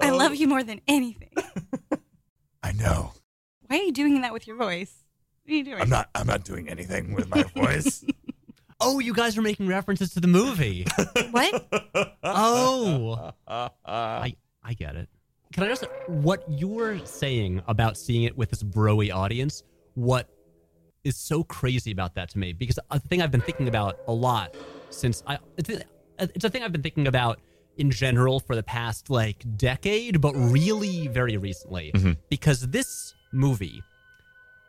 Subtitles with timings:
[0.00, 1.30] I love you more than anything.
[2.62, 3.12] I know.
[3.66, 4.92] Why are you doing that with your voice?
[5.44, 5.80] What are you doing?
[5.80, 8.04] I'm not I'm not doing anything with my voice.
[8.82, 10.86] Oh, you guys are making references to the movie.
[11.30, 11.66] What?
[12.22, 15.08] oh, I I get it.
[15.52, 19.62] Can I just what you're saying about seeing it with this broy audience?
[19.94, 20.28] What
[21.04, 22.52] is so crazy about that to me?
[22.52, 24.54] Because a thing I've been thinking about a lot
[24.90, 25.82] since I it's a,
[26.18, 27.40] it's a thing I've been thinking about
[27.78, 32.12] in general for the past like decade, but really very recently mm-hmm.
[32.28, 33.82] because this movie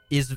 [0.10, 0.36] is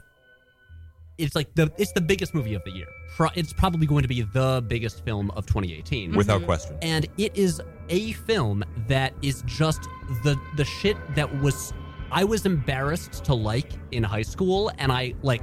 [1.18, 2.86] it's like the it's the biggest movie of the year.
[3.16, 6.16] Pro, it's probably going to be the biggest film of 2018 mm-hmm.
[6.18, 6.76] Without question.
[6.82, 9.82] and it is a film that is just
[10.22, 11.72] the the shit that was
[12.12, 15.42] I was embarrassed to like in high school and I like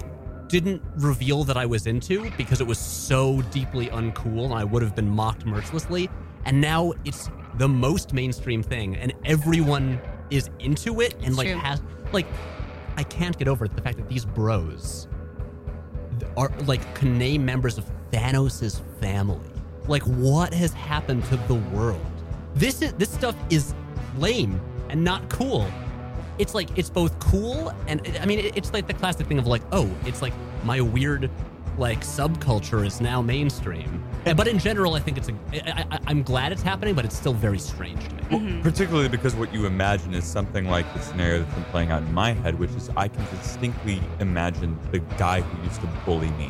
[0.49, 4.83] didn't reveal that I was into because it was so deeply uncool and I would
[4.83, 6.09] have been mocked mercilessly
[6.45, 11.47] and now it's the most mainstream thing and everyone is into it and It's like
[11.47, 11.57] true.
[11.57, 12.27] has like
[12.97, 15.07] I can't get over the fact that these bros
[16.37, 19.49] are like can name members of Thanos' family.
[19.87, 22.05] Like what has happened to the world?
[22.55, 23.73] This is this stuff is
[24.17, 25.67] lame and not cool.
[26.39, 29.61] It's like it's both cool and I mean it's like the classic thing of like
[29.71, 30.33] oh it's like
[30.63, 31.29] my weird
[31.77, 34.03] like subculture is now mainstream.
[34.25, 35.33] And- But in general, I think it's a.
[35.53, 38.21] I, I, I'm glad it's happening, but it's still very strange to me.
[38.23, 38.61] Mm-hmm.
[38.61, 42.13] Particularly because what you imagine is something like the scenario that's been playing out in
[42.13, 46.47] my head, which is I can distinctly imagine the guy who used to bully me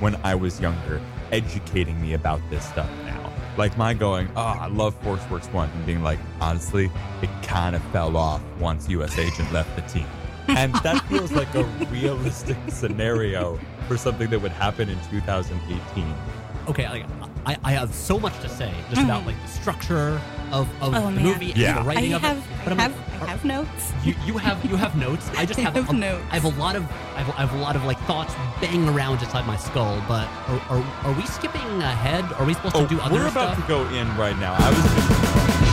[0.00, 1.00] when I was younger
[1.32, 3.32] educating me about this stuff now.
[3.56, 6.90] Like my going, oh, I love Force Works 1, and being like, honestly,
[7.22, 10.06] it kind of fell off once US Agent left the team.
[10.48, 13.58] And that feels like a realistic scenario
[13.88, 16.14] for something that would happen in 2018.
[16.68, 17.06] Okay, like,
[17.46, 19.26] I, I have so much to say just about mm.
[19.26, 20.20] like the structure
[20.50, 21.22] of, of Oh, the man.
[21.22, 21.74] movie and Yeah.
[21.74, 22.44] the I writing of have, it.
[22.64, 23.92] But I'm have, like, I have notes.
[24.02, 25.28] you, you have you have notes.
[25.36, 26.24] I just I have, have a, notes.
[26.30, 26.82] I have a lot of
[27.16, 30.02] I have, I have a lot of like thoughts banging around inside my skull.
[30.08, 32.24] But are, are, are we skipping ahead?
[32.38, 33.66] Are we supposed to oh, do other Oh, we're about stuff?
[33.66, 34.54] to go in right now.
[34.58, 35.63] I was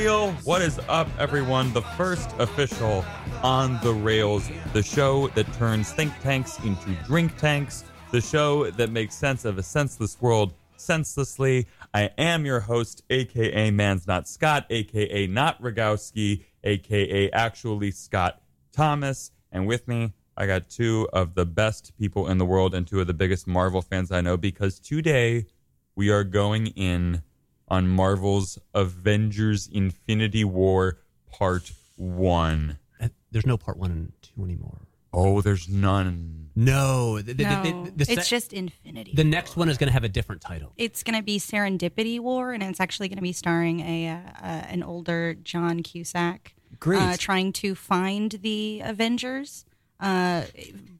[0.00, 0.32] real.
[0.44, 1.72] What is up, everyone?
[1.72, 3.02] The first official
[3.42, 8.90] on the rails, the show that turns think tanks into drink tanks, the show that
[8.90, 11.66] makes sense of a senseless world senselessly.
[11.94, 18.42] I am your host, aka Man's Not Scott, aka Not Rogowski, aka actually Scott
[18.72, 20.12] Thomas, and with me.
[20.36, 23.46] I got two of the best people in the world and two of the biggest
[23.46, 25.46] Marvel fans I know because today
[25.94, 27.22] we are going in
[27.68, 30.98] on Marvel's Avengers Infinity War
[31.30, 32.78] Part 1.
[33.00, 34.82] Uh, There's no part one and two anymore.
[35.12, 36.50] Oh, there's none.
[36.54, 39.12] No, the, the- the- No, the- the it's se- just Infinity.
[39.14, 40.72] the next one is going to have a different title.
[40.76, 44.16] it's going to be Serendipity War, and it's actually going to be starring a uh,
[44.42, 47.00] uh, an older John Cusack, Great.
[47.00, 49.64] uh, trying to find the Avengers
[50.00, 50.42] uh,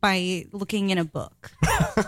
[0.00, 1.50] by looking in a book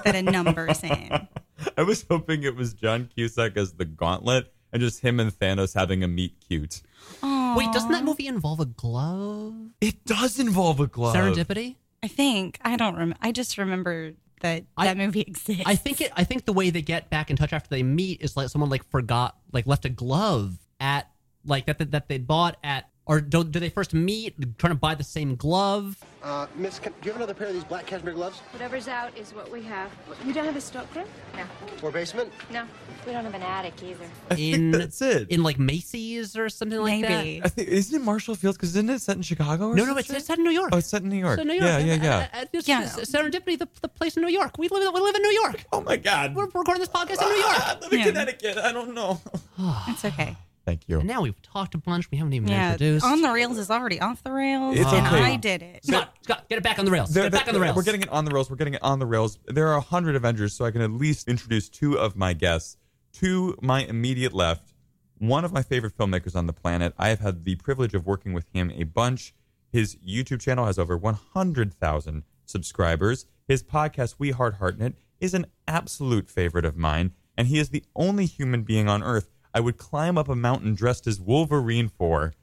[0.04, 1.28] that a number's in.
[1.76, 5.74] I was hoping it was John Cusack as the gauntlet and just him and Thanos
[5.74, 6.82] having a meet cute.
[7.22, 9.54] Wait, doesn't that movie involve a glove?
[9.80, 11.14] It does involve a glove.
[11.16, 11.76] Serendipity?
[12.02, 13.16] I think I don't remember.
[13.20, 15.62] I just remember that I- that movie exists.
[15.66, 16.12] I think it.
[16.16, 18.70] I think the way they get back in touch after they meet is like someone
[18.70, 21.10] like forgot, like left a glove at
[21.44, 24.78] like that that, that they bought at Or do, do they first meet, trying to
[24.78, 25.96] buy the same glove?
[26.22, 28.40] Uh, Miss, can, do you have another pair of these black cashmere gloves?
[28.52, 29.90] Whatever's out is what we have.
[30.26, 31.06] You don't have a stockroom?
[31.34, 31.44] No.
[31.82, 32.30] Or basement?
[32.52, 32.64] No.
[33.06, 34.04] We don't have an attic either.
[34.30, 35.30] I think In that's it.
[35.30, 37.08] In like Macy's or something like that.
[37.24, 37.42] Maybe.
[37.42, 38.58] I think isn't it Marshall Fields?
[38.58, 39.68] Because isn't it set in Chicago?
[39.68, 39.74] Or?
[39.74, 40.68] No, no, it's, it's set in New York.
[40.72, 41.38] Oh, it's set in New York.
[41.38, 41.64] So New York.
[41.64, 42.28] Yeah, yeah, yeah.
[42.34, 42.82] uh, uh, it's Yeah.
[42.82, 44.58] just Serendipity, the, the place in New York.
[44.58, 45.64] We live, we live in New York.
[45.72, 46.34] oh my God.
[46.34, 47.58] We're recording this podcast in New York.
[47.58, 48.04] I live in Yeah.
[48.04, 48.58] Connecticut.
[48.58, 49.18] I don't know.
[49.88, 50.36] It's okay.
[50.68, 50.98] Thank you.
[50.98, 52.10] And now we've talked a bunch.
[52.10, 53.02] We haven't even Yeah, introduced.
[53.06, 55.22] on the rails is already off the rails, It's and okay.
[55.24, 55.86] I did it.
[55.86, 57.08] Scott, Scott, get it back on the rails.
[57.14, 57.74] There- get it back there- on the rails.
[57.76, 58.50] We're getting it on the rails.
[58.50, 59.38] We're getting it on the rails.
[59.46, 62.76] There are a hundred Avengers, so I can at least introduce two of my guests.
[63.14, 64.74] To my immediate left,
[65.16, 66.92] one of my favorite filmmakers on the planet.
[66.98, 69.34] I have had the privilege of working with him a bunch.
[69.72, 73.24] His YouTube channel has over 100,000 subscribers.
[73.46, 77.84] His podcast, We Heart Heartnut, is an absolute favorite of mine, and he is the
[77.96, 82.34] only human being on Earth I would climb up a mountain dressed as Wolverine for.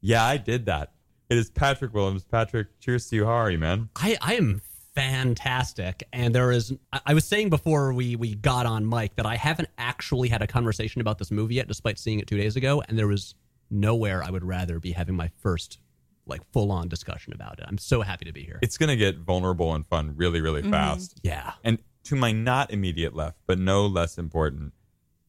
[0.00, 0.92] Yeah, I did that.
[1.28, 2.24] It is Patrick Willems.
[2.24, 3.24] Patrick, cheers to you.
[3.26, 3.90] How are you, man?
[3.96, 4.62] I, I am
[4.94, 6.02] fantastic.
[6.12, 6.72] And there is,
[7.04, 10.46] I, was saying before we, we got on mic that I haven't actually had a
[10.46, 12.82] conversation about this movie yet, despite seeing it two days ago.
[12.88, 13.34] And there was
[13.70, 15.78] nowhere I would rather be having my first,
[16.26, 17.66] like, full on discussion about it.
[17.68, 18.58] I'm so happy to be here.
[18.62, 20.72] It's going to get vulnerable and fun really, really mm-hmm.
[20.72, 21.20] fast.
[21.22, 21.52] yeah.
[21.62, 24.72] And to my not immediate left, but no less important,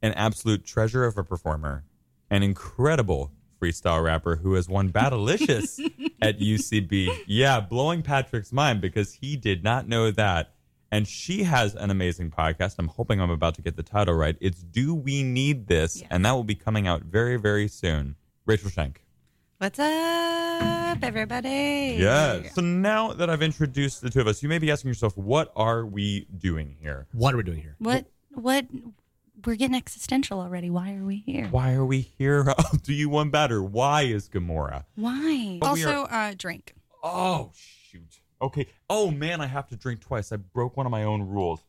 [0.01, 1.84] an absolute treasure of a performer,
[2.30, 3.31] an incredible
[3.62, 5.80] freestyle rapper who has won Battlelicious
[6.22, 7.24] at UCB.
[7.28, 10.54] Yeah, blowing Patrick's mind because he did not know that.
[10.92, 12.75] And she has an amazing podcast.
[12.80, 14.36] I'm hoping I'm about to get the title right.
[14.40, 16.02] It's Do We Need This?
[16.10, 18.16] And that will be coming out very, very soon.
[18.48, 19.04] Rachel Schenk.
[19.60, 21.98] What's up, everybody?
[22.00, 22.50] Yeah.
[22.54, 25.52] So now that I've introduced the two of us, you may be asking yourself, what
[25.56, 27.07] are we doing here?
[27.12, 27.75] What are we doing here?
[27.78, 28.06] What?
[28.31, 28.66] What?
[29.46, 30.70] We're getting existential already.
[30.70, 31.48] Why are we here?
[31.48, 32.46] Why are we here?
[32.58, 33.64] I'll do you one better.
[33.64, 34.86] Why is Gamora?
[34.96, 35.58] Why?
[35.60, 36.74] But we Also, uh, drink.
[37.04, 38.20] Oh, shoot.
[38.42, 38.68] Okay.
[38.90, 40.32] Oh, man, I have to drink twice.
[40.32, 41.62] I broke one of my own rules.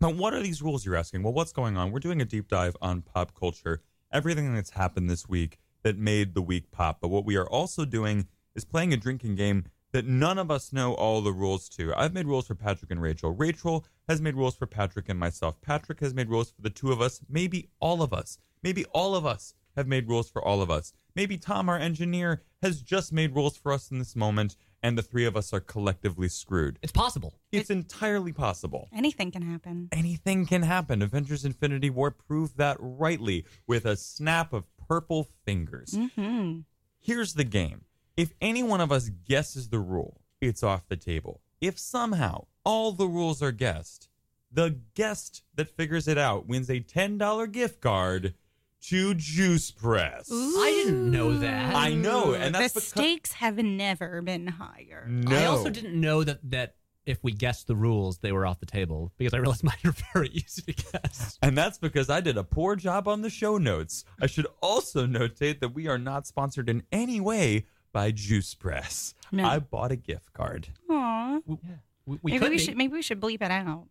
[0.00, 1.22] Now, what are these rules you're asking?
[1.22, 1.92] Well, what's going on?
[1.92, 6.34] We're doing a deep dive on pop culture, everything that's happened this week that made
[6.34, 7.00] the week pop.
[7.00, 10.72] But what we are also doing is playing a drinking game that none of us
[10.72, 11.92] know all the rules to.
[11.94, 13.30] I've made rules for Patrick and Rachel.
[13.30, 15.60] Rachel has made rules for Patrick and myself.
[15.60, 18.38] Patrick has made rules for the two of us, maybe all of us.
[18.62, 20.92] Maybe all of us have made rules for all of us.
[21.14, 25.02] Maybe Tom, our engineer, has just made rules for us in this moment, and the
[25.02, 26.78] three of us are collectively screwed.
[26.82, 27.34] It's possible.
[27.50, 28.88] It's entirely possible.
[28.94, 29.88] Anything can happen.
[29.92, 31.02] Anything can happen.
[31.02, 35.92] Avengers Infinity War proved that rightly with a snap of purple fingers.
[35.92, 36.60] Mm-hmm.
[37.00, 37.82] Here's the game.
[38.16, 41.40] If any one of us guesses the rule, it's off the table.
[41.60, 44.08] If somehow all the rules are guessed,
[44.50, 48.34] the guest that figures it out wins a $10 gift card
[48.82, 50.28] to Juice Press.
[50.30, 51.74] I didn't know that.
[51.74, 55.06] I know, and that's the because- stakes have never been higher.
[55.08, 55.36] No.
[55.36, 56.74] I also didn't know that, that
[57.06, 59.94] if we guessed the rules, they were off the table because I realized mine are
[60.12, 61.38] very easy to guess.
[61.40, 64.04] And that's because I did a poor job on the show notes.
[64.20, 69.14] I should also notate that we are not sponsored in any way by Juice Press.
[69.30, 69.44] No.
[69.44, 70.68] I bought a gift card.
[70.90, 71.38] Aw.
[71.46, 71.56] We,
[72.04, 72.58] we, we maybe we be.
[72.58, 73.86] should maybe we should bleep it out,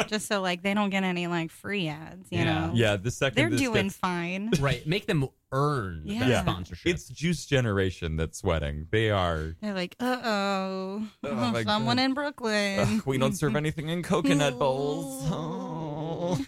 [0.08, 2.28] just so like they don't get any like free ads.
[2.30, 2.44] You Yeah.
[2.66, 4.50] know, Yeah, the 2nd they're this doing gets- fine.
[4.60, 4.86] right.
[4.86, 6.20] Make them earn Yeah.
[6.20, 6.42] that Yeah.
[6.42, 6.86] sponsorship.
[6.94, 8.86] It's Juice Generation that's sweating.
[8.92, 9.56] They are.
[9.60, 12.04] They're like, uh oh, Oh, someone God.
[12.04, 12.78] in Brooklyn.
[12.80, 15.24] Ugh, we don't serve anything in coconut bowls.
[15.26, 16.38] Oh.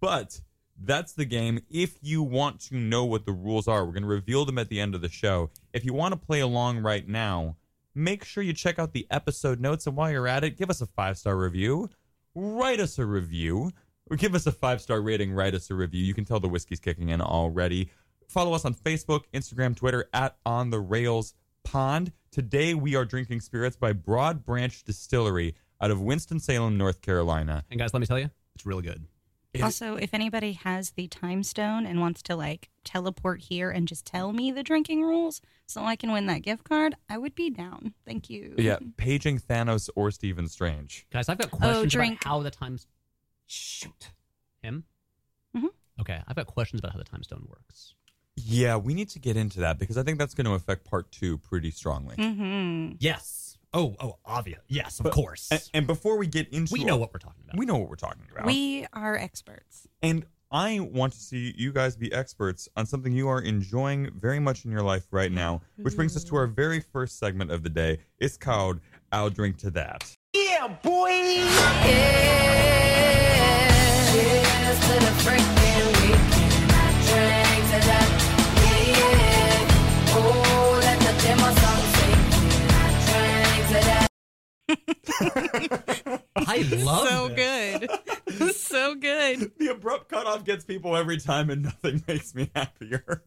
[0.00, 0.40] but
[0.84, 1.60] that's the game.
[1.70, 4.68] If you want to know what the rules are, we're going to reveal them at
[4.68, 5.50] the end of the show.
[5.72, 7.56] If you want to play along right now,
[7.94, 9.86] make sure you check out the episode notes.
[9.86, 11.88] And while you're at it, give us a five star review.
[12.34, 13.72] Write us a review.
[14.10, 15.32] Or give us a five star rating.
[15.32, 16.04] Write us a review.
[16.04, 17.90] You can tell the whiskey's kicking in already.
[18.28, 21.34] Follow us on Facebook, Instagram, Twitter at On the Rails
[21.64, 22.12] Pond.
[22.30, 27.64] Today we are drinking spirits by Broad Branch Distillery out of Winston-Salem, North Carolina.
[27.70, 29.06] and guys, let me tell you, it's really good.
[29.60, 34.06] Also, if anybody has the time stone and wants to like teleport here and just
[34.06, 37.50] tell me the drinking rules so I can win that gift card, I would be
[37.50, 37.92] down.
[38.06, 38.54] Thank you.
[38.56, 41.06] Yeah, paging Thanos or Stephen Strange.
[41.12, 42.20] Guys, I've got questions drink.
[42.22, 42.86] about how the times.
[43.46, 44.10] Shoot.
[44.62, 44.84] Him?
[45.54, 45.68] Mhm.
[46.00, 47.94] Okay, I've got questions about how the time stone works.
[48.36, 51.12] Yeah, we need to get into that because I think that's going to affect part
[51.12, 52.16] two pretty strongly.
[52.16, 52.94] Mm-hmm.
[52.98, 53.51] Yes.
[53.74, 54.60] Oh, oh, obvious.
[54.68, 55.48] Yes, of course.
[55.50, 57.58] And, and before we get into we know what we're talking about.
[57.58, 58.46] we know what we're talking about.
[58.46, 59.88] We are experts.
[60.02, 64.38] And I want to see you guys be experts on something you are enjoying very
[64.38, 67.62] much in your life right now, which brings us to our very first segment of
[67.62, 67.98] the day.
[68.18, 70.14] It's called I'll Drink to That.
[74.12, 75.51] Cheers to the
[86.36, 87.88] I love so this.
[88.38, 88.54] good.
[88.54, 89.52] so good.
[89.58, 93.22] the abrupt cutoff gets people every time, and nothing makes me happier.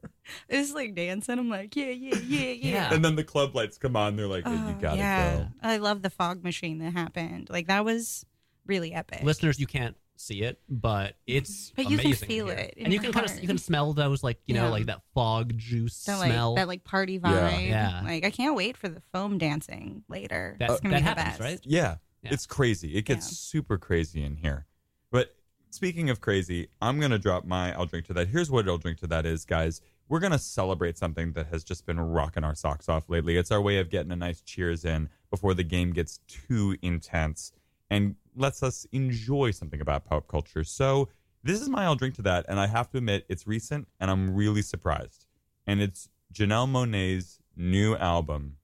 [0.50, 1.40] It's like dancing.
[1.40, 2.54] I'm like, yeah, yeah, yeah, yeah.
[2.54, 2.94] Yeah.
[2.94, 4.16] And then the club lights come on.
[4.16, 5.36] They're like, "Hey, you Oh, gotta yeah.
[5.38, 5.48] go.
[5.62, 7.50] I love the fog machine that happened.
[7.50, 8.26] Like that was
[8.66, 9.22] really epic.
[9.24, 12.56] Listeners, you can't see it, but it's But you can feel here.
[12.58, 14.70] it and you your can kind of you can smell those like you know Yeah.
[14.70, 16.56] like that fog juice that like smell.
[16.56, 17.68] that like party vibe.
[17.68, 18.02] Yeah.
[18.04, 20.56] Like I can't wait for the foam dancing later.
[20.60, 21.40] That's it's gonna that be the best.
[21.40, 21.60] right?
[21.64, 22.34] Yeah, Yeah.
[22.34, 22.96] it's crazy.
[22.96, 23.36] It gets Yeah.
[23.36, 24.66] super crazy in here.
[25.12, 25.36] But
[25.70, 28.30] speaking of crazy, I'm gonna drop my I'll drink to that.
[28.30, 29.82] Here's what I'll drink to that is, guys.
[30.08, 33.38] We're gonna celebrate something that has just been rocking our socks off lately.
[33.38, 37.52] It's our way of getting a nice cheers in before the game gets too intense
[37.90, 40.64] and lets us enjoy something about pop culture.
[40.64, 41.10] So
[41.44, 44.10] this is my I'll drink to that, and I have to admit it's recent and
[44.10, 45.26] I'm really surprised.
[45.68, 48.58] And it's Janelle Monae's new album,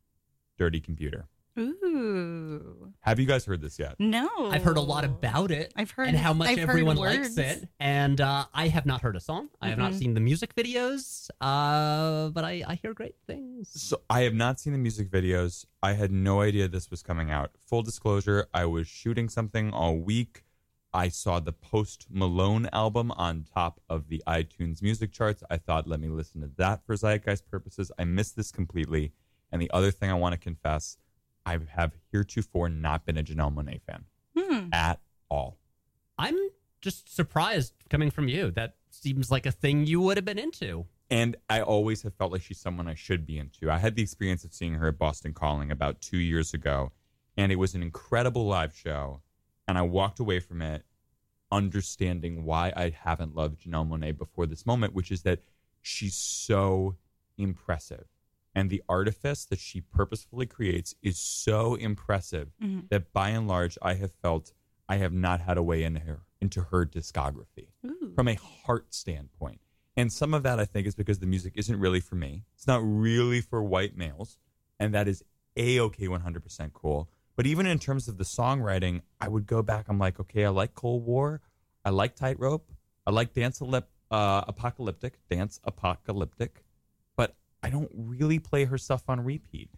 [0.58, 1.28] Dirty Computer.
[1.60, 2.94] Ooh.
[3.02, 3.96] Have you guys heard this yet?
[4.00, 4.30] No.
[4.40, 5.74] I've heard a lot about it.
[5.76, 9.16] I've heard and how much I've everyone likes it, and uh, I have not heard
[9.16, 9.50] a song.
[9.62, 10.00] I have not Mhm.
[10.00, 13.70] seen the music videos, uh, but I, I hear great things.
[13.70, 15.66] So I have not seen the music videos.
[15.84, 17.52] I had no idea this was coming out.
[17.68, 20.44] Full disclosure, I was shooting something all week.
[20.94, 25.42] I saw the Post Malone album on top of the iTunes music charts.
[25.50, 27.92] I thought, let me listen to that for zeitgeist purposes.
[27.98, 29.14] I missed this completely.
[29.54, 30.98] And the other thing I want to confess,
[31.46, 34.06] I have heretofore not been a Janelle Monae fan
[34.38, 34.70] Hmm.
[34.74, 35.58] at all.
[36.18, 36.38] I'm
[36.82, 38.52] just surprised coming from you.
[38.52, 40.86] That seems like a thing you would have been into.
[41.10, 43.70] And I always have felt like she's someone I should be into.
[43.70, 46.92] I had the experience of seeing her at Boston Calling about two years ago,
[47.36, 49.22] and it was an incredible live show.
[49.68, 50.86] And I walked away from it
[51.52, 55.40] understanding why I haven't loved Janelle Monae before this moment, which is that
[55.82, 56.96] she's so
[57.38, 58.06] impressive.
[58.54, 62.90] And the artifice that she purposefully creates is so impressive Mhm.
[62.90, 64.54] that by and large, I have felt
[64.90, 68.12] I have not had a way into her, into her discography Ooh.
[68.14, 69.62] from a heart standpoint.
[69.96, 72.44] And some of that I think is because the music isn't really for me.
[72.56, 74.38] It's not really for white males.
[74.80, 75.24] And that is
[75.56, 77.10] a okay 100% cool.
[77.38, 79.88] But even in terms of the songwriting, I would go back.
[79.88, 81.42] I'm like, okay, I like Cold War.
[81.86, 82.70] I like Tightrope.
[83.08, 86.66] I like Dance Alep- uh, Apocalyptic, Dance Apocalyptic.
[87.62, 89.70] But I don't really play her stuff on repeat.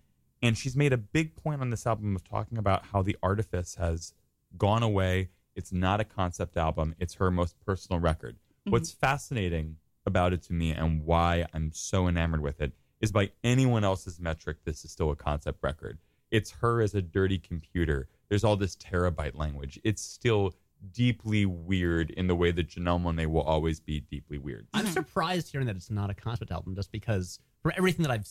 [0.41, 3.75] And she's made a big point on this album of talking about how the artifice
[3.75, 4.13] has
[4.57, 5.29] gone away.
[5.55, 8.35] It's not a concept album, it's her most personal record.
[8.35, 8.71] Mm-hmm.
[8.71, 13.31] What's fascinating about it to me and why I'm so enamored with it is by
[13.43, 15.99] anyone else's metric, this is still a concept record.
[16.31, 18.07] It's her as a dirty computer.
[18.27, 19.79] There's all this terabyte language.
[19.83, 20.55] It's still
[20.91, 24.67] deeply weird in the way that Janelle Monae will always be deeply weird.
[24.73, 24.93] I'm mm-hmm.
[24.93, 28.27] surprised hearing that it's not a concept album, just because from everything that I've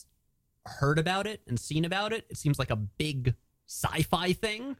[0.65, 3.33] heard about it and seen about it, it seems like a big
[3.67, 4.77] sci-fi thing.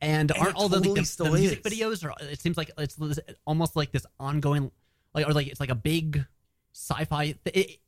[0.00, 1.72] And, And aren't all the, totally the, the still music is.
[1.72, 2.04] videos?
[2.04, 2.96] Or it seems like it's
[3.44, 4.70] almost like this ongoing,
[5.12, 6.24] like or like it's like a big
[6.72, 7.32] sci-fi.
[7.32, 7.80] Th- it,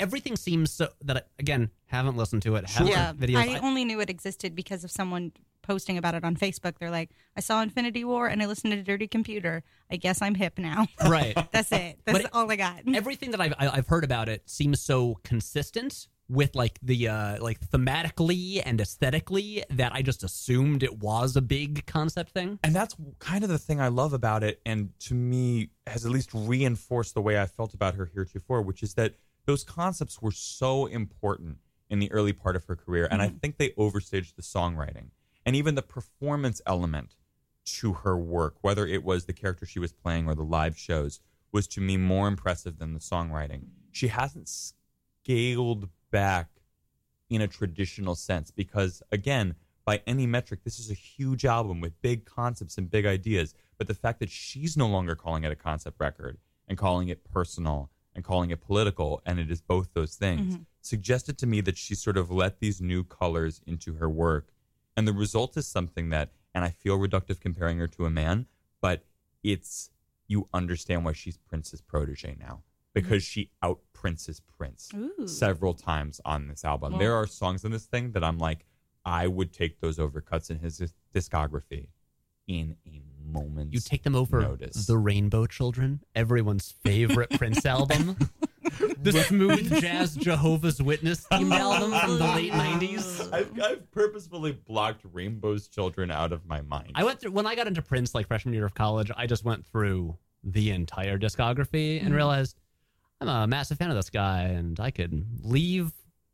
[0.00, 2.66] everything seems so that I, again haven't listened to it.
[2.66, 3.36] Haven't Yeah, heard videos.
[3.36, 5.32] I only knew it existed because of someone
[5.66, 6.78] posting about it on Facebook.
[6.78, 9.62] They're like, I saw Infinity War and I listened to Dirty Computer.
[9.90, 10.86] I guess I'm hip now.
[11.08, 11.34] right.
[11.52, 11.98] That's it.
[12.04, 12.82] That's But all I got.
[12.94, 17.40] everything that I've I- I've heard about it seems so consistent with like the uh
[17.40, 22.58] like thematically and aesthetically that I just assumed it was a big concept thing.
[22.64, 26.10] And that's kind of the thing I love about it, and to me has at
[26.10, 30.32] least reinforced the way I felt about her heretofore, which is that those concepts were
[30.32, 31.58] so important
[31.88, 35.10] in the early part of her career, and I think they overstaged the songwriting
[35.46, 37.14] and even the performance element
[37.64, 41.20] to her work, whether it was the character she was playing or the live shows,
[41.52, 43.62] was to me more impressive than the songwriting.
[43.92, 46.48] She hasn't scaled back
[47.30, 52.00] in a traditional sense because again by any metric this is a huge album with
[52.00, 55.56] big concepts and big ideas but the fact that she's no longer calling it a
[55.56, 56.38] concept record
[56.68, 60.62] and calling it personal and calling it political and it is both those things mm-hmm.
[60.80, 64.52] suggested to me that she sort of let these new colors into her work
[64.96, 68.46] and the result is something that and i feel reductive comparing her to a man
[68.80, 69.04] but
[69.42, 69.90] it's
[70.28, 72.92] you understand why she's prince's protege now mm-hmm.
[72.94, 75.26] because she out princes prince Ooh.
[75.26, 76.98] several times on this album.
[76.98, 78.66] There are songs in this thing that I'm like,
[79.04, 81.88] I would take those overcuts in his discography
[82.46, 83.72] in a moment.
[83.72, 84.86] You take them over notice.
[84.86, 88.16] the Rainbow Children, everyone's favorite Prince album.
[88.98, 93.32] The smooth jazz Jehovah's Witness themed album from the late 90s.
[93.32, 96.92] I've, I've purposefully blocked Rainbow's Children out of my mind.
[96.94, 99.44] I went through when I got into Prince like freshman year of college, I just
[99.44, 102.14] went through the entire discography and mm-hmm.
[102.14, 102.56] realized
[103.20, 105.92] I'm a massive fan of this guy and I could leave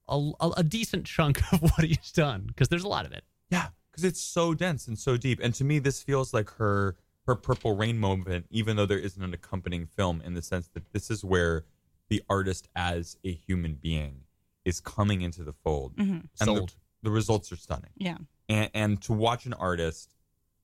[0.08, 3.24] a, a, a decent chunk of what he's done because there's a lot of it.
[3.50, 5.40] yeah, because it's so dense and so deep.
[5.42, 6.96] And to me, this feels like her
[7.26, 10.92] her Purple Rain moment, even though there isn't an accompanying film, in the sense that
[10.92, 11.64] this is where
[12.12, 14.14] the artist as a human being
[14.66, 15.97] is coming into the fold.
[15.97, 16.12] Mm-hmm.
[16.12, 16.75] And the, Sold.
[17.02, 18.19] the results are stunning Yeah.
[18.50, 20.14] and, and to watch an artist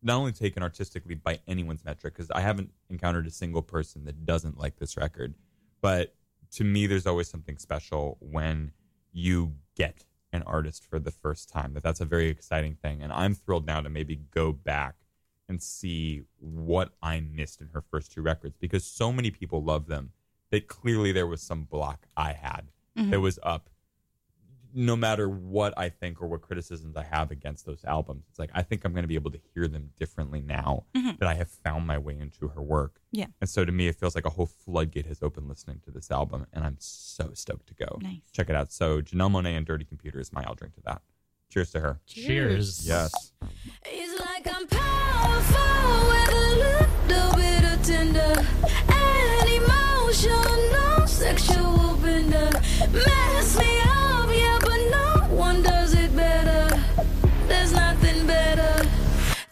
[0.02, 4.24] not only taken artistically by anyone's metric because i haven't encountered a single person that
[4.24, 5.34] doesn't like this record
[5.80, 6.14] but
[6.56, 8.70] to me there's always something special when
[9.12, 13.10] you get an artist for the first time that that's a very exciting thing and
[13.12, 14.94] i'm thrilled now to maybe go back
[15.48, 19.86] and see what i missed in her first two records because so many people love
[19.88, 20.12] them
[20.50, 23.22] that clearly there was some block i had that mm-hmm.
[23.22, 23.70] was up
[24.74, 28.50] no matter what I think or what criticisms I have against those albums, it's like
[28.54, 31.16] I think I'm going to be able to hear them differently now mm-hmm.
[31.18, 33.00] that I have found my way into her work.
[33.10, 33.26] Yeah.
[33.40, 36.10] And so to me, it feels like a whole floodgate has opened listening to this
[36.10, 37.98] album, and I'm so stoked to go.
[38.00, 38.30] Nice.
[38.32, 38.72] Check it out.
[38.72, 41.02] So Janelle Monae and Dirty Computer is my I'll drink to that.
[41.50, 42.00] Cheers to her.
[42.06, 42.86] Cheers.
[42.86, 43.32] Yes.
[50.26, 52.50] Emotional, sexual bender.
[52.92, 56.80] Mess me up, yeah, but no one does it better.
[57.46, 58.88] There's nothing better.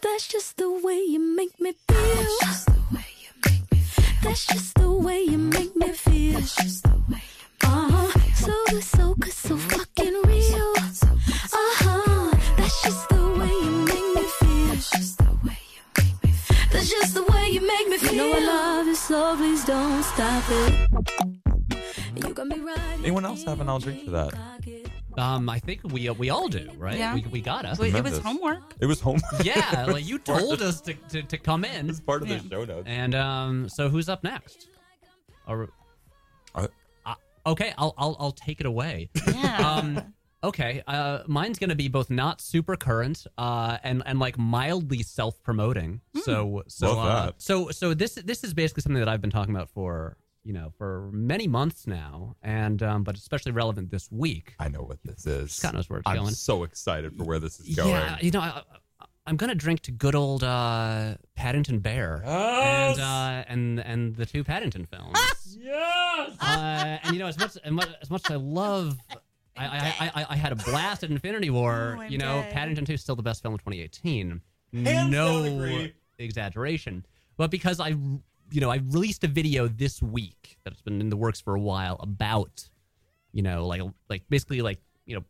[0.00, 1.99] That's just the way you make me feel.
[1.99, 4.23] That's just the way you make me feel.
[4.23, 6.32] That's just the way you make me feel.
[6.40, 8.20] That's just the way you Uh huh.
[8.35, 10.75] So good, so good, so fucking real.
[19.06, 20.88] So please don't stop it.
[22.16, 22.78] You got me right.
[23.00, 24.34] Anyone else have an I'll drink to that?
[25.18, 26.98] Um, I think we we all do, right?
[26.98, 27.14] Yeah.
[27.14, 27.78] We, we got us.
[27.78, 28.18] It was Tremendous.
[28.22, 28.75] homework.
[28.80, 29.20] It was home.
[29.42, 31.88] Yeah, like you told us to, to, to come in.
[31.88, 32.38] it's part of Yeah.
[32.38, 32.84] the show notes.
[32.86, 34.68] And um, so who's up next?
[35.46, 35.68] Or,
[36.54, 36.66] Uh,
[37.06, 37.14] uh,
[37.46, 39.08] okay, I'll, I'll I'll take it away.
[39.26, 39.56] Yeah.
[39.70, 45.02] Um, okay, uh, mine's gonna be both not super current, uh, and and like mildly
[45.02, 46.00] self promoting.
[46.23, 49.71] So so uh, so so this this is basically something that I've been talking about
[49.71, 54.54] for you know for many months now, and um, but especially relevant this week.
[54.58, 55.58] I know what this is.
[55.58, 56.34] God knows where it's I'm going.
[56.34, 57.91] so excited for where this is going.
[57.91, 58.63] Yeah, you know, I,
[59.00, 62.99] I, I'm gonna drink to good old uh, Paddington Bear Yes!
[62.99, 65.19] and uh, and and the two Paddington films.
[65.58, 66.37] Yes.
[66.41, 68.99] uh, and you know, as much as much as, much as I love.
[69.56, 71.99] I, I, I, I had a blast at Infinity War.
[71.99, 72.52] Oh, you know, dead.
[72.52, 74.40] Paddington 2 is still the best film of 2018.
[74.73, 75.88] Hands no
[76.19, 77.04] exaggeration.
[77.36, 81.16] But because I, you know, I released a video this week that's been in the
[81.16, 82.69] works for a while about,
[83.32, 85.25] you know, like like basically like you know,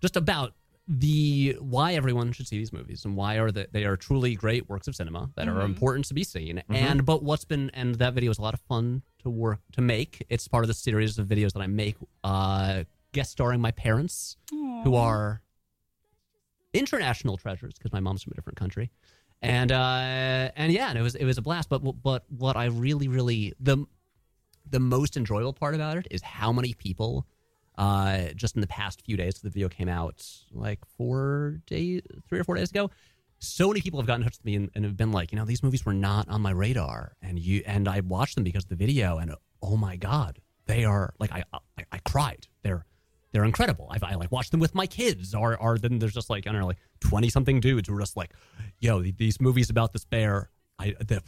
[0.00, 0.54] just about
[0.88, 4.68] the why everyone should see these movies and why are that they are truly great
[4.68, 8.12] works of cinema that are important to be seen and but what's been and that
[8.12, 11.16] video is a lot of fun to work to make it's part of the series
[11.16, 14.36] of videos that i make uh guest starring my parents
[14.84, 15.42] who are
[16.72, 18.90] international treasures because my mom's from a different country.
[19.42, 21.68] And uh and yeah and it was it was a blast.
[21.68, 23.86] But but what i really really the
[24.68, 27.26] the most enjoyable part about it is how many people
[27.78, 32.38] uh just in the past few days the video came out like four days three
[32.38, 32.90] or four days ago
[33.38, 35.38] so many people have gotten in touch with me and, and have been like you
[35.38, 37.16] know these movies were not on my radar.
[37.22, 40.84] And you and i watched them because of the video and oh my god they
[40.84, 41.42] are like i
[41.78, 42.46] i, I cried.
[42.62, 42.84] They're
[43.32, 43.86] they're incredible.
[43.90, 45.34] I've, I like watched them with my kids.
[45.34, 48.00] Or, or then there's just like I don't know, like twenty something dudes who are
[48.00, 48.32] just like,
[48.78, 51.22] "Yo, these movies about this bear, I, the,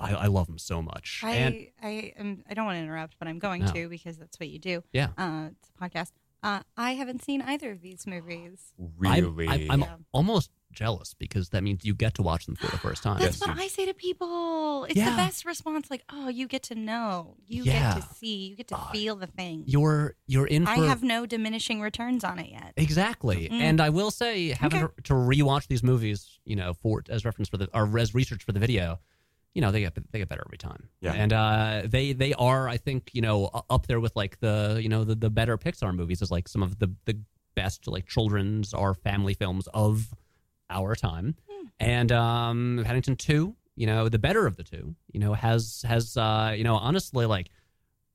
[0.00, 3.16] I, I love them so much." I and I am I don't want to interrupt,
[3.18, 3.72] but I'm going No.
[3.72, 4.82] to because that's what you do.
[4.92, 5.08] Yeah.
[5.16, 6.10] Uh, it's a podcast.
[6.42, 8.72] Uh, I haven't seen either of these movies.
[8.78, 9.48] I'm, Really?
[9.48, 9.96] I'm, I'm Yeah.
[10.12, 13.18] almost jealous because that means you get to watch them for the first time.
[13.18, 14.84] That's Yes, what you- I say to people.
[14.84, 15.10] It's Yeah.
[15.10, 15.90] the best response.
[15.90, 17.94] Like, oh, you get to know, you Yeah.
[17.94, 19.64] get to see, you get to feel the thing.
[19.66, 22.74] You're you're in for I have no diminishing returns on it yet.
[22.76, 23.60] Exactly, Mm.
[23.60, 24.92] and I will say, having Okay.
[24.96, 28.44] to, to rewatch these movies, you know, for as reference for the or as research
[28.44, 29.00] for the video,
[29.56, 30.90] you know, they get they get better every time.
[31.00, 31.14] Yeah.
[31.14, 34.90] and uh, they they are, I think, you know, up there with like the you
[34.90, 37.18] know the, the better Pixar movies is like some of the the
[37.54, 40.12] best like children's or family films of
[40.68, 41.36] our time,
[41.80, 46.18] and um, Paddington Two, you know, the better of the two, you know, has has
[46.18, 47.48] uh, you know, honestly, like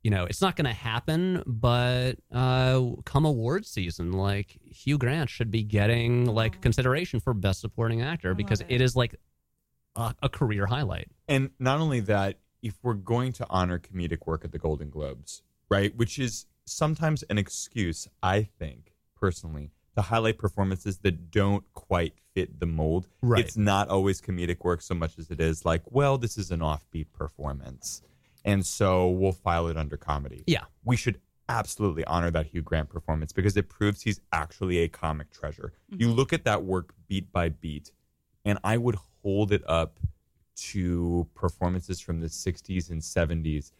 [0.04, 5.32] you know, it's not going to happen, but uh, come award season, like Hugh Grant
[5.32, 9.16] should be getting like consideration for best supporting actor because love it is like
[9.96, 11.10] a, a career highlight.
[11.28, 15.42] And not only that, if we're going to honor comedic work at the Golden Globes,
[15.70, 22.14] right, which is sometimes an excuse, I think, personally, to highlight performances that don't quite
[22.34, 23.08] fit the mold.
[23.22, 23.44] Right.
[23.44, 26.60] It's not always comedic work so much as it is like, well, this is an
[26.60, 28.02] offbeat performance.
[28.46, 30.44] And so we'll file it under comedy.
[30.48, 30.64] Yeah.
[30.84, 35.32] We should absolutely honor that Hugh Grant performance because it proves he's actually a comic
[35.32, 35.74] treasure.
[35.92, 36.02] Mm-hmm.
[36.02, 37.92] You look at that work beat by beat,
[38.46, 40.00] and I would hold it up
[40.56, 43.72] to performances from the 60s and 70s.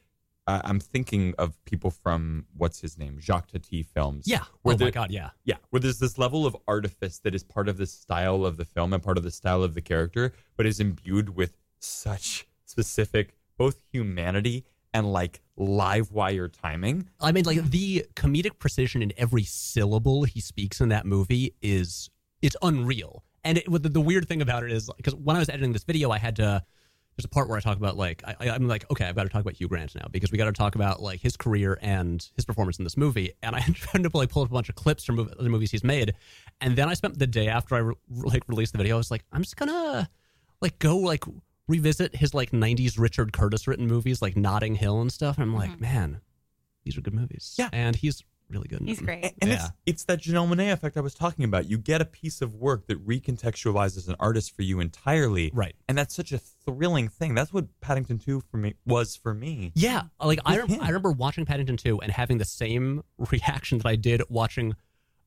[0.48, 4.28] Uh, I'm thinking of people from what's his name, Jacques Tati films.
[4.28, 4.44] Yeah.
[4.64, 5.30] where oh my god, yeah.
[5.44, 8.66] yeah, where there's this level of artifice that is part of the style of the
[8.66, 13.36] film and part of the style of the character, but is imbued with such specific
[13.58, 17.08] both humanity and like live wire timing.
[17.20, 22.10] I mean, like the comedic precision in every syllable he speaks in that movie is
[22.42, 23.24] it's unreal.
[23.44, 25.84] And it, the, the weird thing about it is because when I was editing this
[25.84, 26.64] video, I had to.
[27.18, 29.30] There's a part where I talk about like I, I'm like okay, I've got to
[29.30, 32.26] talk about Hugh Grant now because we got to talk about like his career and
[32.36, 33.34] his performance in this movie.
[33.44, 35.84] And I tried to like pull up a bunch of clips from other movies he's
[35.84, 36.14] made,
[36.62, 39.12] and then I spent the day after I re- like released the video, I was
[39.12, 40.10] like, I'm just gonna
[40.62, 41.26] like go like
[41.68, 45.38] revisit his like 90s Richard Curtis written movies like Notting Hill and stuff.
[45.38, 45.82] And I'm like, mm-hmm.
[45.82, 46.22] man,
[46.84, 47.56] these are good movies.
[47.58, 47.70] Yeah.
[47.72, 48.82] and he's really good.
[48.82, 49.06] in He's them.
[49.06, 49.34] great.
[49.42, 49.56] And Yeah.
[49.56, 51.70] it's it's that Janelle Monae effect I was talking about.
[51.70, 55.52] You get a piece of work that recontextualizes an artist for you entirely.
[55.54, 55.76] Right.
[55.88, 57.34] And that's such a thrilling thing.
[57.36, 59.72] That's what Paddington 2 for me was for me.
[59.76, 63.88] Yeah, like I, rem- I remember watching Paddington 2 and having the same reaction that
[63.88, 64.76] I did watching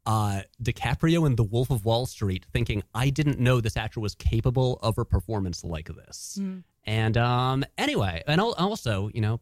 [0.07, 4.15] uh, DiCaprio in The Wolf of Wall Street, thinking I didn't know this actor was
[4.15, 6.39] capable of a performance like this.
[6.87, 9.41] And um, anyway, and al- also, you know,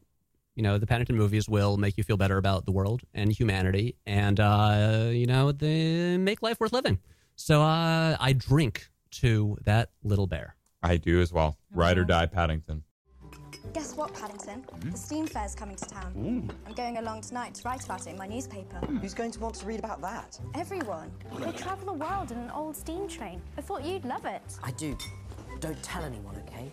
[0.55, 3.97] you know, the Paddington movies will make you feel better about the world and humanity,
[4.07, 6.99] and uh, you know, they make life worth living.
[7.37, 10.57] So uh, I drink to that little bear.
[10.83, 11.57] I do as well.
[11.75, 12.83] Ride or die Paddington.
[13.73, 14.65] Guess what, Paddington?
[14.91, 16.51] The steam fair's coming to town.
[16.67, 18.77] I'm going along tonight to write about it in my newspaper.
[19.01, 20.39] Who's going to want to read about that?
[20.55, 21.11] Everyone.
[21.39, 23.41] We'll travel the world in an old steam train.
[23.57, 24.43] I thought you'd love it.
[24.63, 24.99] I do.
[25.61, 26.71] Don't tell anyone, okay?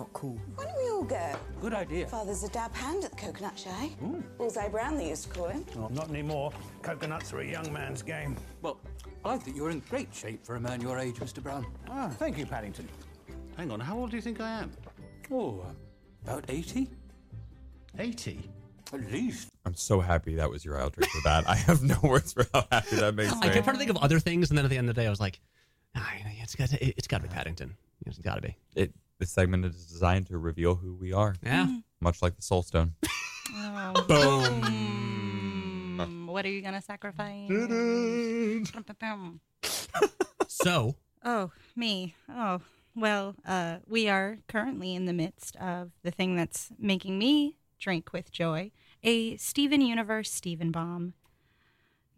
[0.00, 0.38] Not cool.
[0.54, 1.36] Why don't we all go?
[1.60, 2.06] Good idea.
[2.06, 3.90] Father's a dab hand at the coconut shy.
[4.38, 5.62] Bullseye Brown, they used to call him.
[5.76, 6.54] Oh, not anymore.
[6.80, 8.34] Coconuts are a young man's game.
[8.62, 8.80] Well,
[9.26, 11.42] I think you're in great shape for a man your age, Mr.
[11.42, 11.66] Brown.
[11.90, 12.88] Ah, thank you, Paddington.
[13.58, 14.72] Hang on, how old do you think I am?
[15.30, 15.66] Oh,
[16.24, 16.88] about 80?
[17.98, 18.50] 80.
[18.94, 19.48] At least.
[19.66, 21.46] I'm so happy that was your outro for that.
[21.46, 23.40] I have no words for how happy that makes me.
[23.42, 25.02] I kept trying to think of other things, and then at the end of the
[25.02, 25.40] day, I was like,
[25.94, 26.10] ah,
[26.42, 27.76] it's got to, it's got to be Paddington.
[28.06, 28.56] It's got to be.
[28.74, 31.68] It, this segment is designed to reveal who we are, Yeah.
[32.00, 32.94] much like the Soul Stone.
[33.54, 34.04] Oh.
[35.98, 36.26] Boom.
[36.26, 37.48] What are you gonna sacrifice?
[40.48, 42.14] So Oh, me.
[42.28, 42.60] Oh,
[42.96, 48.12] well, uh, we are currently in the midst of the thing that's making me drink
[48.12, 48.72] with joy
[49.04, 51.12] a Steven Universe Steven Bomb.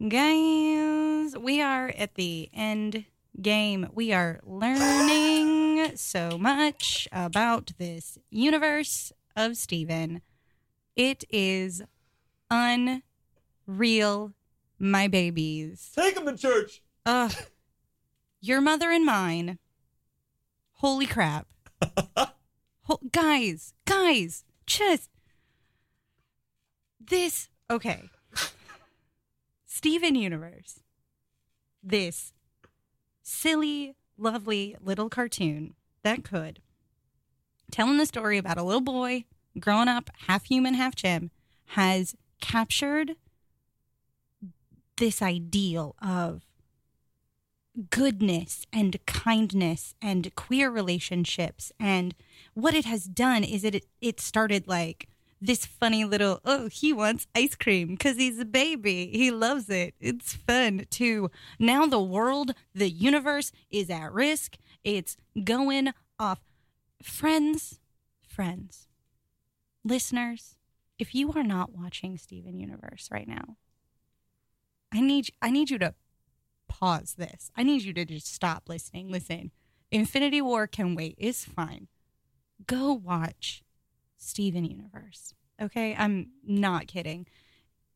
[0.01, 3.05] Guys, we are at the end
[3.41, 3.87] game.
[3.93, 10.21] We are learning so much about this universe of Steven.
[10.95, 11.81] It is
[12.49, 14.33] unreal,
[14.77, 15.91] my babies.
[15.95, 16.81] Take them to church.
[17.05, 17.33] Ugh.
[18.41, 19.57] Your mother and mine.
[20.73, 21.47] Holy crap.
[22.83, 25.09] Ho- guys, guys, just.
[26.99, 27.47] This.
[27.69, 28.09] Okay.
[29.65, 30.81] Steven Universe.
[31.81, 32.33] This
[33.23, 36.59] silly, lovely little cartoon that could.
[37.71, 39.25] Telling the story about a little boy
[39.59, 41.31] growing up, half human, half gem,
[41.67, 43.15] has captured
[44.97, 46.43] this ideal of
[47.89, 52.13] goodness and kindness and queer relationships and
[52.53, 55.07] what it has done is it it started like
[55.45, 59.93] this funny little oh he wants ice cream because he's a baby he loves it
[59.99, 61.29] it's fun too
[61.59, 66.39] now the world the universe is at risk it's going off
[67.01, 67.79] friends
[68.25, 68.87] friends
[69.83, 70.55] listeners
[70.97, 73.57] if you are not watching steven universe right now
[74.93, 75.93] i need i need you to
[76.73, 77.51] pause this.
[77.55, 79.09] I need you to just stop listening.
[79.09, 79.51] Listen,
[79.91, 81.15] Infinity War can wait.
[81.17, 81.87] It's fine.
[82.65, 83.63] Go watch
[84.23, 85.33] Steven Universe.
[85.61, 85.95] Okay?
[85.97, 87.27] I'm not kidding.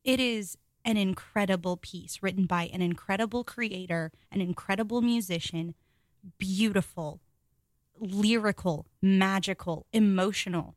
[0.04, 5.76] It is an incredible piece written by an incredible creator, an incredible musician,
[6.38, 7.20] beautiful,
[8.00, 10.76] lyrical, magical, emotional,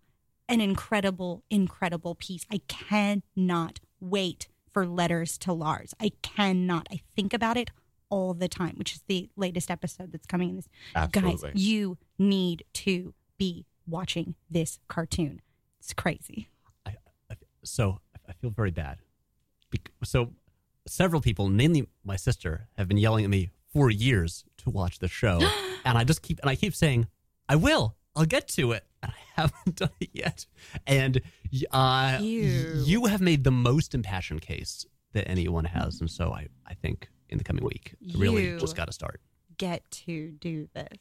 [0.49, 2.45] an incredible, incredible piece.
[2.51, 5.95] I cannot wait for Letters to Lars.
[6.01, 6.89] I cannot.
[6.91, 7.71] I think about it
[8.09, 10.69] all the time, which is the latest episode that's coming in this.
[10.95, 11.51] Absolutely.
[11.53, 15.41] Guys, you need to be watching this cartoon.
[15.79, 16.49] It's crazy.
[16.87, 16.95] I,
[17.31, 18.99] I, so I feel very bad.
[19.71, 20.33] Bec- so
[20.87, 25.09] several people, mainly my sister, have been yelling at me for years to watch the
[25.09, 25.41] show,
[25.85, 27.07] and I just keep and I keep saying
[27.49, 27.97] I will.
[28.17, 30.47] I'll get to it, and I haven't done it yet,
[30.87, 31.21] and
[31.71, 32.83] uh, You.
[32.85, 37.09] you have made the most impassioned case that anyone has, and so I, I think
[37.29, 39.21] in the coming week, really just got to start.
[39.59, 40.99] Get to do this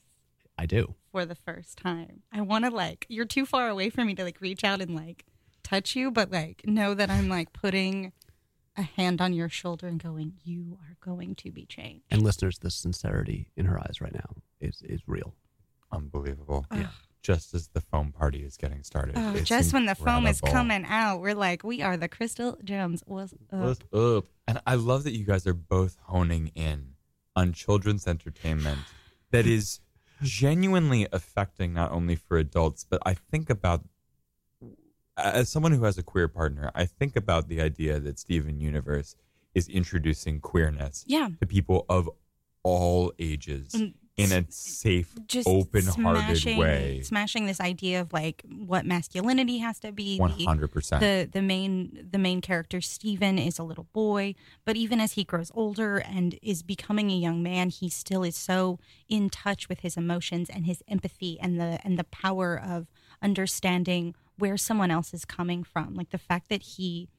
[0.60, 0.96] I do.
[1.12, 2.22] for the first time.
[2.32, 3.06] I want to like.
[3.10, 5.26] You're too far away for me to like reach out and like
[5.64, 8.12] touch you, but like know that I'm like putting
[8.78, 12.60] a hand on your shoulder and going, "You are going to be changed." And listeners,
[12.60, 15.34] the sincerity in her eyes right now is is real.
[15.92, 16.66] Unbelievable.
[16.72, 16.86] Ugh.
[17.22, 19.16] Just as the foam party is getting started.
[19.18, 22.58] Oh, It's just when the foam is coming out, we're like, we are the crystal
[22.64, 23.04] gems.
[23.06, 23.60] What's up?
[23.60, 24.26] What's up?
[24.48, 26.94] And I love that you guys are both honing in
[27.36, 28.80] on children's entertainment
[29.32, 29.82] that is
[30.22, 33.84] genuinely affecting not only for adults, but I think about
[35.18, 39.16] as someone who has a queer partner, I think about the idea that Steven Universe
[39.54, 41.30] is introducing queerness Yeah.
[41.42, 42.10] to people of
[42.64, 47.02] all ages And in a safe, just open-hearted way.
[47.04, 50.18] smashing this idea of like what masculinity has to be.
[50.18, 51.00] The- 100%.
[51.00, 55.24] The the main the main character Steven is a little boy, but even as he
[55.24, 59.82] grows older and is becoming a young man, he still is so in touch with
[59.82, 62.90] his emotions and his empathy and the and the power of
[63.22, 65.96] understanding where someone else is coming from.
[65.96, 67.10] Like the fact that he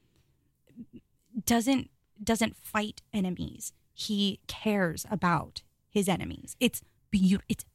[1.45, 1.89] doesn't
[2.23, 3.73] doesn't fight enemies.
[3.93, 6.55] He cares about his enemies.
[6.59, 7.45] It's beautiful.
[7.49, 7.65] It's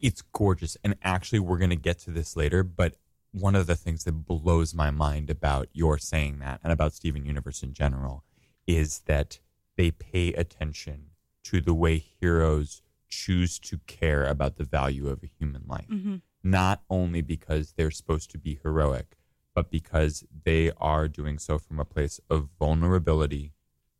[0.00, 2.96] it's gorgeous and actually we're going to get to this later but
[3.32, 7.24] one of the things that blows my mind about your saying that and about steven
[7.26, 8.24] universe in general
[8.66, 9.38] is that
[9.76, 11.10] they pay attention
[11.44, 16.22] to the way heroes choose to care about the value of a human life Mhm.
[16.42, 19.16] not only because they're supposed to be heroic
[19.54, 23.52] but because they are doing so from a place of vulnerability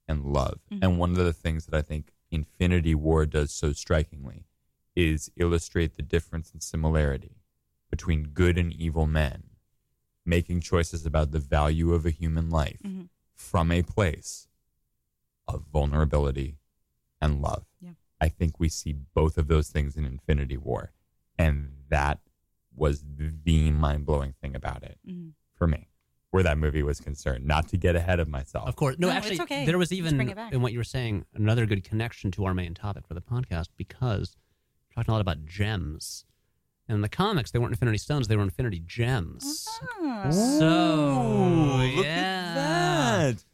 [0.08, 0.78] and love Mhm.
[0.82, 4.46] and one of the things that i think infinity war does so strikingly
[4.96, 7.36] is illustrate the difference and similarity
[7.90, 9.44] between good and evil men
[10.26, 13.08] making choices about the value of a human life Mhm.
[13.34, 14.48] from a place
[15.48, 16.58] of vulnerability
[17.20, 17.64] and love.
[17.80, 17.92] Yeah.
[18.20, 20.92] I think we see both of those things in Infinity War.
[21.38, 22.20] And that
[22.74, 25.32] was the mind blowing thing about it Mhm.
[25.54, 25.88] for me,
[26.30, 27.44] where that movie was concerned.
[27.46, 28.68] Not to get ahead of myself.
[28.68, 28.98] Of course.
[28.98, 29.66] No, No, it's actually, okay.
[29.66, 30.52] there was even bring it back.
[30.52, 33.68] in what you were saying another good connection to our main topic for the podcast
[33.76, 34.39] because we're
[34.94, 36.24] talking a lot about gems.
[36.88, 39.68] And in the comics, they weren't Infinity Stones; they were Infinity Gems.
[40.02, 40.30] Ah.
[40.30, 42.54] So look yeah, at
[43.34, 43.44] that.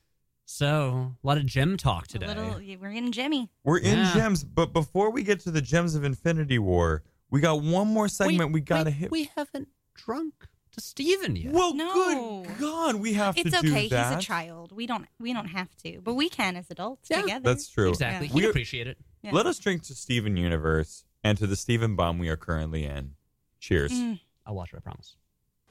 [0.44, 2.27] So a lot of gem talk A today.
[2.29, 3.51] little, we're in Jimmy.
[3.64, 4.14] We're in Yeah.
[4.14, 8.09] gems, but before we get to the gems of Infinity War, we got one more
[8.09, 9.11] segment we got to wait, hit.
[9.11, 10.33] We haven't drunk
[10.72, 11.53] to Steven yet.
[11.53, 12.44] well, No.
[12.44, 13.88] good God, we have It's to do okay.
[13.88, 14.14] that.
[14.16, 14.72] He's a child.
[14.72, 15.07] We don't.
[15.18, 17.42] We don't have to, but we can as adults Yeah, together.
[17.44, 17.90] That's true.
[17.90, 18.29] exactly.
[18.29, 18.35] Yeah.
[18.35, 18.99] We- appreciate it.
[19.22, 19.33] Yeah.
[19.33, 23.14] Let us drink to Steven Universe and to the Steven bomb we are currently in.
[23.58, 23.90] Cheers.
[23.90, 24.20] Mm.
[24.46, 24.76] I'll watch it.
[24.76, 25.16] I promise.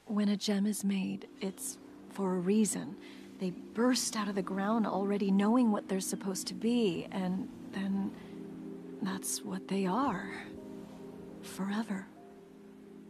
[0.05, 1.77] When a gem is made, it's
[2.09, 2.97] for a reason.
[3.39, 8.11] They burst out of the ground already knowing what they're supposed to be, and then
[9.01, 10.29] that's what they are.
[11.41, 12.05] Forever.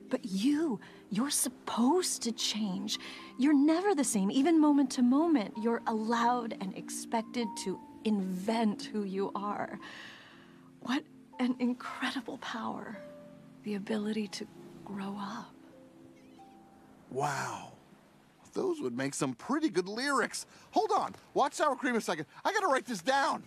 [0.10, 0.80] But you,
[1.10, 3.00] you're supposed to change.
[3.40, 5.56] You're never the same, even moment to moment.
[5.62, 9.80] You're allowed and expected to invent who you are.
[10.82, 11.04] What
[11.40, 12.98] an incredible power.
[13.64, 14.48] The ability to
[14.84, 15.54] grow up.
[17.10, 17.74] Wow.
[18.54, 20.46] Those would make some pretty good lyrics.
[20.72, 21.16] Hold on.
[21.34, 22.26] Watch sour cream a second.
[22.44, 23.44] I gotta write this down.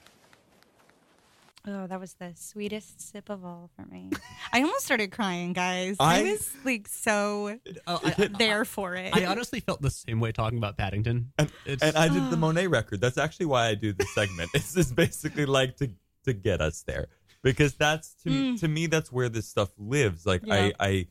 [1.66, 4.10] Oh, that was the sweetest sip of all for me.
[4.52, 5.96] I almost started crying, guys.
[6.00, 9.14] I, I- was like so Oh, I, there for it.
[9.14, 11.32] I honestly felt the same way talking about Paddington.
[11.38, 13.00] And, It's- and I did the Monae record.
[13.00, 14.50] That's actually why I do this segment.
[14.54, 15.90] it's just basically like to
[16.24, 17.06] to get us there
[17.42, 20.26] because that's to to me that's where this stuff lives.
[20.26, 20.70] Like Yeah.
[20.80, 21.06] I I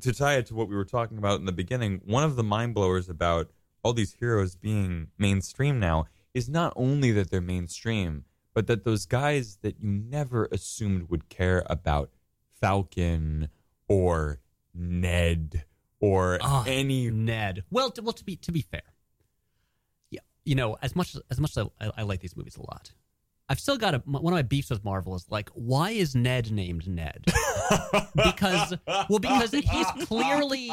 [0.00, 2.00] to tie it to what we were talking about in the beginning.
[2.04, 3.50] One of the mind blowers about
[3.82, 9.06] all these heroes being mainstream now is not only that they're mainstream, but that those
[9.06, 12.10] guys that you never assumed would care about
[12.60, 13.48] Falcon
[13.88, 14.40] or
[14.74, 15.64] Ned
[16.00, 17.64] or Ah, any Ned.
[17.70, 18.82] Well, to, well, to be to be fair,
[20.10, 22.62] yeah, you know, as much as, as much as I, I like these movies a
[22.62, 22.92] lot,
[23.50, 26.50] I've still got a, one of my beefs with Marvel is like, why is Ned
[26.52, 27.24] named Ned?
[28.14, 28.74] because
[29.08, 30.70] well, because he's clearly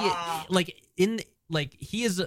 [0.49, 2.21] like in like he is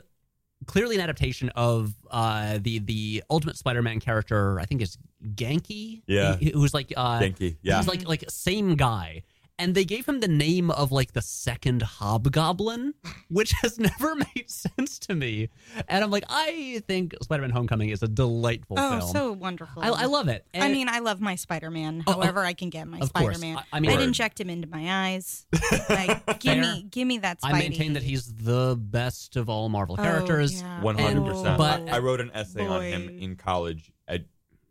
[0.67, 4.59] clearly an adaptation of uh the the Ultimate Spider-Man character.
[4.59, 4.97] I think is
[5.35, 6.03] Ganke.
[6.07, 6.37] Yeah.
[6.37, 7.77] He- who's like uh Ganke, yeah.
[7.79, 9.25] he's like like same guy.
[9.59, 12.95] And they gave him the name of like the second Hobgoblin,
[13.29, 15.49] which has never made sense to me.
[15.89, 19.11] And I'm like, I think Spider-Man: Homecoming is a delightful Oh, film.
[19.13, 19.83] so wonderful.
[19.83, 20.47] I, I love it.
[20.55, 22.05] I mean, I love my Spider Man.
[22.07, 23.01] Oh, oh, However, I can get my.
[23.01, 23.57] Spider Man.
[23.59, 25.47] I- I mean- I'd inject him into my eyes.
[25.89, 27.41] Like, give me, give me that.
[27.41, 27.53] Spidey.
[27.55, 30.61] I maintain that he's the best of all Marvel Oh, characters.
[30.61, 30.83] yeah.
[30.83, 31.57] One hundred percent.
[31.59, 34.23] But I wrote an essay on him in college at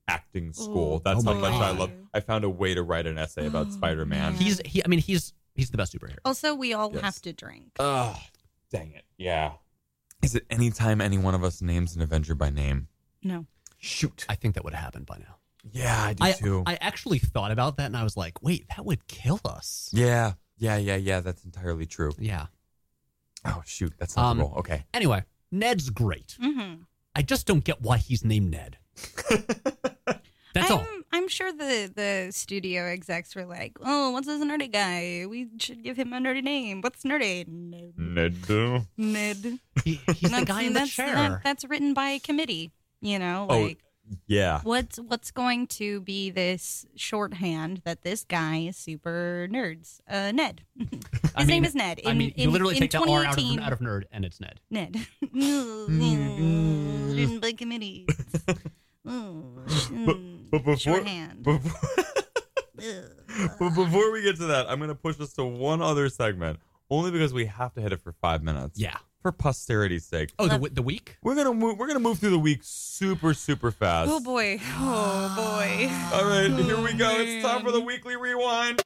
[0.08, 0.96] acting school.
[0.96, 1.92] Oh, That's Oh how my much I love.
[2.14, 4.34] I found a way to write an essay about Spider Man.
[4.36, 4.84] he's he.
[4.84, 6.18] I mean, he's he's the best superhero.
[6.26, 7.02] Also, we all Yes.
[7.02, 7.72] have to drink.
[7.80, 8.16] Oh,
[8.72, 9.04] dang it!
[9.18, 9.54] Yeah.
[10.24, 12.88] Is it any time any one of us names an Avenger by name?
[13.24, 13.46] No.
[13.80, 14.26] Shoot.
[14.28, 15.36] I think that would have happened by now.
[15.72, 16.64] Yeah, I do I, too.
[16.66, 19.90] I actually thought about that and I was like, wait, that would kill us.
[19.94, 21.20] yeah, yeah, yeah, yeah.
[21.20, 22.12] That's entirely true.
[22.18, 22.48] Yeah.
[23.46, 24.54] Oh shoot, that's not Um, the role.
[24.60, 24.86] Okay.
[24.94, 26.36] Anyway, Ned's great.
[26.42, 26.82] Mm-hmm.
[27.16, 28.78] I just don't get why he's named Ned.
[30.60, 30.88] That's I'm, all.
[31.14, 35.26] I'm sure the the studio execs were like, "Oh, what's this nerdy guy?
[35.28, 36.82] We should give him a nerdy name.
[36.82, 37.48] What's nerdy?
[37.48, 37.94] Ned.
[37.98, 38.86] Ned.
[38.98, 39.60] Ned.
[39.84, 41.16] He, he's the That's- guy in the that's, chair.
[41.16, 42.72] that- that's written by a committee.
[43.02, 43.84] You know, Oh, like
[44.26, 44.62] Yeah.
[44.64, 50.00] what's what's going to be this shorthand that this guy is super nerds?
[50.10, 50.64] Uh, Ned.
[50.80, 50.88] His
[51.36, 52.02] I name is Ned.
[52.06, 53.80] I In- mean, you in- literally in take the R out of, 2018 out of
[53.80, 54.60] nerd and it's Ned.
[54.72, 54.98] Ned.
[57.18, 58.08] Written by committees.
[59.06, 59.44] Oh,
[59.76, 61.44] mm, But before, shorthand.
[61.44, 61.72] before,
[63.60, 66.60] but before we get to that, I'm going to push us to one other segment,
[66.90, 68.80] only because we have to hit it for five minutes.
[68.80, 68.98] Yeah.
[69.22, 70.32] For posterity's sake.
[70.40, 71.18] Oh, the, the week?
[71.24, 71.78] We're gonna move.
[71.80, 74.10] We're gonna move through the week super, super fast.
[74.14, 74.60] Oh boy.
[74.76, 75.90] Oh boy.
[76.16, 77.10] All right, here we go.
[77.18, 78.84] It's time for the weekly rewind.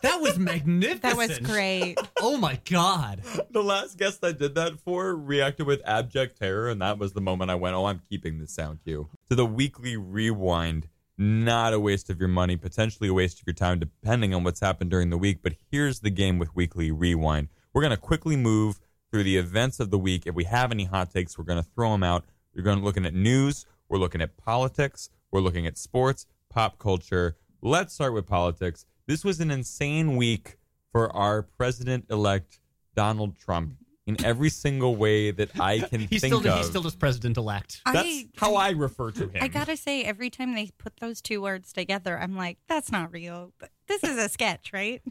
[0.02, 1.02] That was magnificent.
[1.02, 1.96] That was great.
[2.20, 3.22] Oh my god.
[3.50, 7.20] The last guest I did that for reacted with abject terror, and that was the
[7.20, 11.80] moment I went, "Oh, I'm keeping this sound cue." To the weekly rewind, not a
[11.80, 15.10] waste of your money, potentially a waste of your time, depending on what's happened during
[15.10, 15.40] the week.
[15.42, 19.90] But here's the game with weekly rewind: we're gonna quickly move through the events of
[19.90, 20.26] the week.
[20.26, 22.24] If we have any hot takes, we're gonna throw them out.
[22.54, 23.66] We're going to looking at news.
[23.88, 25.10] We're looking at politics.
[25.30, 27.36] We're looking at sports, pop culture.
[27.62, 28.86] Let's start with politics.
[29.10, 30.56] This was an insane week
[30.92, 32.60] for our president elect
[32.94, 33.74] Donald Trump
[34.06, 36.58] in every single way that I can He's think still of.
[36.58, 37.82] he's still just president elect.
[37.84, 39.42] That's I- how I refer to him.
[39.42, 43.10] I gotta say, every time they put those two words together, I'm like, that's not
[43.12, 43.52] real.
[43.88, 45.02] This is a sketch, right?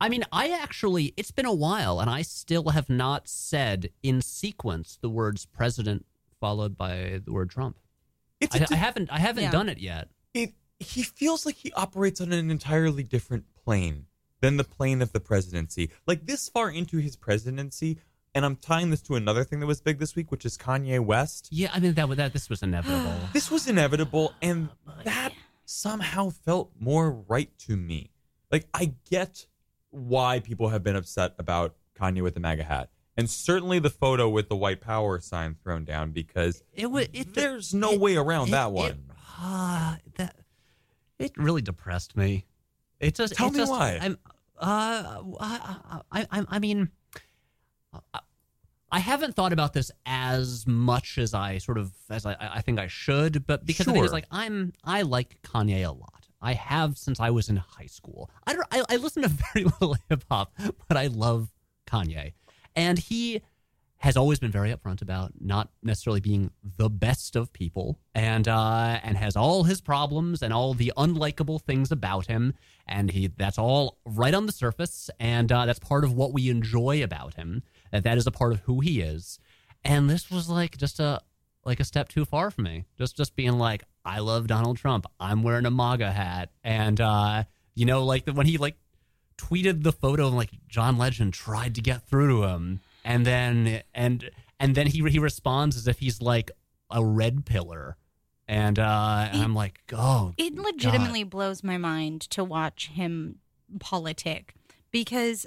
[0.00, 4.22] I mean, I actually, it's been a while, and I still have not said in
[4.22, 6.06] sequence the words president
[6.38, 7.76] followed by the word Trump.
[8.40, 9.50] It's I a I haven't, I haven't Yeah.
[9.50, 10.10] done it yet.
[10.32, 14.06] it, he feels like he operates on an entirely different plane
[14.40, 15.90] than the plane of the presidency.
[16.06, 17.98] Like this far into his presidency,
[18.34, 21.00] and I'm tying this to another thing that was big this week, which is Kanye
[21.00, 21.48] West.
[21.50, 23.12] Yeah, I mean that, that this was inevitable.
[23.32, 24.68] This was inevitable, and
[25.04, 25.32] that
[25.64, 28.10] somehow felt more right to me.
[28.50, 29.46] Like I get
[29.90, 32.90] why people have been upset about Kanye with the MAGA hat.
[33.16, 37.08] And certainly the photo with the white power sign thrown down because It was.
[37.12, 39.06] It, there's no way around that one.
[39.40, 40.36] Ah, that
[41.18, 42.46] it really depressed me.
[43.00, 43.98] It just Tell it me just- why.
[44.00, 44.18] I'm,
[44.58, 46.90] uh, I, I, I, I mean,
[48.12, 48.20] I,
[48.90, 52.78] I haven't thought about this as much as I sort of as I, I think
[52.80, 56.26] I should, but because thing is, like, I'm I like Kanye a lot.
[56.40, 58.30] I have since I was in high school.
[58.46, 58.66] I don't.
[58.72, 60.52] I, I listen to very little hip hop,
[60.88, 61.50] but I love
[61.86, 62.32] Kanye,
[62.74, 63.42] and he
[63.98, 69.00] has always been very upfront about not necessarily being the best of people and uh
[69.02, 72.54] and has all his problems and all the unlikable things about him.
[72.86, 75.10] And he that's all right on the surface.
[75.18, 77.62] And uh that's part of what we enjoy about him.
[77.90, 79.38] That that is a part of who he is.
[79.84, 81.20] And this was like just a
[81.64, 82.84] like a step too far for me.
[82.96, 85.06] Just just being like I love Donald Trump.
[85.18, 86.50] I'm wearing a MAGA hat.
[86.62, 88.76] And uh you know like the, when he like
[89.36, 93.82] tweeted the photo of like John Legend tried to get through to him and then
[93.94, 96.52] and and then he he responds as if he's like
[96.90, 97.96] a red pillar
[98.46, 103.36] and uh and I'm like oh It legitimately blows my mind to watch him
[103.80, 104.54] politic
[104.90, 105.46] because,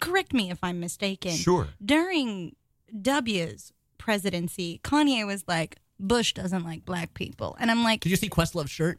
[0.00, 1.32] correct me if I'm mistaken.
[1.32, 1.68] Sure.
[1.84, 2.56] During
[3.02, 7.56] W's presidency, Kanye was like, Bush doesn't like black people.
[7.60, 8.98] And I'm like, did you see Questlove's shirt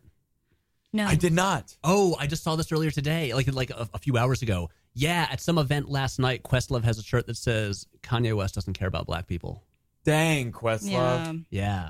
[0.93, 1.05] no.
[1.05, 1.75] I did not.
[1.83, 5.27] oh I just saw this earlier today like like a, a few hours ago yeah
[5.29, 8.87] at some event last night Questlove has a shirt that says Kanye West doesn't care
[8.87, 9.63] about black people
[10.05, 11.45] Dang, Questlove.
[11.49, 11.61] Yeah.
[11.61, 11.89] yeah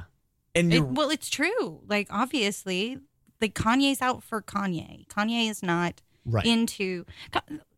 [0.55, 1.81] And It- you're, well, it's true.
[1.87, 2.97] Like obviously,
[3.41, 5.05] like Kanye's out for Kanye.
[5.07, 6.45] Kanye is not Right.
[6.45, 7.05] into.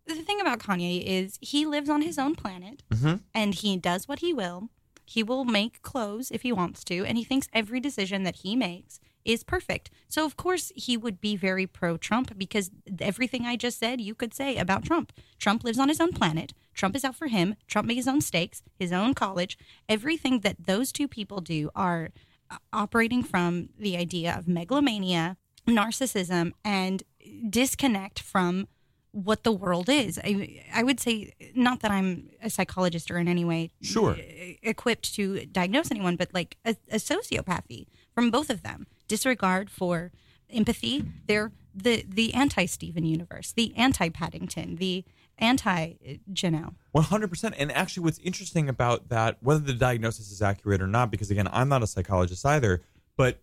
[0.05, 3.21] The thing about Kanye is he lives on his own planet Mhm.
[3.33, 4.69] and he does what he will.
[5.05, 8.55] He will make clothes if he wants to, and he thinks every decision that he
[8.55, 9.91] makes is perfect.
[10.07, 14.15] So of course he would be very pro Trump because everything I just said you
[14.15, 15.11] could say about Trump.
[15.37, 16.53] Trump lives on his own planet.
[16.73, 17.55] Trump is out for him.
[17.67, 19.57] Trump makes his own stakes, his own college.
[19.89, 22.09] Everything that those two people do are
[22.49, 25.35] uh, operating from the idea of megalomania,
[25.67, 27.03] narcissism, and
[27.49, 28.67] disconnect from
[29.11, 30.19] what the world is.
[30.23, 34.15] I, I would say, not that I'm a psychologist or in any way Sure.
[34.61, 38.85] equipped to diagnose anyone, but like a, a sociopathy from both of them.
[39.07, 40.11] Disregard for
[40.49, 41.03] empathy.
[41.27, 45.05] They're the the anti Steven universe, the anti Paddington, the
[45.37, 45.93] anti
[46.31, 46.75] Janelle.
[46.91, 47.55] One hundred percent.
[47.57, 51.47] And actually, what's interesting about that, whether the diagnosis is accurate or not, because again,
[51.51, 52.81] I'm not a psychologist either,
[53.15, 53.39] but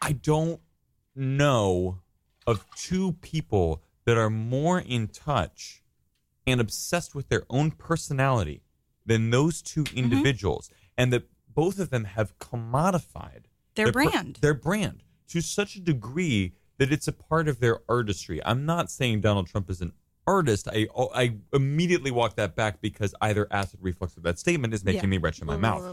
[0.00, 0.60] I don't
[1.14, 1.98] know
[2.46, 5.82] of two people that are more in touch
[6.46, 8.62] and obsessed with their own personality
[9.04, 9.98] than those two Mm-hmm.
[9.98, 13.44] individuals, and that both of them have commodified
[13.74, 14.38] Their per- brand.
[14.40, 18.40] their brand to such a degree that it's a part of their artistry.
[18.44, 19.92] I'm not saying Donald Trump is an
[20.26, 20.68] artist.
[20.68, 24.84] I oh, I immediately walk that back because either acid reflux of that statement is
[24.84, 25.08] making Yeah.
[25.08, 25.84] me retch in my mouth.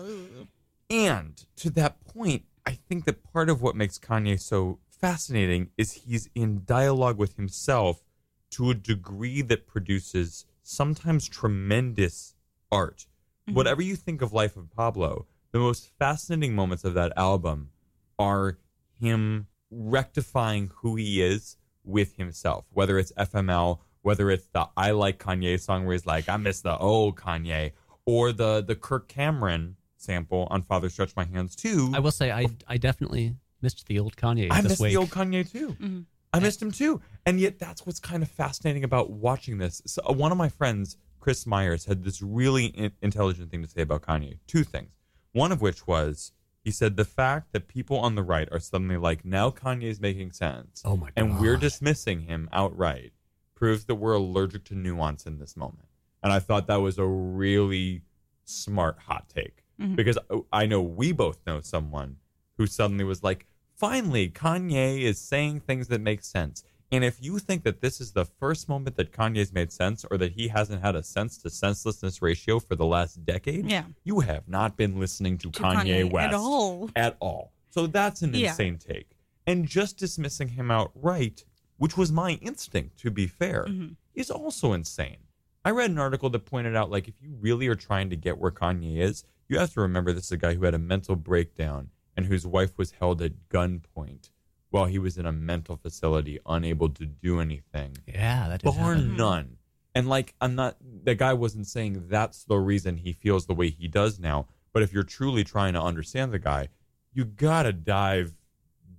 [0.89, 5.93] And to that point, I think that part of what makes Kanye so fascinating is
[5.93, 8.03] he's in dialogue with himself
[8.51, 12.35] to a degree that produces sometimes tremendous
[12.71, 13.05] art.
[13.47, 13.55] Mm-hmm.
[13.55, 15.25] Whatever you think of Life of Pablo,
[15.57, 17.71] the most fascinating moments of that album
[18.19, 18.59] are
[18.99, 25.17] him rectifying who he is with himself, whether it's FML, whether it's the I Like
[25.17, 27.71] Kanye song where he's like, I miss the old Kanye,
[28.05, 31.91] or the the Kirk Cameron sample on Father Stretch My Hands too.
[31.91, 34.49] I will say I I definitely missed the old Kanye.
[34.51, 34.91] I missed week.
[34.91, 36.05] the old Kanye too.
[36.33, 37.01] I missed him too.
[37.25, 39.81] And yet, that's what's kind of fascinating about watching this.
[39.87, 43.67] So, uh, one of my friends, Chris Myers, had this really in- intelligent thing to
[43.67, 44.37] say about Kanye.
[44.45, 44.91] Two things.
[45.33, 46.31] One of which was
[46.63, 50.33] he said the fact that people on the right are suddenly like, now Kanye's making
[50.33, 50.81] sense.
[50.83, 51.61] Oh my And we're God.
[51.61, 53.13] dismissing him outright
[53.55, 55.87] proves that we're allergic to nuance in this moment.
[56.21, 58.01] And I thought that was a really
[58.43, 59.95] smart hot take Mhm.
[59.95, 60.17] because
[60.51, 62.17] I know we both know someone
[62.57, 66.63] who suddenly was like, finally, Kanye is saying things that make sense.
[66.91, 70.17] And if you think that this is the first moment that Kanye's made sense or
[70.19, 73.85] that he hasn't had a sense to senselessness ratio for the last decade, Yeah.
[74.05, 76.89] you have not been listening to, To Kanye, Kanye at all.
[76.95, 77.51] At all.
[77.69, 78.49] So that's an Yeah.
[78.51, 79.09] insane take.
[79.45, 81.43] And just dismissing him outright,
[81.77, 83.93] which was my instinct, to be fair, Mm-hmm.
[84.13, 85.17] is also insane.
[85.65, 88.37] I read an article that pointed out like if you really are trying to get
[88.37, 91.17] where Kanye is, you have to remember this is a guy who had a mental
[91.17, 94.29] breakdown and whose wife was held at gunpoint
[94.77, 97.97] while he was in a mental facility, unable to do anything.
[98.07, 99.15] Yeah, that did bar happen.
[99.15, 99.57] none.
[99.95, 103.69] And like I'm not the guy wasn't saying that's the reason he feels the way
[103.69, 104.47] he does now.
[104.73, 106.69] But if you're truly trying to understand the guy,
[107.11, 108.35] you gotta dive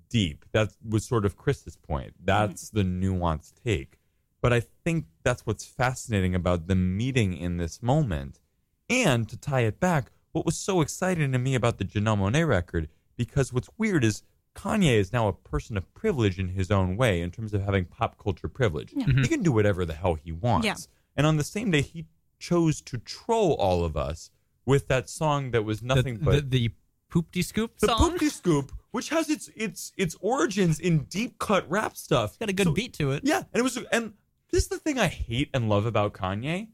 [0.09, 0.45] deep.
[0.53, 2.15] That was sort of Chris's point.
[2.15, 2.27] Mm-hmm.
[2.27, 3.99] That's the nuanced take.
[4.41, 8.41] But I think that's what's fascinating about the meeting in this moment.
[8.91, 12.47] And to tie it back, what was so exciting to me about the Janelle Monae
[12.47, 14.23] record, because what's weird is
[14.59, 17.85] Kanye is now a person of privilege in his own way in terms of having
[17.85, 18.93] pop culture privilege.
[18.95, 19.07] Yeah.
[19.07, 19.23] He mm-hmm.
[19.23, 20.67] can do whatever the hell he wants.
[20.67, 20.75] Yeah.
[21.17, 22.07] And on the same day, he
[22.41, 24.31] chose to troll all of us
[24.67, 26.75] with that song that was nothing the, but the, the
[27.11, 28.19] poopty scoop the song.
[28.19, 32.39] Poopty Scoop, which has its its its origins in deep cut rap stuff.
[32.39, 33.23] got a good So- beat to it.
[33.25, 34.15] Yeah, and it was and
[34.51, 36.69] this is the thing I hate and love about Kanye.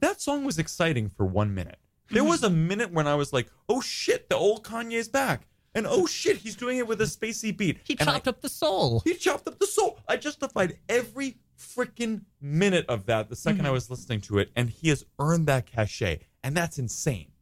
[0.00, 1.78] That song was exciting for one minute.
[2.10, 2.30] There mm-hmm.
[2.30, 6.06] was a minute when I was like, "Oh shit, the old Kanye's back," and "Oh
[6.06, 9.00] shit, he's doing it with a spacey beat." He And I- chopped up the soul.
[9.04, 9.98] he chopped up the soul.
[10.08, 13.72] I justified every freaking minute of that the 2nd I mm-hmm.
[13.72, 17.32] was listening to it, and he has earned that cachet, and that's insane.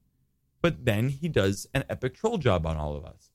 [0.63, 3.31] But then he does an epic troll job on all of us.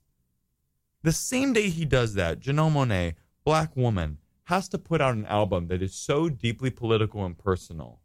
[1.01, 5.25] The same day he does that, Janelle Monae, black woman, has to put out an
[5.25, 7.99] album that is so deeply political and personal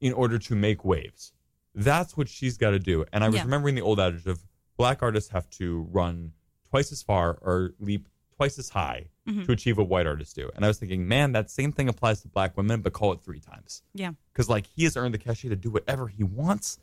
[0.00, 1.32] in order to make waves.
[1.74, 3.04] That's what she's got to do.
[3.12, 3.42] And I was Yeah.
[3.44, 4.44] remembering the old adage of
[4.78, 6.32] black artists have to run
[6.70, 9.44] twice as far or leap twice as high Mhm.
[9.46, 10.48] to achieve what white artists do.
[10.54, 13.20] And I was thinking, man, that same thing applies to black women, but call it
[13.20, 13.82] three times.
[13.92, 14.12] Yeah.
[14.32, 16.78] Because like he has earned the cachet to do whatever he wants.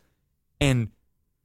[0.59, 0.89] And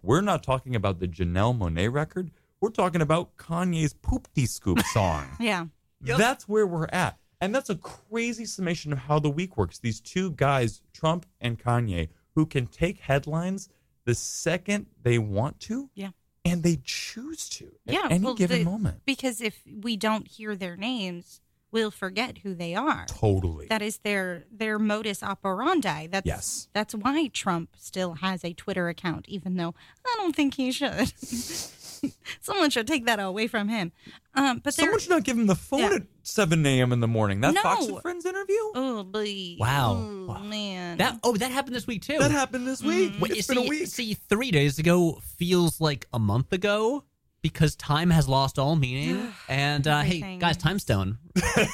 [0.03, 2.33] we're not talking about the Janelle Monae record.
[2.61, 5.29] We're talking about Kanye's Poopty Scoop song.
[5.39, 5.67] Yeah.
[6.03, 7.19] That's where we're at.
[7.41, 9.79] And that's a crazy summation of how the week works.
[9.79, 13.69] These two guys, Trump and Kanye, who can take headlines
[14.05, 16.11] the second they want to Yeah.
[16.45, 19.03] And they choose to at yeah, any well, given the- moment.
[19.05, 23.07] Because if we don't hear their names, we'll forget who they are.
[23.07, 23.67] Totally.
[23.67, 26.07] That is their their modus operandi.
[26.09, 26.69] That's Yes.
[26.73, 29.75] That's why Trump still has a Twitter account, even though
[30.07, 31.13] I don't think he should.
[32.41, 33.93] Someone should take that away from him.
[34.35, 35.99] Um, but Someone should not give him the phone Yeah.
[36.31, 36.93] At 7 a.m.
[36.93, 37.41] in the morning.
[37.41, 37.63] That No.
[37.63, 38.57] Fox and Friends interview?
[38.75, 39.57] Oh, boy.
[39.59, 39.95] Wow.
[40.29, 40.99] Oh, man.
[40.99, 42.19] That oh, that happened this week too.
[42.19, 43.15] That happened this week.
[43.21, 43.87] Wait, It's see, been a week.
[43.89, 47.05] See, three days ago feels like a month ago
[47.43, 49.33] because time has lost all meaning.
[49.49, 50.39] and uh, hey, Everything.
[50.39, 51.19] guys, Time Stone,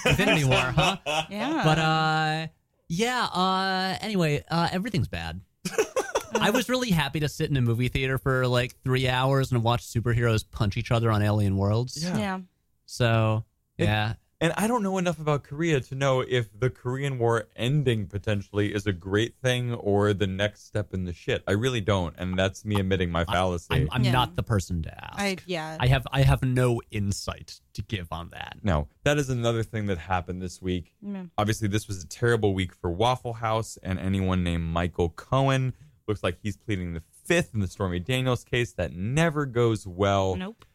[0.04, 0.96] Infinity War, huh?
[1.30, 1.62] Yeah.
[1.64, 2.46] But uh,
[2.88, 3.24] yeah.
[3.24, 5.40] Uh, anyway, uh, everything's bad.
[6.34, 9.62] I was really happy to sit in a movie theater for like three hours and
[9.62, 12.02] watch superheroes punch each other on alien worlds.
[12.02, 12.18] Yeah.
[12.18, 12.40] yeah.
[12.84, 13.44] So
[13.78, 18.06] yeah, And I don't know enough about Korea to know if the Korean War ending
[18.06, 21.42] potentially is a great thing or the next step in the shit.
[21.48, 23.68] I really don't, and that's me admitting my fallacy.
[23.74, 24.12] I'm, I'm Yeah.
[24.12, 25.18] not the person to ask.
[25.18, 25.78] I yeah.
[25.80, 28.56] I have I have no insight to give on that.
[28.62, 30.92] no, that is another thing that happened this week.
[31.00, 31.24] Yeah.
[31.38, 35.72] Obviously, this was a terrible week for Waffle House and anyone named Michael Cohen.
[36.06, 38.72] Looks like he's pleading the fifth in the Stormy Daniels case.
[38.74, 40.36] That never goes well.
[40.36, 40.66] Nope.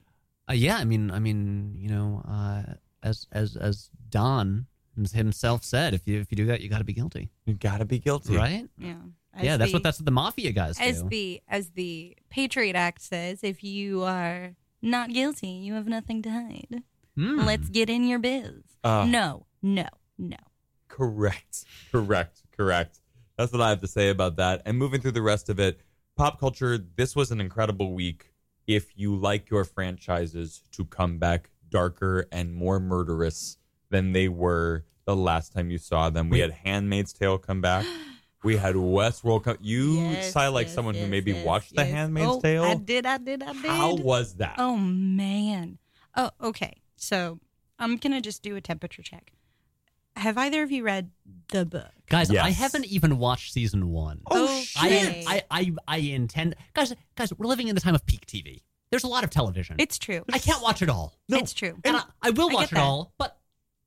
[0.49, 4.67] Uh, yeah, I mean, I mean, you know, uh, as as as Don
[5.13, 7.85] himself said, if you if you do that, you got to be guilty, You gotta
[7.85, 8.67] be guilty, right?
[8.77, 8.95] Yeah.
[9.41, 11.09] yeah, As that's the- what that's what the mafia guys as do.
[11.09, 16.29] the as the Patriot Act says, if you are not guilty, you have nothing to
[16.29, 16.83] hide.
[17.15, 17.39] Hmm.
[17.41, 18.61] Let's get in your biz.
[18.83, 19.87] Uh, no, no,
[20.17, 20.37] no.
[20.87, 21.65] Correct.
[21.91, 22.41] Correct.
[22.55, 22.99] Correct.
[23.37, 24.61] That's what I have to say about that.
[24.65, 25.79] And moving through the rest of it,
[26.15, 28.33] pop culture, this was an incredible week.
[28.67, 33.57] If you like your franchises to come back darker and more murderous
[33.89, 37.85] than they were the last time you saw them, we had Handmaid's Tale come back.
[38.43, 39.57] We had Westworld come.
[39.61, 41.85] You Yes, sound like yes, someone who maybe yes, watched The.
[41.85, 42.63] Handmaid's Oh, Tale.
[42.63, 43.65] I did, I did, I did.
[43.65, 44.55] How was that?
[44.57, 45.77] Oh man.
[46.15, 46.73] Oh, okay.
[46.95, 47.39] So
[47.79, 49.31] I'm gonna just do a temperature check.
[50.15, 51.11] Have either of you read
[51.49, 51.87] the book?
[52.09, 54.21] guys, I haven't even watched season one.
[54.29, 55.23] Oh, oh Okay.
[55.27, 58.61] I, I I I intend, guys, guys, we're living in the time of peak TV.
[58.91, 59.77] There's a lot of television.
[59.79, 60.23] It's true.
[60.31, 61.17] I can't watch it all.
[61.29, 61.37] No.
[61.37, 61.79] It's true.
[61.83, 62.81] and I, I will I watch get it that.
[62.83, 63.37] all, but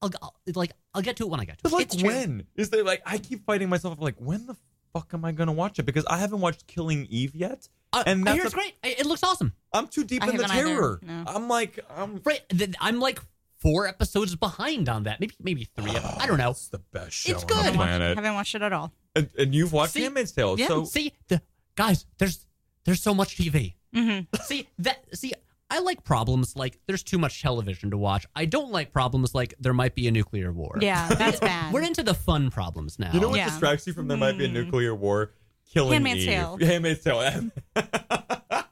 [0.02, 1.74] I'll, I'll like I'll get to it when I get to But it.
[1.74, 2.08] like It's true.
[2.08, 4.56] when is there like I keep fighting myself like when the
[4.92, 8.22] fuck am I gonna watch it because I haven't watched Killing Eve yet Uh, and
[8.22, 8.74] I that's hear a- it's great.
[8.82, 9.52] It it looks awesome.
[9.72, 11.00] I'm too deep I in the haven't either, terror.
[11.02, 11.24] no.
[11.26, 13.20] I'm like I'm Right, th- I'm like
[13.58, 15.20] four episodes behind on that.
[15.20, 15.90] Maybe maybe three.
[15.90, 16.50] I don't know.
[16.50, 17.56] It's the best show It's on good.
[17.58, 18.16] the Haven't watched, planet.
[18.16, 18.92] haven't watched it at all.
[19.16, 20.02] And, and you've watched See?
[20.02, 20.68] Handmaid's Tale, Yeah.
[20.68, 21.40] so See, the
[21.76, 22.46] guys, there's
[22.84, 23.74] there's so much TV.
[23.94, 24.36] Mm-hmm.
[24.42, 24.98] See that?
[25.16, 25.32] See,
[25.70, 28.26] I like problems like there's too much television to watch.
[28.36, 30.76] I don't like problems like there might be a nuclear war.
[30.80, 31.72] Yeah, that's bad.
[31.72, 33.10] We're into the fun problems now.
[33.12, 33.48] you know what Yeah.
[33.48, 34.52] distracts you from there might be a Mm.
[34.52, 35.32] nuclear war?
[35.72, 36.26] Killing Handmaid's Eve.
[36.28, 36.58] Tale.
[36.60, 37.50] Handmaid's Tale.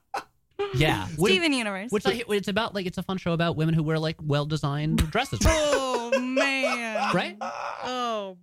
[0.75, 1.91] yeah, which, Steven Universe.
[1.91, 4.47] which I, it's about like it's a fun show about women who wear like well
[4.47, 7.15] designed dresses, oh man.
[7.15, 7.37] right?
[7.41, 8.37] Oh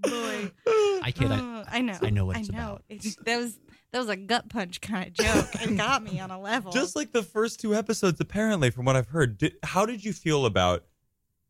[0.00, 0.50] boy.
[1.02, 1.30] I kid.
[1.30, 1.98] I, Oh, I know.
[2.02, 2.58] I know what it's I know.
[2.58, 2.84] about.
[2.88, 3.58] It's, that was
[3.92, 5.48] that was a gut punch kind of joke.
[5.62, 6.72] It got me on a level.
[6.72, 9.38] Just like the first two episodes, apparently, from what I've heard.
[9.38, 10.84] Did, how did you feel about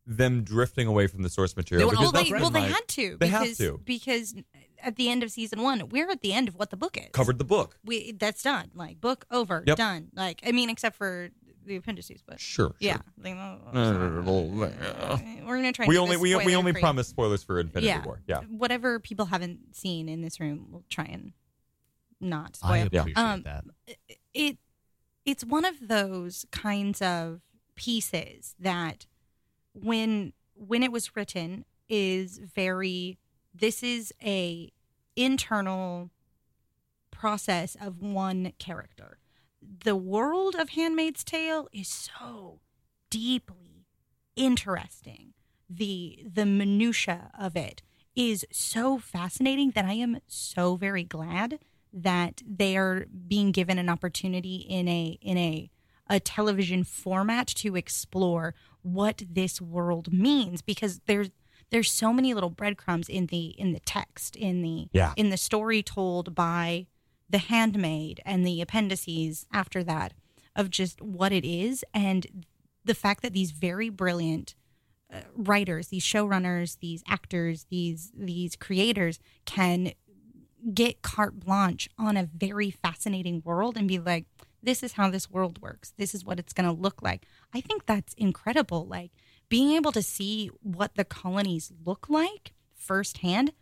[0.07, 1.89] them drifting away from the source material?
[1.89, 3.17] went well, they, that's well, they my- had to.
[3.19, 3.81] They because, have to.
[3.85, 4.35] because
[4.83, 7.11] at the end of season one, we're at the end of what the book is.
[7.13, 7.79] Covered the book.
[7.85, 8.71] We that's done.
[8.75, 9.77] Like book over, Yep.
[9.77, 10.09] done.
[10.15, 11.29] Like I mean, except for
[11.67, 12.75] the appendices, but Sure.
[12.81, 12.95] yeah.
[12.95, 13.03] sure.
[13.23, 13.35] Like,
[13.75, 15.87] we're gonna try.
[15.87, 16.81] we only we, we only spoiler-free.
[16.81, 18.05] promise spoilers for Infinity yeah.
[18.05, 18.23] War.
[18.27, 18.41] Yeah.
[18.49, 21.33] Whatever people haven't seen in this room, we'll try and
[22.21, 22.71] not spoil.
[22.73, 23.65] I appreciate Um, that.
[24.35, 24.59] it
[25.25, 27.41] it's one of those kinds of
[27.77, 29.07] pieces that
[29.73, 33.19] when when it was written is very
[33.55, 34.71] this is a
[35.17, 36.11] internal
[37.11, 39.19] process of one character
[39.85, 42.61] the world of handmaid's tale is so
[43.11, 43.87] deeply
[44.37, 45.33] interesting
[45.69, 47.83] the the minutia of it
[48.17, 51.59] is so fascinating that i am so very glad
[51.93, 55.71] that they are being given an opportunity in a in a
[56.09, 61.31] a television format to explore what this world means because there's
[61.71, 65.13] there's so many little breadcrumbs in the in the text in the Yeah.
[65.17, 66.87] in the story told by
[67.29, 70.13] the handmaid and the appendices after that
[70.57, 72.45] of just what it is and
[72.85, 74.57] the fact that these very brilliant
[75.13, 79.93] uh, writers these showrunners these actors these these creators can
[80.75, 84.27] get carte blanche on a very fascinating world and be like
[84.63, 87.61] this is how this world works this is what it's going to look like i
[87.61, 89.11] think that's incredible like
[89.49, 93.53] being able to see what the colonies look like firsthand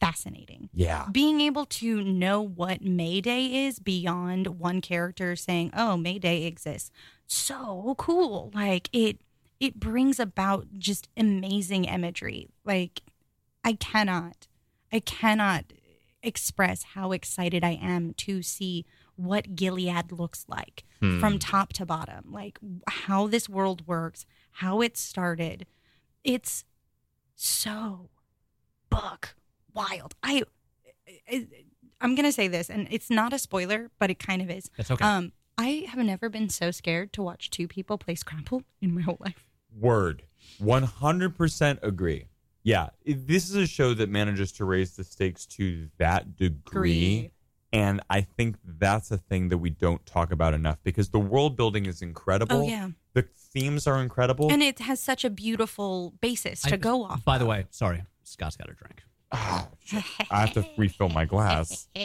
[0.00, 0.68] fascinating.
[0.72, 1.06] Yeah.
[1.10, 6.90] Being able to know what Mayday is beyond one character saying, "Oh, Mayday exists."
[7.26, 8.50] So cool.
[8.54, 9.20] Like it
[9.58, 12.48] it brings about just amazing imagery.
[12.64, 13.02] Like
[13.64, 14.46] I cannot
[14.92, 15.64] I cannot
[16.26, 18.84] express how excited I am to see
[19.16, 21.20] what Gilead looks like Hmm.
[21.20, 22.32] from top to bottom.
[22.32, 22.58] Like
[22.88, 25.66] how this world works, how it started.
[26.24, 26.64] It's
[27.34, 28.08] so
[28.90, 29.34] buck
[29.74, 30.14] wild.
[30.22, 30.42] I,
[31.30, 31.46] I
[32.00, 34.70] I'm gonna say this, and it's not a spoiler, but it kind of is.
[34.76, 35.04] That's okay.
[35.04, 39.00] Um, I have never been so scared to watch two people play Scrabble in my
[39.00, 39.44] whole life.
[39.74, 40.22] Word.
[40.60, 42.26] 100% agree.
[42.66, 46.56] Yeah, this is a show that manages to raise the stakes to that degree.
[46.66, 47.30] Agree.
[47.72, 51.56] And I think that's a thing that we don't talk about enough because the world
[51.56, 52.62] building is incredible.
[52.62, 52.88] Oh, yeah.
[53.12, 54.50] The themes are incredible.
[54.50, 57.24] And it has such a beautiful basis to I- go off.
[57.24, 59.00] By the way, sorry, Scott's got a drink.
[59.30, 59.68] I
[60.30, 61.86] have to refill my glass.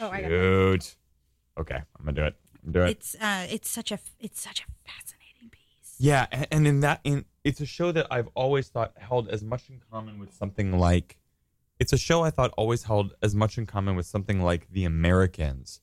[0.00, 0.96] Oh, I got Shoot.
[1.58, 2.36] Okay, I'm gonna do it.
[2.64, 2.96] I'm gonna do it.
[2.98, 5.13] It's uh, it's such a it's such a fascinating
[5.98, 9.42] Yeah, a- and in that, in it's a show that I've always thought held as
[9.42, 11.18] much in common with something like.
[11.80, 14.84] It's a show I thought always held as much in common with something like The
[14.84, 15.80] Americans,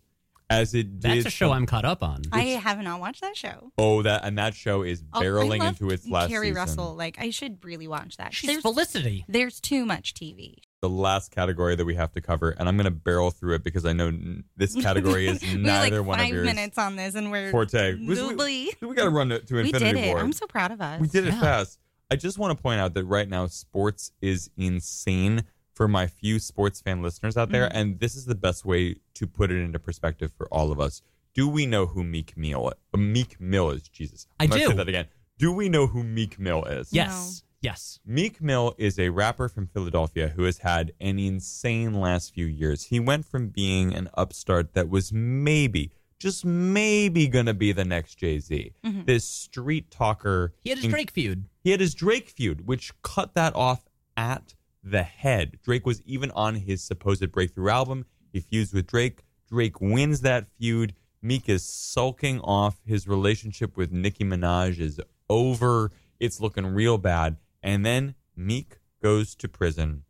[0.51, 1.01] as it did.
[1.01, 2.21] That's a show some- I'm caught up on.
[2.31, 3.71] I have not watched that show.
[3.77, 6.55] Oh, that and that show is Oh, I barreling love into its last Carrie season.
[6.55, 8.33] Russell, like I should really watch that.
[8.33, 9.25] She's Felicity.
[9.27, 10.55] There's too much TV.
[10.81, 13.63] The last category that we have to cover, and I'm going to barrel through it
[13.63, 16.45] because I know n- this category is we have neither like one five of yours.
[16.45, 17.93] minutes on this, and we're forte.
[17.95, 20.07] We- we- We got to run to, to We Infinity did it.
[20.09, 20.19] War.
[20.19, 20.99] I'm so proud of us.
[20.99, 21.39] We did it Yeah.
[21.41, 21.77] fast.
[22.09, 25.43] I just want to point out that right now sports is insane
[25.82, 27.71] for my few sports fan listeners out there, Mhm.
[27.73, 31.01] and this is the best way to put it into perspective for all of us.
[31.34, 32.71] Do we know who Meek Mill?
[32.93, 34.27] Uh, Meek Mill is Jesus.
[34.39, 34.67] I I'm gonna do.
[34.69, 35.07] Say that again.
[35.39, 36.93] Do we know who Meek Mill is?
[36.93, 37.41] Yes.
[37.61, 37.99] Yes.
[38.05, 42.84] Meek Mill is a rapper from Philadelphia who has had an insane last few years.
[42.84, 47.86] He went from being an upstart that was maybe, just maybe, going to be the
[47.86, 48.73] next Jay Z.
[48.86, 49.07] Mhm.
[49.07, 50.53] This street talker.
[50.63, 51.45] He had his Drake feud.
[51.63, 54.53] He had his Drake feud, which cut that off at
[54.84, 55.59] the head.
[55.63, 58.05] Drake was even on his supposed breakthrough album.
[58.32, 59.23] He feuds with Drake.
[59.47, 60.93] Drake wins that feud.
[61.21, 62.79] Meek is sulking off.
[62.86, 65.91] His relationship with Nicki Minaj is over.
[66.19, 67.38] It's looking real bad.
[67.61, 70.03] And then Meek goes to prison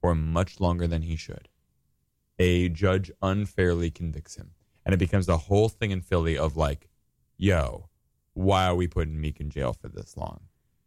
[0.00, 1.48] for much longer than he should.
[2.38, 4.50] A judge unfairly convicts him.
[4.84, 6.88] And it becomes the whole thing in Philly of like,
[7.38, 7.88] yo,
[8.34, 10.40] why are we putting Meek in jail for this long?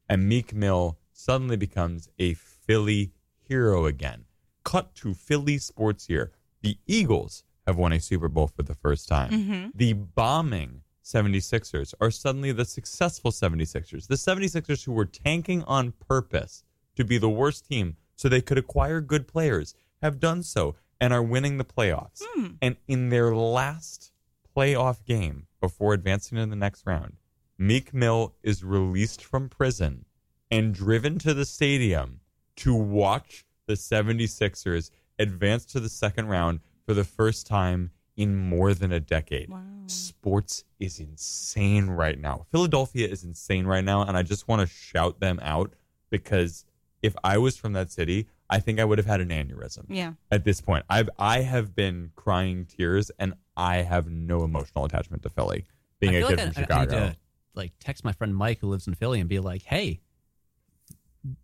[0.07, 2.36] And Meek Mill suddenly becomes a
[2.68, 3.11] Philly
[3.41, 4.26] hero again.
[4.63, 6.32] Cut to Philly sports here.
[6.61, 9.32] The Eagles have won a Super Bowl for the first time.
[9.32, 9.72] Mhm.
[9.74, 14.07] The bombing 76ers are suddenly the successful 76ers.
[14.07, 16.63] The 76ers who were tanking on purpose
[16.95, 21.13] to be the worst team so they could acquire good players have done so and
[21.13, 22.22] are winning the playoffs.
[22.61, 24.11] And in their last
[24.55, 27.18] playoff game before advancing to the next round,
[27.57, 30.05] Meek Mill is released from prison
[30.51, 32.20] and driven to the stadium
[32.58, 38.74] to watch the 76ers advance to the second round for the first time in more
[38.74, 39.51] than a decade.
[39.88, 42.45] Sports is insane right now.
[42.51, 45.74] Philadelphia is insane right now, and I just want to shout them out
[46.10, 46.66] because
[47.01, 49.86] if I was from that city, I think I would have had an aneurysm.
[49.89, 50.14] Yeah.
[50.32, 55.24] At this point, I've I have been crying tears, and I have no emotional attachment
[55.24, 55.66] to Philly.
[55.99, 57.18] Being I a feel kid like from I- I need Chicago, to,
[57.53, 59.99] like text my friend Mike who lives in Philly and be like, "Hey,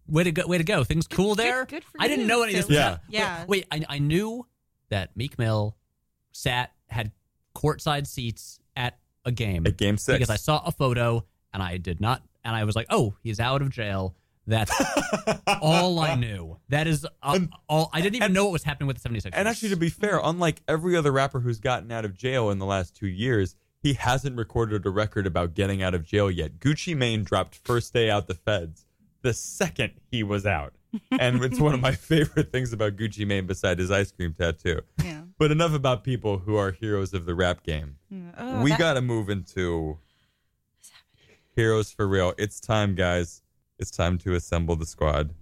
[0.08, 0.84] way to go, way to go!
[0.84, 2.68] Things cool there." good for I didn't you, know any of this.
[2.68, 2.90] Philly.
[2.92, 3.38] was Yeah.
[3.38, 4.46] hap- Wait, wait, I, I knew
[4.90, 5.76] that Meek Mill
[6.32, 7.12] sat had
[7.56, 10.18] courtside seats at a game At game six.
[10.18, 13.40] because I saw a photo and I did not, and I was like, "Oh, he's
[13.40, 14.16] out of jail."
[14.46, 14.72] That's
[15.62, 16.60] all I knew.
[16.70, 17.90] That is uh, all.
[17.94, 19.30] I didn't even know what was happening with the 76ers.
[19.32, 22.60] And actually, to be fair, unlike every other rapper who's gotten out of jail in
[22.60, 26.60] the last two years, he hasn't recorded a record about getting out of jail yet.
[26.60, 28.86] Gucci Mane dropped first day out the feds
[29.24, 30.74] the second he was out.
[31.20, 34.82] And it's one of my favorite things about Gucci Mane beside his ice cream tattoo.
[35.04, 35.22] Yeah.
[35.40, 37.96] But enough about people who are heroes of the rap game.
[38.14, 39.98] Mm, oh, we that- got to move into
[41.56, 42.34] heroes for real.
[42.38, 43.42] It's time, guys.
[43.80, 45.34] It's time to assemble the squad.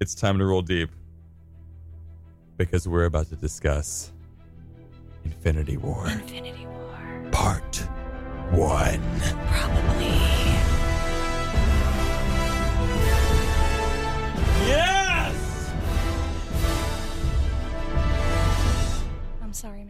[0.00, 0.90] It's time to roll deep
[2.56, 4.12] because we're about to discuss
[5.24, 6.08] Infinity War.
[6.08, 7.28] Infinity War.
[7.32, 7.76] Part
[8.52, 9.02] one.
[9.20, 9.97] Yes!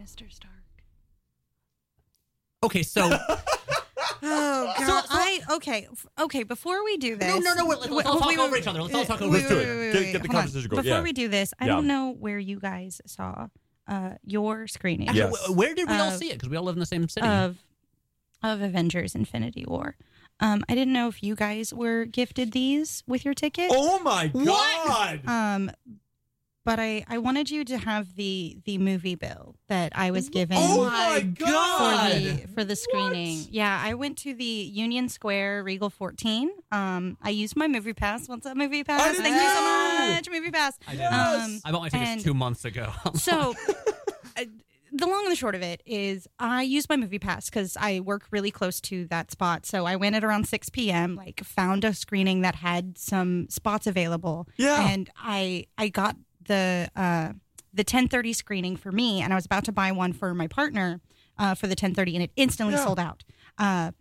[0.09, 0.31] Mr.
[0.31, 0.53] Stark.
[2.63, 3.09] okay, so
[4.21, 7.27] Oh god, So- so I okay f- okay before we do this?
[7.33, 8.81] No, no, no, wait, let's wait, all talk wait, over wait, each other.
[8.81, 9.57] Let's all talk wait, over wait, each other.
[9.57, 10.35] wait, wait, Get- get the hold on.
[10.41, 11.03] conversation going, Before yeah.
[11.03, 11.73] we do this, I Yeah.
[11.75, 13.47] don't know where you guys saw
[13.87, 15.07] uh, your screening.
[15.07, 15.45] Actually, Yes.
[15.47, 16.33] wh- Where did we all Of- see it?
[16.33, 17.25] Because we all live in the same city.
[17.27, 17.57] of
[18.43, 19.95] of Avengers: Infinity War.
[20.39, 23.69] Um, I didn't know if you guys were gifted these with your ticket.
[23.73, 25.21] Oh my god!
[25.27, 25.71] Um,
[26.65, 30.57] but I I wanted you to have the the movie bill that I was given.
[30.59, 33.45] Oh my for the for the screening.
[33.49, 36.49] Yeah, I went to the Union Square Regal 14.
[36.71, 38.27] Um, I used my movie pass.
[38.27, 39.01] What's up, movie pass?
[39.11, 40.77] didn't Thank you so much, movie pass.
[40.87, 41.01] I, did.
[41.05, 42.91] Um, I bought my tickets and- two months ago.
[43.15, 43.55] so,
[44.37, 44.43] uh,
[44.91, 47.99] the long and the short of it is, I used my movie pass because I
[47.99, 49.65] work really close to that spot.
[49.67, 51.15] So I went at around 6 p.m.
[51.15, 54.47] Like, found a screening that had some spots available.
[54.57, 54.89] Yeah.
[54.89, 56.15] and I I got
[56.49, 57.33] the uh,
[57.73, 60.99] the 10:30 screening for me, and I was about to buy one for my partner
[61.37, 62.83] uh, for the 10:30, and it instantly Yeah.
[62.83, 63.23] sold out.
[63.57, 63.91] Uh,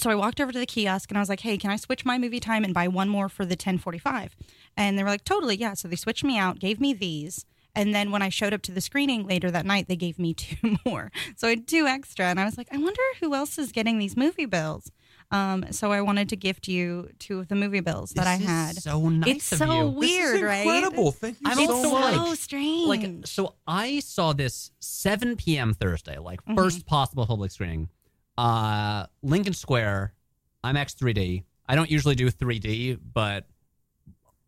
[0.00, 2.04] so I walked over to the kiosk and I was like, "Hey, can I switch
[2.04, 4.30] my movie time and buy one more for the 10:45?"
[4.76, 7.44] And they were like, "Totally, yeah." So they switched me out, gave me these,
[7.74, 10.32] and then when I showed up to the screening later that night, they gave me
[10.46, 11.10] two more.
[11.36, 13.98] So I had two extra, and I was like, "I wonder who else is getting
[13.98, 14.90] these movie bills."
[15.32, 18.76] Um, so I wanted to gift you two of the movie bills that I had.
[18.76, 19.86] so nice It's of so you.
[19.88, 20.66] weird, this is right?
[20.66, 21.10] incredible.
[21.12, 22.14] Thank you I'm so it's much.
[22.14, 22.86] so strange.
[22.88, 26.58] like so i saw this 7 p.m thursday like Mm-hmm.
[26.58, 27.88] 1st possible public screening
[28.38, 30.12] uh lincoln square
[30.64, 33.46] imax 3d i don't usually do 3d but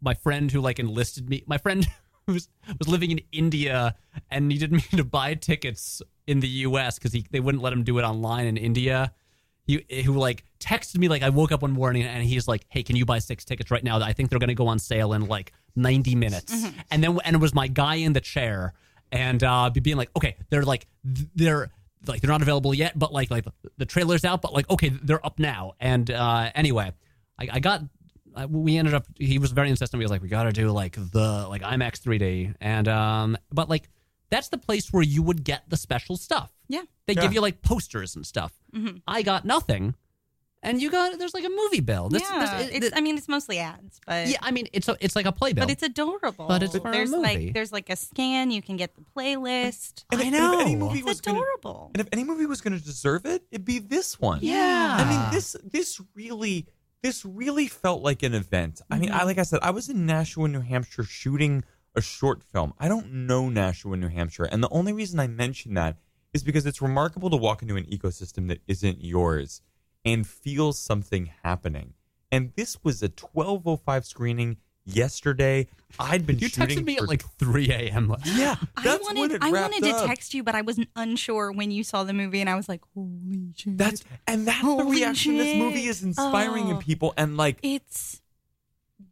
[0.01, 1.87] my friend who like enlisted me my friend
[2.27, 3.95] who's was living in india
[4.31, 7.85] and needed me to buy tickets in the us because he they wouldn't let him
[7.85, 9.13] do it online in india
[9.67, 12.83] he who like texted me like I woke up one morning and he's like, "Hey,
[12.83, 14.01] can you buy six tickets right now?
[14.01, 16.53] I think they're going to go on sale in like 90 minutes."
[16.91, 18.75] And then and it was my guy in the chair
[19.13, 21.71] and uh be- being like, "Okay, they're like they're
[22.07, 23.47] like they're not available yet, but like like
[23.79, 26.93] the trailer's out, but like okay, they're up now." And uh anyway,
[27.39, 27.83] I, I got
[28.37, 30.01] I- we ended up he was very insistent.
[30.01, 33.69] He was like, "We got to do like the like IMAX 3D." And um but
[33.71, 33.89] like
[34.35, 36.51] that's the place where you would get the special stuff.
[36.69, 36.83] yeah.
[37.07, 37.23] They Yeah.
[37.23, 38.53] give you like posters and stuff.
[38.75, 39.03] Mhm.
[39.07, 39.95] I got nothing,
[40.63, 42.09] and you got there's like a movie bill.
[42.09, 44.97] This, yeah, this- it's, I mean, it's mostly ads, but yeah, I mean it's a,
[45.01, 45.65] it's like a playbill.
[45.67, 46.47] but it's adorable.
[46.49, 47.23] But it's for a there's movie.
[47.23, 48.51] like there's like a scan.
[48.51, 50.05] You can get the playlist.
[50.11, 50.87] And I if- and if any know.
[50.87, 51.91] movie It's was gonna- adorable.
[51.95, 54.39] and if any movie was going to deserve it, it'd be this one.
[54.43, 54.97] yeah.
[55.01, 56.67] I mean, this this really
[57.03, 58.81] this really felt like an event.
[58.91, 61.63] I mean, I like I said, I was in Nashua, New Hampshire, shooting
[61.95, 62.75] a short film.
[62.79, 65.97] I don't know Nashua, New Hampshire, and the only reason I mention that
[66.33, 69.61] is because it's remarkable to walk into an ecosystem that isn't yours
[70.05, 71.95] and feel something happening.
[72.33, 75.69] And this was a 12:05 screening yesterday.
[75.99, 78.15] I'd been you shooting texted me for at like 3 a.m.
[78.25, 78.57] yeah.
[78.77, 80.01] I That's wanted when it I wrapped wanted up.
[80.03, 82.69] to text you, but I wasn't unsure when you saw the movie, and I was
[82.69, 86.81] like, "Holy shit!" That's and that's the Holy reaction this movie is inspiring in Oh.
[86.81, 88.21] people, and like it's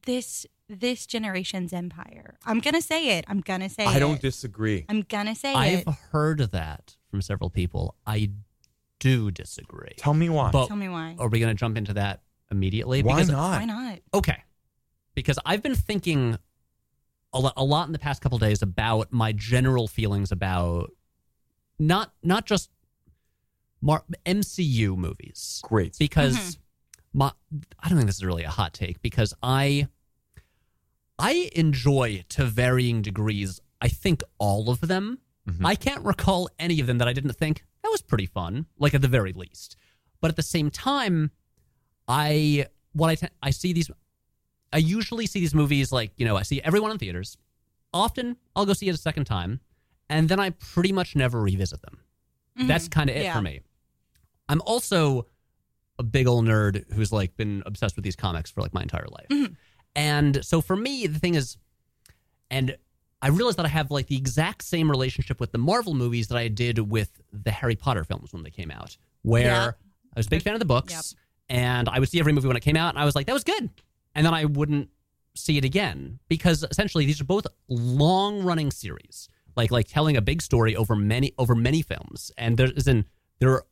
[0.04, 0.44] this
[0.80, 2.36] this generation's empire.
[2.44, 3.24] I'm gonna say it.
[3.28, 4.84] I'm gonna say I don't disagree.
[4.88, 5.56] I'm gonna say it.
[5.56, 5.88] I've it.
[6.10, 7.94] heard that from several people.
[8.06, 8.30] I
[8.98, 9.94] do disagree.
[9.96, 10.50] Tell me why.
[10.50, 11.16] But Tell me why.
[11.18, 13.02] are we going to jump into that immediately?
[13.02, 13.58] why because, not?
[13.60, 13.98] Why not?
[14.14, 14.42] Okay,
[15.14, 16.38] because I've been thinking
[17.32, 20.92] a lot, a lot in the past couple days about my general feelings about
[21.78, 22.70] not not just
[23.80, 25.60] Mar- MCU movies.
[25.64, 25.96] Great.
[25.98, 27.18] because Mm-hmm.
[27.18, 27.32] my
[27.80, 29.88] I don't think this is really a hot take because I
[31.18, 33.60] I enjoy to varying degrees.
[33.80, 35.18] I think all of them.
[35.48, 35.64] Mhm.
[35.64, 38.94] I can't recall any of them that I didn't think that was pretty fun, like
[38.94, 39.76] at the very least.
[40.20, 41.30] But at the same time,
[42.08, 43.90] I what I I see these
[44.72, 47.36] I usually see these movies like, you know, I see everyone in theaters.
[47.92, 49.60] Often I'll go see it a second time,
[50.08, 51.98] and then I pretty much never revisit them.
[52.68, 53.34] That's kind of it Yeah.
[53.34, 53.60] for me.
[54.48, 55.26] I'm also
[55.98, 59.06] a big old nerd who's like been obsessed with these comics for like my entire
[59.08, 59.50] life.
[59.94, 61.56] And so for me, the thing is,
[62.50, 62.76] and
[63.20, 66.38] I realized that I have like the exact same relationship with the Marvel movies that
[66.38, 69.70] I did with the Harry Potter films when they came out, where Yeah.
[70.14, 71.14] I was a big fan of the books
[71.48, 73.32] and I would see every movie when it came out and I was like, that
[73.32, 73.70] was good.
[74.14, 74.88] And then I wouldn't
[75.34, 80.20] see it again because essentially these are both long running series, like like telling a
[80.22, 82.30] big story over many over many films.
[82.36, 83.06] And there isn't
[83.38, 83.62] there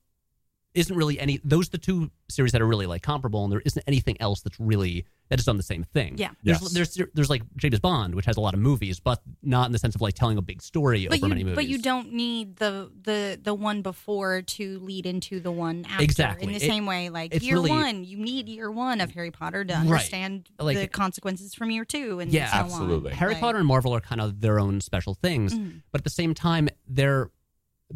[0.73, 3.63] isn't really any those are the two series that are really like comparable and there
[3.65, 6.17] isn't anything else that's really that is on the same thing.
[6.19, 6.31] Yeah.
[6.45, 6.73] There's Yes.
[6.97, 9.79] there's there's like James Bond, which has a lot of movies, but not in the
[9.79, 11.57] sense of like telling a big story But over many you, movies.
[11.57, 16.05] but you don't need the the the one before to lead into the one after.
[16.05, 16.47] Exactly.
[16.47, 19.31] In the It- same way, like year really- one, you need year one of Harry
[19.33, 19.81] Potter to Right.
[19.81, 22.65] understand Like- the consequences from year two, and Yeah, so on.
[22.67, 23.13] absolutely.
[23.15, 25.83] Harry Like- Potter and Marvel are kind of their own special things, Mhm.
[25.93, 27.31] but at the same time, they're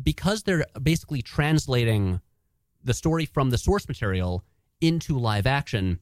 [0.03, 2.20] because they're basically translating
[2.85, 4.45] the story from the source material
[4.80, 5.99] into live action,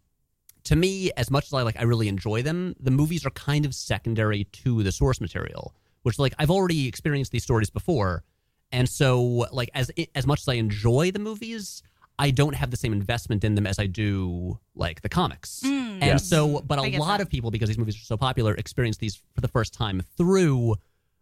[0.64, 2.74] to me, as much as I like, I really enjoy them.
[2.80, 7.32] The movies are kind of secondary to the source material, which like I've already experienced
[7.32, 8.24] these stories before,
[8.70, 11.82] and so like as as much as I enjoy the movies,
[12.18, 15.62] I don't have the same investment in them as I do like the comics.
[15.64, 15.92] Mm.
[15.94, 16.28] And Yes.
[16.28, 17.22] so, but a lot that.
[17.22, 20.76] of people, because these movies are so popular, experience these for the first time through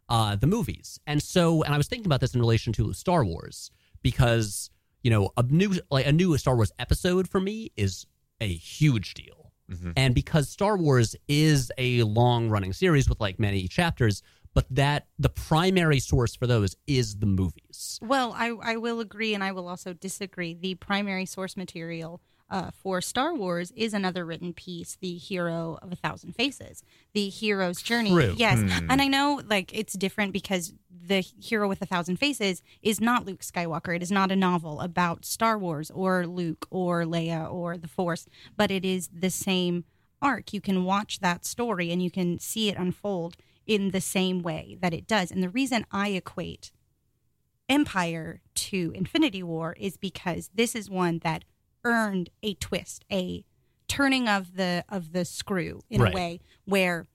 [0.08, 0.98] uh, the movies.
[1.06, 3.70] And so, and I was thinking about this in relation to Star Wars
[4.02, 4.70] because
[5.02, 8.06] you know a new like a new Star Wars episode for me is
[8.40, 9.52] a huge deal.
[9.70, 9.92] Mm-hmm.
[9.96, 14.22] And because Star Wars is a long running series with like many chapters,
[14.52, 17.98] but that the primary source for those is the movies.
[18.02, 20.54] Well, I, I will agree and I will also disagree.
[20.54, 22.20] The primary source material
[22.50, 26.82] uh, for Star Wars is another written piece, The Hero of a Thousand Faces.
[27.12, 28.10] The hero's journey.
[28.10, 28.34] True.
[28.36, 28.58] Yes.
[28.58, 28.90] Hmm.
[28.90, 33.24] And I know like it's different because The Hero with a Thousand Faces is not
[33.24, 33.94] Luke Skywalker.
[33.94, 38.26] It is not a novel about Star Wars or Luke or Leia or the Force,
[38.56, 39.84] but it is the same
[40.20, 40.52] arc.
[40.52, 43.36] You can watch that story and you can see it unfold
[43.66, 45.30] in the same way that it does.
[45.30, 46.72] And the reason I equate
[47.68, 51.44] Empire to Infinity War is because this is one that
[51.84, 53.44] earned a twist, a
[53.88, 56.12] turning of the of the screw in Right.
[56.12, 57.06] a way where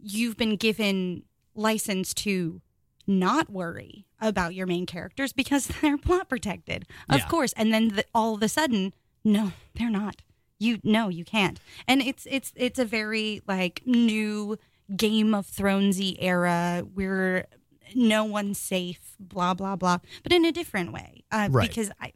[0.00, 1.22] you've been given
[1.54, 2.60] license to
[3.06, 6.86] not worry about your main characters because they're plot protected.
[7.08, 7.28] Of Yeah.
[7.28, 8.92] course, and then the, all of a sudden,
[9.24, 10.22] no, they're not.
[10.58, 11.60] You no, you can't.
[11.86, 14.56] And it's it's it's a very like new
[14.96, 16.82] Game of Thronesy era.
[16.94, 17.46] We're
[17.94, 21.24] no one's safe, blah blah blah, but in a different way.
[21.30, 21.68] Uh, Right.
[21.68, 22.12] Because I,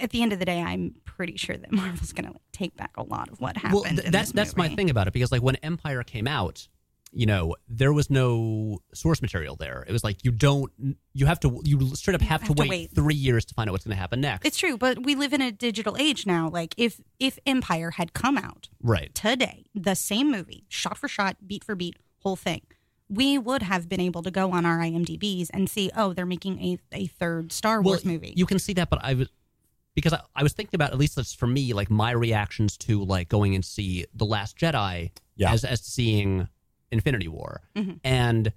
[0.00, 2.76] at the end of the day, I'm pretty sure that Marvel's going to like, take
[2.76, 3.74] back a lot of what happened.
[3.74, 6.68] Well, th- that's that's my thing about it because like when Empire came out,
[7.12, 9.84] you know, there was no source material there.
[9.86, 10.72] It was like you don't,
[11.12, 12.94] you have to, you straight up have, have to, to wait, wait.
[12.94, 14.46] three years to find out what's going to happen next.
[14.46, 16.48] It's true, but we live in a digital age now.
[16.48, 19.14] Like if if Empire had come out right.
[19.14, 22.62] today, the same movie, shot for shot, beat for beat, whole thing,
[23.10, 26.60] we would have been able to go on our IMDb's and see, oh, they're making
[26.62, 28.32] a, a third Star Wars well, movie.
[28.34, 29.28] You can see that, but I was
[29.94, 33.04] because I, I was thinking about at least that's for me like my reactions to
[33.04, 35.10] like going and see the Last Jedi
[35.46, 36.48] as as seeing
[36.90, 38.00] Infinity War, Mhm.
[38.04, 38.52] and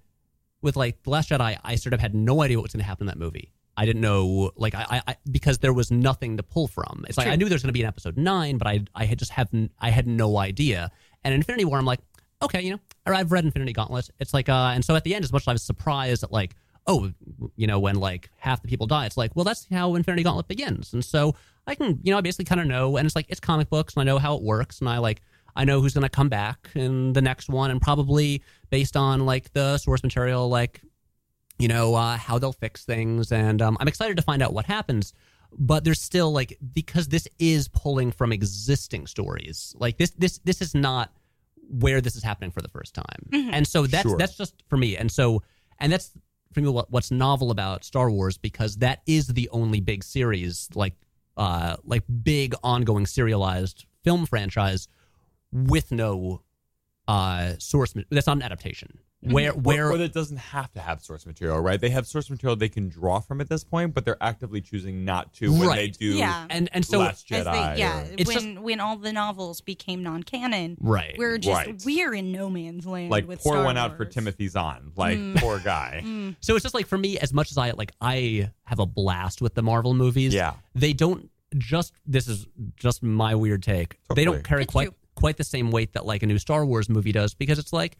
[0.61, 2.85] with like the Last Jedi, I sort of had no idea what was going to
[2.85, 3.51] happen in that movie.
[3.77, 7.05] I didn't know like I, I, I because there was nothing to pull from.
[7.07, 9.05] It's like I knew there was going to be an episode nine, but I I
[9.05, 10.91] had just have I had no idea.
[11.23, 11.99] And Infinity War, I'm like,
[12.41, 14.09] okay, you know, or I've read Infinity Gauntlet.
[14.19, 16.31] It's like, uh, and so at the end, as much as I was surprised at
[16.31, 16.55] like,
[16.87, 17.11] oh,
[17.55, 20.47] you know, when like half the people die, it's like, well, that's how Infinity Gauntlet
[20.47, 20.93] begins.
[20.93, 21.35] And so
[21.67, 23.95] I can, you know, I basically kind of know, and it's like it's comic books,
[23.95, 25.21] and I know how it works, and I like.
[25.57, 29.25] I know who's going to come back in the next one, and probably based on
[29.25, 30.81] like the source material, like
[31.57, 34.65] you know uh, how they'll fix things and um, i'm excited to find out what
[34.65, 35.13] happens
[35.57, 40.61] but there's still like because this is pulling from existing stories like this this this
[40.61, 41.13] is not
[41.69, 43.51] where this is happening for the first time Mhm.
[43.53, 44.17] and so that's Sure.
[44.17, 45.43] that's just for me and so
[45.79, 46.11] and that's
[46.55, 50.69] for me what, what's novel about star wars because that is the only big series
[50.73, 50.93] like
[51.37, 54.87] uh like big ongoing serialized film franchise
[55.51, 56.41] with no
[57.07, 58.97] uh source that's not an adaptation
[59.33, 61.79] where where or, that doesn't have to have source material, right?
[61.79, 65.05] They have source material they can draw from at this point, but they're actively choosing
[65.05, 66.05] not to when they do.
[66.15, 67.75] yeah, and and so Last As Jedi.
[67.75, 71.15] they, yeah, or- It's when when all the novels became non-canon, Right.
[71.17, 71.81] We're just Right.
[71.85, 73.09] we're in no man's land.
[73.11, 74.13] like with pour Star one out for Wars.
[74.13, 75.37] Timothy Zahn, like Mm.
[75.37, 76.01] poor guy.
[76.05, 76.35] Mm.
[76.39, 79.41] So it's just like for me, as much as I like, I have a blast
[79.41, 80.33] with the Marvel movies.
[80.33, 80.53] Yeah.
[80.75, 81.93] they don't just.
[82.05, 83.97] This is just my weird take.
[84.13, 84.95] They don't carry It's quite true.
[85.15, 87.97] quite the same weight that like a new Star Wars movie does because it's like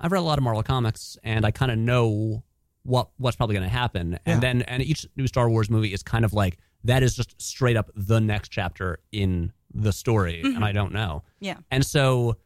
[0.00, 2.42] I've read a lot of Marvel comics and I kind of know
[2.82, 4.18] what what's probably going to happen, Yeah.
[4.24, 7.40] and then and each new Star Wars movie is kind of like that is just
[7.40, 10.56] straight up the next chapter in the story, Mhm.
[10.56, 11.22] and I don't know.
[11.40, 11.58] Yeah.
[11.70, 12.38] And so,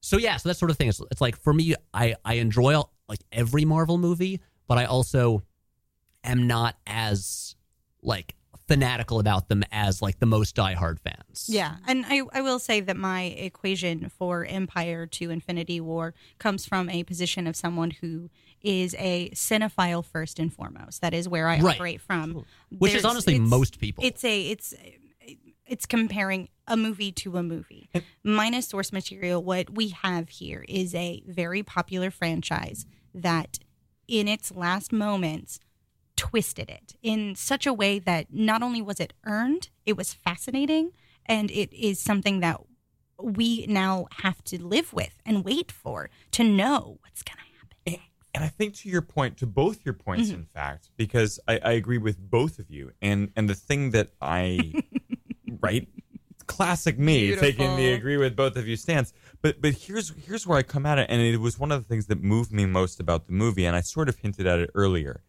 [0.00, 0.88] so yeah, so that sort of thing.
[0.88, 4.86] It's, it's like for me, I I enjoy all, like every Marvel movie, but I
[4.86, 5.44] also
[6.24, 7.54] am not as
[8.02, 8.34] like
[8.68, 11.46] fanatical about them as like the most diehard fans.
[11.48, 16.66] Yeah, and I, I will say that my equation for Empire to Infinity War comes
[16.66, 18.28] from a position of someone who
[18.62, 21.00] is a cinephile first and foremost.
[21.00, 21.76] That is where I Right.
[21.76, 22.44] operate from.
[22.76, 24.04] Which is honestly most people.
[24.04, 24.74] It's a it's
[25.66, 27.88] it's comparing a movie to a movie
[28.22, 29.42] minus source material.
[29.42, 33.58] What we have here is a very popular franchise that,
[34.06, 35.58] in its last moments,
[36.16, 40.92] twisted it in such a way that not only was it earned, it was fascinating,
[41.26, 42.60] and it is something that
[43.22, 48.00] we now have to live with and wait for to know what's going to happen.
[48.34, 50.34] And I think to your point, to both your points, Mhm.
[50.34, 52.92] in fact, because I, I agree with both of you.
[53.00, 54.74] And and the thing that I,
[55.62, 55.88] right,
[56.46, 59.14] classic me taking the agree with both of you stance.
[59.40, 61.88] But but here's here's where I come at it, and it was one of the
[61.88, 64.70] things that moved me most about the movie, and I sort of hinted at it
[64.74, 65.22] earlier.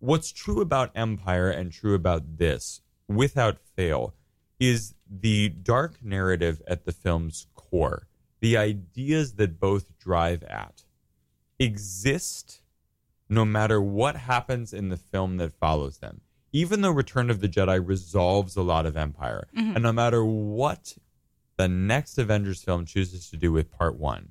[0.00, 4.14] What's true about Empire and true about this, without fail,
[4.58, 8.08] is the dark narrative at the film's core.
[8.40, 10.84] The ideas that both drive at
[11.58, 12.62] exist
[13.28, 16.22] no matter what happens in the film that follows them.
[16.52, 19.74] Even though Return of the Jedi resolves a lot of Empire, Mhm.
[19.76, 20.96] and no matter what
[21.56, 24.30] the next Avengers film chooses to do with part one,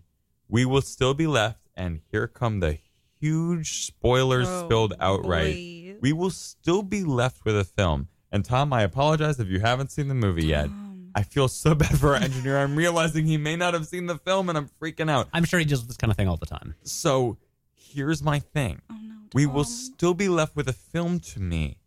[0.49, 2.73] we will still be left, and here come the
[3.19, 5.53] huge spoilers Oh, spilled outright.
[5.55, 5.95] boy.
[6.01, 8.07] We will still be left with a film.
[8.31, 10.69] And Tom, I apologize if you haven't seen the movie yet.
[11.15, 12.57] I feel so bad for our engineer.
[12.59, 15.27] I'm realizing he may not have seen the film, and I'm freaking out.
[15.33, 16.75] I'm sure he does this kind of thing all the time.
[16.83, 17.37] So
[17.73, 18.81] here's my thing.
[18.91, 21.79] oh, no, we will still be left with a film to me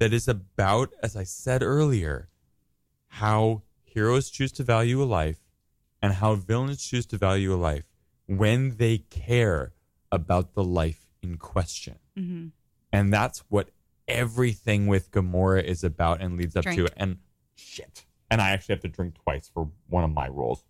[0.00, 2.28] that is about, as I said earlier,
[3.08, 5.38] how heroes choose to value a life
[6.02, 7.84] and how villains choose to value a life
[8.26, 9.72] when they care
[10.14, 11.98] about the life in question.
[12.16, 12.52] Mhm.
[12.92, 13.70] And that's what
[14.06, 16.88] everything with Gamora is about and leads up to.
[16.96, 17.18] And
[17.56, 18.04] shit.
[18.30, 20.64] And I actually have to drink twice for one of my roles.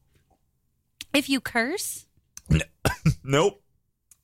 [1.12, 2.07] If you curse,
[3.24, 3.61] Nope.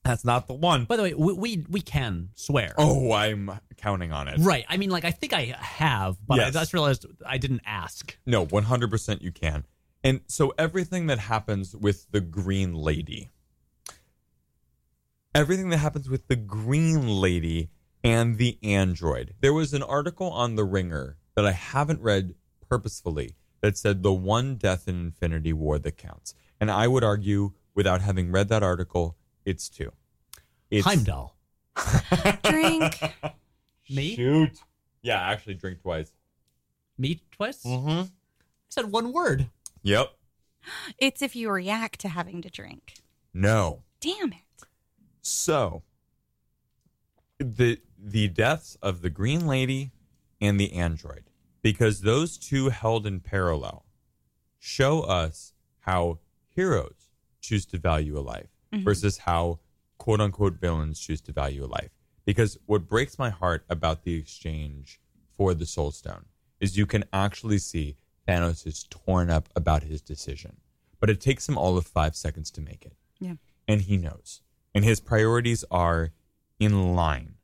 [0.03, 0.87] That's not the one.
[0.87, 2.75] By the way, we we, we can swear.
[2.79, 4.39] Oh, I'm counting on it.
[4.39, 4.65] Right.
[4.69, 8.17] I mean, like, I think I have, but I just realized I didn't ask.
[8.25, 9.67] No, 100% you can.
[10.03, 13.29] And so everything that happens with the Green Lady,
[15.35, 17.71] everything that happens with the Green Lady
[18.03, 19.35] and the android.
[19.41, 22.35] There was an article on The Ringer that I haven't read
[22.69, 26.35] purposefully that said the one death in Infinity War that counts.
[26.61, 29.93] And I would argue, without having read that article, it's two.
[30.71, 31.37] It's Heimdall.
[32.45, 33.01] drink.
[33.89, 34.15] Me?
[34.15, 34.59] Shoot.
[35.03, 36.13] Yeah, actually drink twice.
[36.99, 37.63] Me twice?
[37.65, 37.89] Mm-hmm.
[37.89, 38.09] I
[38.69, 39.49] said one word.
[39.83, 40.13] Yep.
[40.99, 42.95] It's if you react to having to drink.
[43.33, 43.83] No.
[44.01, 44.39] Damn it.
[45.31, 45.83] So
[47.39, 49.93] the the deaths of the Green Lady
[50.41, 51.25] and the android,
[51.63, 53.85] because those two held in parallel,
[54.59, 56.19] show us how
[56.49, 57.11] heroes
[57.41, 58.85] choose to value a life Mhm.
[58.85, 59.61] versus how
[59.99, 61.91] quote unquote villains choose to value a life.
[62.25, 65.01] Because what breaks my heart about the exchange
[65.37, 66.27] for the Soul Stone
[66.59, 70.61] is you can actually see Thanos is torn up about his decision.
[70.99, 73.37] But it takes him all of five seconds to make it Yeah.
[73.69, 74.43] and he knows.
[74.75, 76.13] And his priorities are
[76.59, 77.35] in line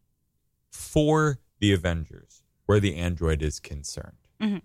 [0.70, 4.18] for the Avengers, where the android is concerned.
[4.40, 4.62] Mhm.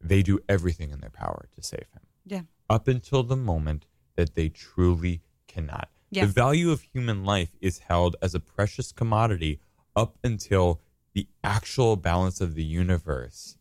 [0.00, 2.42] They do everything in their power to save him, Yeah.
[2.70, 5.90] up until the moment that they truly cannot.
[6.10, 6.24] Yeah.
[6.26, 9.60] The value of human life is held as a precious commodity
[9.96, 10.80] up until
[11.14, 13.56] the actual balance of the universe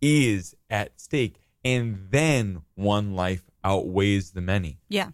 [0.00, 1.40] is at stake.
[1.64, 4.78] And then one life outweighs the many.
[4.88, 5.10] Yeah.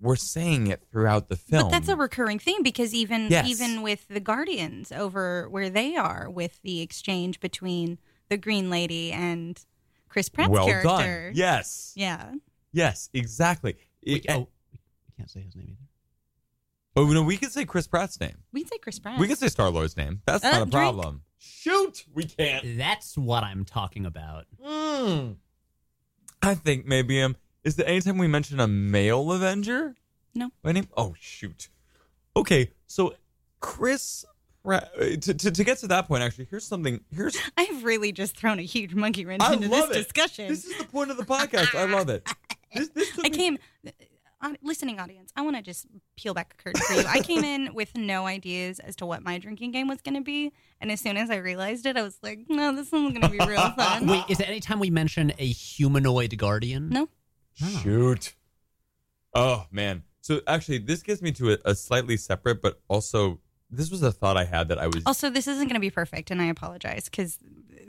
[0.00, 1.64] But we're saying it throughout the film.
[1.64, 3.46] But that's a recurring theme because even Yes.
[3.48, 7.98] even with the Guardians over where they are with the exchange between
[8.28, 9.62] the Green Lady and
[10.08, 11.28] Chris Pratt's well character.
[11.28, 11.32] done.
[11.34, 11.92] Yes.
[11.96, 12.32] Yeah.
[12.72, 13.76] Yes, exactly.
[14.02, 14.78] It- oh, we
[15.16, 15.86] can't say his name either.
[16.96, 18.36] oh, no, we could say Chris Pratt's name.
[18.52, 19.18] We can say Chris Pratt.
[19.18, 20.22] We could say Star Lord's name.
[20.26, 20.72] That's Uh, not a drink.
[20.72, 21.22] problem.
[21.38, 22.76] Shoot, we can't.
[22.78, 24.46] That's what I'm talking about.
[24.64, 25.36] Mm.
[26.42, 27.32] I think maybe I'm.
[27.32, 29.94] um is there anytime we mention a male Avenger?
[30.34, 30.50] No.
[30.62, 30.88] My name?
[30.96, 31.68] Oh shoot.
[32.36, 33.14] Okay, so
[33.60, 34.24] Chris
[34.64, 34.90] Pratt.
[34.98, 37.00] uh, To, to to get to that point, actually, here's something.
[37.12, 40.02] Here's I've really just thrown a huge monkey wrench I into love this it.
[40.04, 40.48] discussion.
[40.48, 41.74] This is the point of the podcast.
[41.74, 42.28] I love it.
[43.24, 43.58] I came,
[44.42, 45.86] uh, listening audience, I want to just
[46.16, 47.04] peel back a curtain for you.
[47.08, 50.20] I came in with no ideas as to what my drinking game was going to
[50.20, 50.52] be.
[50.80, 53.28] And as soon as I realized it, I was like, no, this isn't going to
[53.28, 54.06] be real fun.
[54.06, 56.88] Wait, is it anytime we mention a humanoid guardian?
[56.90, 57.08] No.
[57.54, 58.34] Shoot.
[59.34, 60.02] Oh man.
[60.22, 63.40] So actually, this gets me to a, a slightly separate, but also
[63.70, 65.02] this was a thought I had that I was.
[65.06, 67.38] Also, this isn't going to be perfect, and I apologize because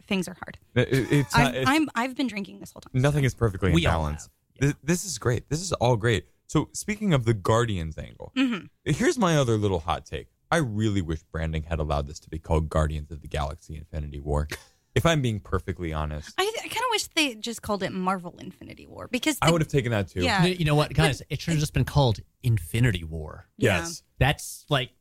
[0.07, 0.57] things are hard.
[0.75, 3.01] It- it- it's I'm, not- it's- I'm, I've been drinking this whole time.
[3.01, 4.29] Nothing is perfectly in We all balance.
[4.59, 5.49] This, this is great.
[5.49, 6.25] This is all great.
[6.47, 8.69] So speaking of the Guardians angle, Mhm.
[8.85, 10.27] here's my other little hot take.
[10.51, 14.19] I really wish branding had allowed this to be called Guardians of the Galaxy Infinity
[14.19, 14.47] War.
[14.95, 18.35] If I'm being perfectly honest, I, I kind of wish they just called it Marvel
[18.39, 20.21] Infinity War because I would have taken that too.
[20.21, 20.43] Yeah.
[20.45, 21.21] You- You know what, guys?
[21.29, 23.47] It should have just been called Infinity War.
[23.57, 24.03] Yes.
[24.19, 24.91] That's like,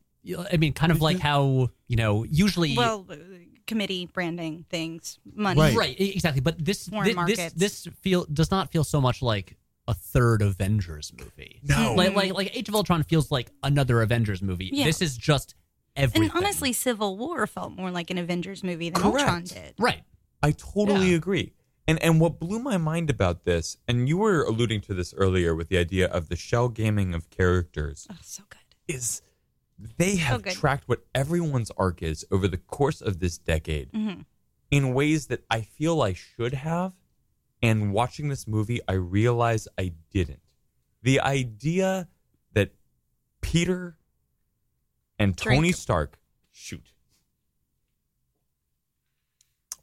[0.51, 2.75] I mean, kind of like how, you know, usually.
[2.77, 3.15] well, uh,
[3.67, 5.75] committee branding things, money.
[5.75, 5.99] Right.
[5.99, 6.41] e- exactly.
[6.41, 10.41] But this, Foreign this, this, this feel does not feel so much like a third
[10.41, 11.59] Avengers movie.
[11.63, 11.95] No.
[11.95, 14.69] Like, like, like Age of Ultron feels like another Avengers movie.
[14.71, 14.85] Yeah.
[14.85, 15.55] This is just
[15.95, 16.23] everything.
[16.23, 19.19] And honestly, Civil War felt more like an Avengers movie than Correct.
[19.19, 19.73] Ultron did.
[19.79, 20.03] Right.
[20.43, 21.15] I totally Yeah.
[21.17, 21.53] agree.
[21.87, 25.55] And and what blew my mind about this, and you were alluding to this earlier
[25.55, 28.59] with the idea of the shell gaming of characters, Oh, so good.
[28.87, 29.21] is
[29.97, 30.53] they have good.
[30.53, 34.25] tracked what everyone's arc is over the course of this decade Mhm.
[34.69, 36.93] in ways that I feel I should have.
[37.63, 40.41] And watching this movie, I realize I didn't.
[41.01, 42.07] The idea
[42.53, 42.73] that
[43.41, 43.97] Peter
[45.21, 46.17] and Tony Stark,
[46.51, 46.93] shoot,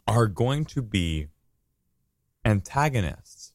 [0.06, 1.28] are going to be
[2.44, 3.52] antagonists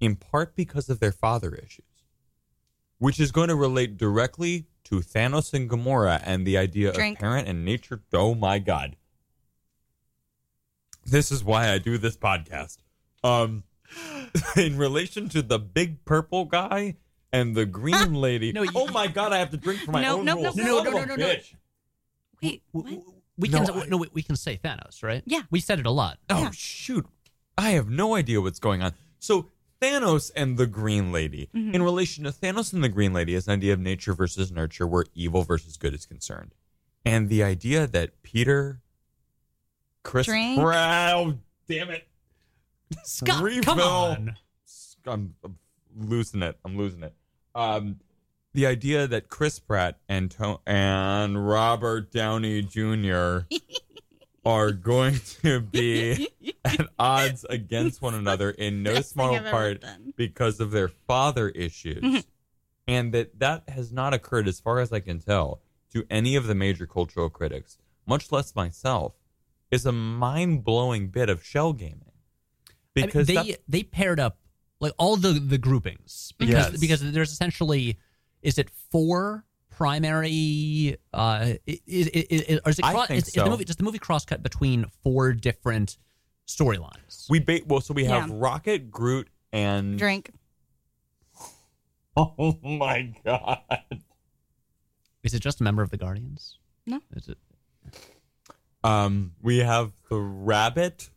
[0.00, 2.04] in part because of their father issues,
[2.98, 7.18] which is going to relate directly to Thanos and Gamora and the idea Drink.
[7.18, 8.00] of parent and nature.
[8.14, 8.96] Oh my God.
[11.04, 12.78] This is why I do this podcast.
[13.22, 13.64] Um,
[14.56, 16.96] in relation to the big purple guy
[17.32, 18.52] and the green lady.
[18.52, 20.56] No, you- oh my God, I have to drink for my No, own no, rules.
[20.56, 21.26] no, no, Son no, of a no, no, no.
[21.34, 21.54] bitch.
[22.42, 22.84] Wait, what?
[23.38, 25.22] We No, can I- no, we- we can say Thanos, right?
[25.26, 25.42] Yeah.
[25.50, 26.18] we said it a lot.
[26.30, 26.50] Oh Yeah.
[26.52, 27.06] shoot.
[27.58, 28.92] I have no idea what's going on.
[29.18, 29.50] So
[29.80, 31.50] Thanos and the Green Lady.
[31.54, 31.74] Mm-hmm.
[31.74, 34.86] In relation to Thanos and the Green Lady is an idea of nature versus nurture
[34.86, 36.54] where evil versus good is concerned.
[37.04, 38.80] And the idea that Peter
[40.02, 40.58] Chris Drink.
[40.60, 42.06] Pratt, oh, damn it.
[43.04, 43.62] Scott, Refill.
[43.64, 44.36] come on.
[45.06, 45.58] I'm, I'm
[45.96, 46.56] losing it.
[46.64, 47.14] I'm losing it.
[47.54, 48.00] Um,
[48.54, 53.38] the idea that Chris Pratt and to- and Robert Downey Jr.
[54.44, 56.28] are going to be
[56.64, 59.82] at odds against one another in no Best small part
[60.16, 62.24] because of their father issues,
[62.86, 65.60] and that that has not occurred, as far as I can tell,
[65.92, 67.76] to any of the major cultural critics,
[68.06, 69.14] much less myself,
[69.70, 72.12] is a mind blowing bit of shell gaming.
[72.68, 74.38] I mean, Because they that's- they paired up
[74.80, 76.80] like all the the groupings because Yes.
[76.80, 77.98] because there's essentially
[78.42, 83.34] is it four primary uh is, is, is, is it I cross, think is, is
[83.34, 85.98] the movie does the movie cross cut between four different
[86.46, 88.34] storylines We ba- well, so we have Yeah.
[88.38, 90.30] Rocket, Groot, and Drink.
[92.16, 93.58] Oh my god!
[95.22, 97.00] is it just a member of the guardians No.
[97.14, 97.36] is it
[98.84, 101.10] Um, we have the rabbit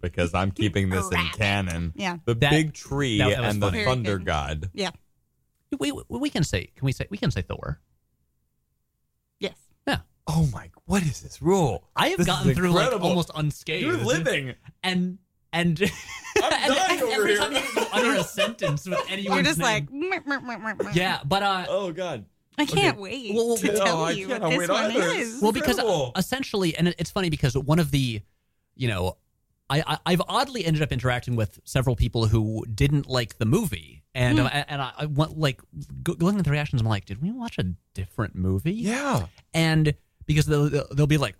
[0.00, 1.92] because I'm keeping this in canon.
[1.96, 2.18] Yeah.
[2.24, 3.78] The That- big tree that- that was and the funny.
[3.78, 4.26] Very thunder good.
[4.26, 4.70] god.
[4.74, 4.90] Yeah.
[5.78, 7.80] we, we, we can say can we say we can say thor
[9.40, 9.54] Yes.
[9.86, 10.70] yeah Oh my!
[10.86, 11.84] What is this rule?
[11.96, 13.08] i have This is gotten through like incredible.
[13.08, 14.54] almost unscathed You're living.
[14.82, 15.18] and
[15.52, 15.80] and,
[16.36, 17.38] I'm and dying over every here.
[17.38, 17.60] time you
[17.92, 22.26] utter a sentence with anyone's You're just name- like, yeah but uh Oh god!
[22.58, 23.00] I can't Okay.
[23.00, 25.06] wait Well, to well, tell I you what cannot this wait one either.
[25.20, 25.40] is.
[25.40, 26.12] Well, because uh, Incredible.
[26.16, 28.20] essentially, and it- it's funny because one of the,
[28.74, 29.16] you know,
[29.70, 34.02] I, I I've oddly ended up interacting with several people who didn't like the movie,
[34.14, 34.46] and Hmm.
[34.46, 35.60] uh, and I, I went like
[36.02, 36.80] going at the reactions.
[36.80, 38.72] I'm like, did we watch a different movie?
[38.74, 39.26] Yeah.
[39.52, 39.94] and
[40.26, 41.36] because they'll they'll they'll be like.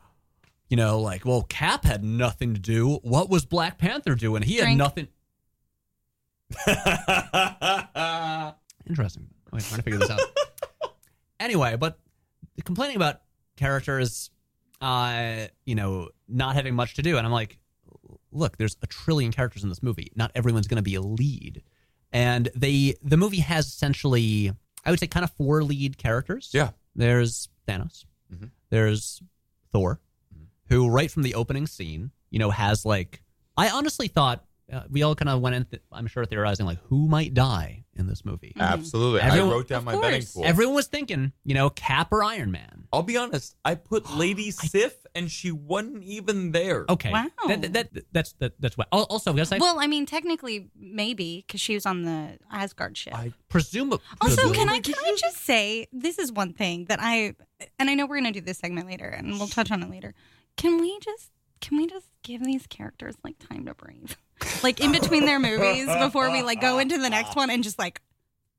[0.70, 2.96] You know, like, well, Cap had nothing to do.
[2.96, 4.42] What was Black Panther doing?
[4.42, 5.08] He had nothing.
[8.86, 9.28] Interesting.
[9.52, 10.20] I'm trying to figure this out.
[11.40, 11.98] anyway, but
[12.66, 13.22] complaining about
[13.56, 14.30] characters,
[14.82, 17.58] uh, you know, not having much to do, and I'm like,
[18.32, 20.10] look, there's a trillion characters in this movie.
[20.14, 21.62] Not everyone's going to be a lead,
[22.12, 24.52] and they the movie has essentially,
[24.84, 26.50] I would say, kind of four lead characters.
[26.52, 26.70] Yeah.
[26.94, 28.04] There's Thanos.
[28.32, 28.50] Mhm.
[28.70, 29.22] There's
[29.72, 30.00] Thor,
[30.68, 33.22] who right from the opening scene, you know, has like
[33.56, 35.64] I honestly thought uh, we all kind of went in.
[35.64, 38.52] Th- I'm sure theorizing like who might die in this movie.
[38.58, 39.20] Absolutely.
[39.20, 40.44] Everyone- I wrote down Of my betting pool.
[40.44, 42.86] Everyone was thinking, you know, Cap or Iron Man.
[42.92, 43.56] I'll be honest.
[43.64, 46.84] I put Lady Sif, and she wasn't even there.
[46.88, 47.26] Okay, Wow.
[47.48, 48.88] That, that, that- that's that, that's what.
[48.92, 52.96] al- Also, I say, Well, I mean, technically, maybe because she was on the Asgard
[52.96, 53.14] ship.
[53.14, 53.92] I presume.
[54.20, 57.34] Also, can I can I just say this is one thing that I
[57.78, 60.14] and I know we're gonna do this segment later and we'll touch on it later.
[60.56, 64.12] Can we just can we just give these characters like time to breathe,
[64.62, 67.78] like in between their movies before we like go into the next one and just
[67.78, 68.00] like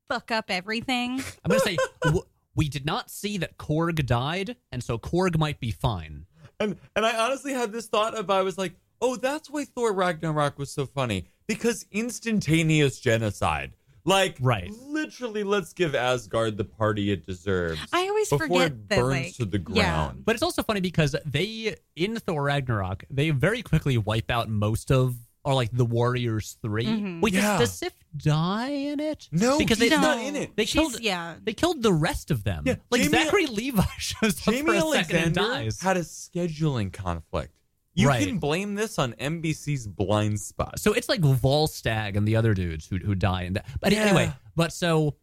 [0.08, 1.22] fuck up everything?
[1.44, 2.24] I'm gonna say w-
[2.56, 6.26] we did not see that Korg died, and so Korg might be fine.
[6.58, 9.92] And and I honestly had this thought of I was like, oh, that's why Thor
[9.92, 13.72] Ragnarok was so funny because instantaneous genocide.
[14.04, 14.70] Like, Right.
[14.86, 17.78] Literally, let's give Asgard the party it deserves.
[17.92, 19.62] I always before forget it that, burns like- to the yeah.
[19.84, 20.24] ground.
[20.24, 24.90] But it's also funny because they in Thor Ragnarok they very quickly wipe out most
[24.90, 27.20] of or like the Warriors 3 Mhm.
[27.22, 27.58] Wait, does- Yeah.
[27.58, 29.28] does, Sif die in it?
[29.32, 30.54] No, because she's they not in it.
[30.56, 31.36] They She's- killed yeah.
[31.42, 32.64] They killed the rest of them.
[32.66, 35.80] Yeah, like Jaimie- Zachary Levi shows up Jaimie for a second and Alexander dies.
[35.80, 37.54] had a scheduling conflict.
[37.94, 38.26] You Right.
[38.26, 40.78] can blame this on NBC's Blindspot.
[40.78, 43.66] So it's like Volstagg and the other dudes who who die in that.
[43.80, 44.04] But Yeah.
[44.04, 45.16] anyway, but so,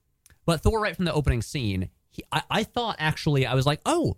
[0.45, 3.81] but Thor right from the opening scene, he, I, I thought actually I was like,
[3.85, 4.18] oh,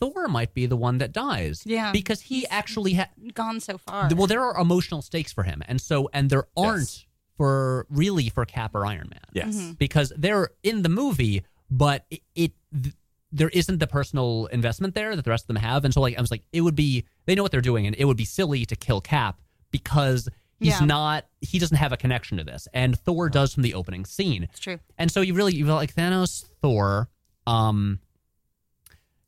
[0.00, 1.62] Thor might be the one that dies.
[1.64, 1.92] Yeah.
[1.92, 3.10] because he actually had.
[3.34, 4.08] Gone so far.
[4.14, 7.06] Well, there are emotional stakes for him, and so and there aren't
[7.36, 9.20] for really for Cap or Iron Man.
[9.32, 9.54] Yes.
[9.56, 9.70] Mm-hmm.
[9.70, 9.78] Mhm.
[9.78, 12.52] because they're in the movie, but it, it
[12.82, 12.94] th-
[13.32, 16.18] there isn't the personal investment there that the rest of them have, and so like
[16.18, 18.24] I was like, it would be they know what they're doing, and it would be
[18.24, 19.40] silly to kill Cap
[19.70, 20.28] because
[20.58, 20.84] he's Yeah.
[20.86, 24.44] not he doesn't have a connection to this, and Thor does from the opening scene.
[24.44, 24.78] It's true.
[24.98, 27.08] And so you really you like Thanos, Thor,
[27.46, 28.00] um,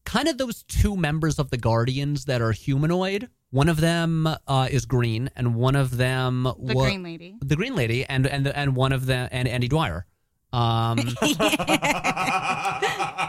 [0.04, 3.28] kind of those two members of the Guardians that are humanoid.
[3.50, 7.36] One of them uh, is green, and one of them The wa- Green Lady.
[7.40, 10.06] the Green Lady, and and and one of them and Andy Dwyer.
[10.54, 10.98] Um,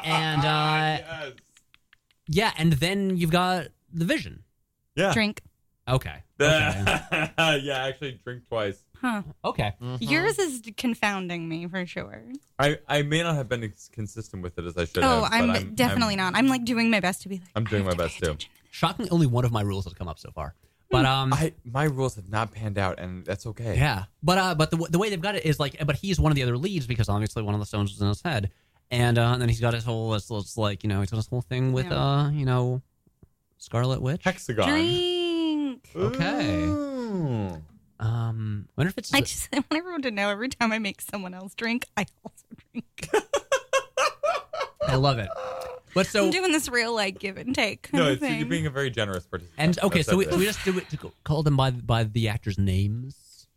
[0.03, 0.97] and uh,
[2.27, 4.43] yeah, and then you've got the Vision.
[4.95, 5.13] Yeah.
[5.13, 5.41] Drink.
[5.87, 6.23] Okay.
[6.41, 7.59] Okay.
[7.63, 8.83] yeah, actually drink twice.
[9.03, 9.21] Huh.
[9.43, 9.73] okay.
[9.99, 12.23] Yours is confounding me for sure.
[12.57, 15.11] I, I may not have been as consistent with it as I should have.
[15.11, 15.33] Oh, have.
[15.33, 16.35] I'm, but definitely I'm, not.
[16.35, 17.49] I'm like doing my best to be like.
[17.55, 18.37] I'm doing my best too.
[18.71, 20.55] Shocking, only one of my rules has come up so far.
[20.89, 23.75] But um, I my rules have not panned out, and that's okay.
[23.75, 26.31] Yeah, but uh, but the the way they've got it is like, but he's one
[26.31, 28.51] of the other leads because obviously one of the stones was in his head,
[28.91, 31.17] and uh, and then he's got his whole it's, it's like you know he's got
[31.17, 31.99] his whole thing with Yeah.
[31.99, 32.81] uh you know
[33.57, 34.21] Scarlet Witch.
[34.23, 34.69] Hexagon.
[34.69, 35.89] Drink.
[35.95, 36.63] Okay.
[36.65, 37.61] Ooh.
[38.05, 40.79] Um, I wonder if it's I just I want everyone to know every time I
[40.79, 43.09] make someone else drink, I also drink.
[44.87, 45.29] I love it.
[45.93, 48.39] But so I'm doing this real like give and take kind No, of it's, thing.
[48.39, 49.59] you're being a very generous participant.
[49.59, 52.27] and okay, That's so we, we just do it to call them by by the
[52.29, 53.47] actors' names.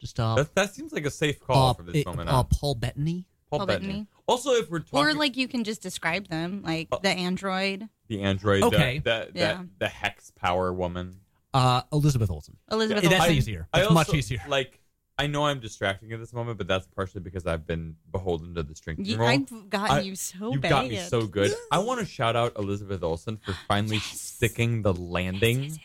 [0.00, 2.42] Just uh, that, that seems like a safe call uh, from this it- moment uh.
[2.44, 3.26] Paul Bettany.
[3.48, 3.86] Paul, Paul Bettany.
[3.86, 4.06] Bettany.
[4.26, 7.88] Also, if we're talking or like you can just describe them, like the android.
[8.08, 8.98] the android, Okay.
[8.98, 9.54] the, the, Yeah.
[9.62, 11.20] the, the hex power woman.
[11.54, 12.56] Uh, Elizabeth Olsen.
[12.70, 13.36] Elizabeth Yeah, that's Olsen.
[13.36, 13.68] easier.
[13.72, 14.42] I That's much easier.
[14.48, 14.80] Like,
[15.16, 18.64] I know I'm distracting at this moment, but that's partially because I've been beholden to
[18.64, 19.28] the drinking You- role.
[19.28, 20.68] I've gotten I- you so you bad.
[20.70, 21.54] got me so good.
[21.70, 25.78] I want to shout out Elizabeth Olsen for finally sticking the landing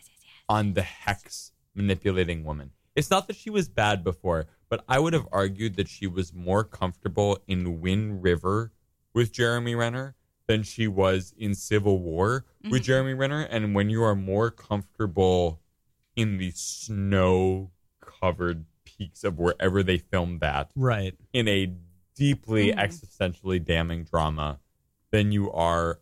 [0.49, 2.71] on the hex manipulating woman.
[2.95, 6.33] It's not that she was bad before, but I would have argued that she was
[6.33, 8.71] more comfortable in Wind River
[9.13, 10.15] with Jeremy Renner
[10.49, 12.85] than she was in Civil War with Mhm.
[12.85, 13.41] Jeremy Renner.
[13.43, 15.61] And when you are more comfortable
[16.15, 17.69] in the snow
[18.01, 21.15] covered peaks of wherever they filmed that, Right.
[21.33, 21.71] in a
[22.15, 22.77] deeply Mhm.
[22.79, 24.59] existentially damning drama
[25.11, 25.99] than you are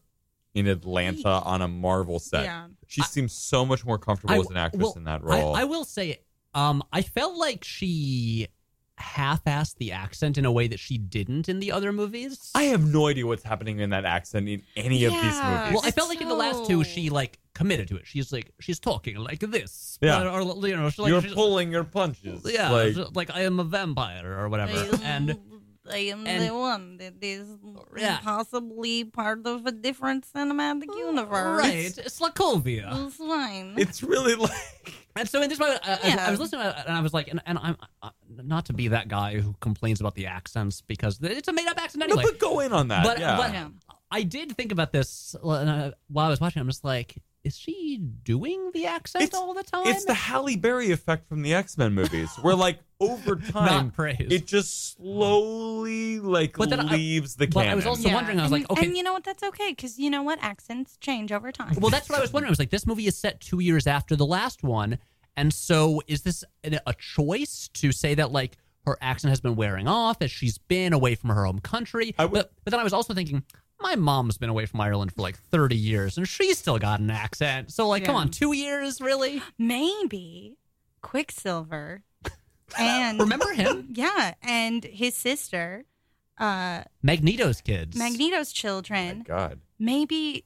[0.54, 2.46] in Atlanta on a Marvel set.
[2.46, 2.70] Yeah.
[2.88, 5.56] She seems so much more comfortable I- as an actress well, in that I- role.
[5.58, 6.22] I, will say,
[6.54, 8.48] um, I felt like she
[8.98, 12.52] half-assed the accent in a way that she didn't in the other movies.
[12.56, 15.60] I have no idea what's happening in that accent in any of these Yeah.
[15.66, 15.74] movies.
[15.76, 18.06] well, I felt like in the last two, she like committed to it.
[18.06, 19.98] She's like she's talking like this.
[20.02, 20.24] Yeah.
[20.24, 22.42] or, or, you know, she's like, You're she's- pulling your punches.
[22.46, 25.38] Yeah, Like, like, like I am a vampire or whatever, and
[25.92, 27.48] I am and- the one that is
[27.96, 28.20] Yeah.
[28.24, 31.60] possibly part of a different cinematic universe.
[31.64, 33.08] right, it's Sokovia.
[33.08, 33.74] It's fine.
[33.78, 34.52] it's really like.
[35.18, 36.28] And so in this moment, I, I- Yeah.
[36.28, 39.08] I was listening and I was like, and, and I'm uh, not to be that
[39.08, 42.60] guy who complains about the accents because it's a made up accent No, but go
[42.60, 43.04] in on that.
[43.04, 43.36] But, yeah.
[43.36, 43.70] but Yeah.
[44.12, 46.60] I did think about this uh, while I was watching.
[46.62, 49.88] I'm just like, is she doing the accent It's- all the time?
[49.88, 54.48] It's the Halle Berry effect from the X Men movies, where like over time, it
[54.48, 58.52] just slowly like But then I- leaves the but I was also wondering, I was
[58.52, 58.86] and, like, okay.
[58.88, 59.24] and you know what?
[59.24, 60.40] That's okay because you know what?
[60.42, 61.76] Accents change over time.
[61.80, 62.50] Well, that's what I was wondering.
[62.50, 64.98] I was like, this movie is set two years after the last one,
[65.36, 69.56] and so is this a a choice to say that like her accent has been
[69.56, 72.16] wearing off as she's been away from her home country?
[72.18, 73.44] I but but then I was also thinking.
[73.80, 77.10] My mom's been away from Ireland for like 30 years and she's still got an
[77.12, 77.72] accent.
[77.72, 79.42] So, like, come on, two years, really?
[79.58, 80.58] maybe
[81.02, 82.04] Quicksilver
[82.80, 83.90] and Remember him?
[83.94, 85.86] yeah, and his sister,
[86.38, 87.96] uh, Magneto's kids.
[87.98, 89.24] Magneto's My children.
[89.28, 89.60] God.
[89.80, 90.46] maybe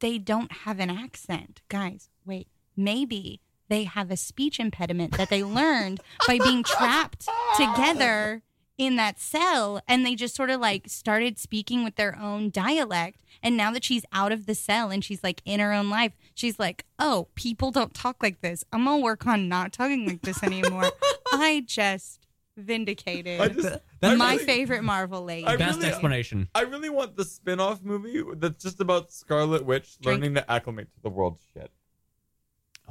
[0.00, 1.60] they don't have an accent.
[1.68, 2.48] Guys, wait.
[2.76, 8.42] Maybe they have a speech impediment that they learned by being trapped together
[8.82, 13.20] in that cell and they just sort of like started speaking with their own dialect
[13.42, 16.12] and now that she's out of the cell and she's like in her own life
[16.34, 20.22] she's like oh people don't talk like this i'm gonna work on not talking like
[20.22, 20.90] this anymore
[21.32, 22.26] i just
[22.56, 26.48] vindicated I just- That's I my really- favorite marvel lady I Best really- explanation.
[26.54, 30.20] I really want the spin-off movie that's just about Scarlet Witch Drink.
[30.20, 31.70] learning to acclimate to the world shit.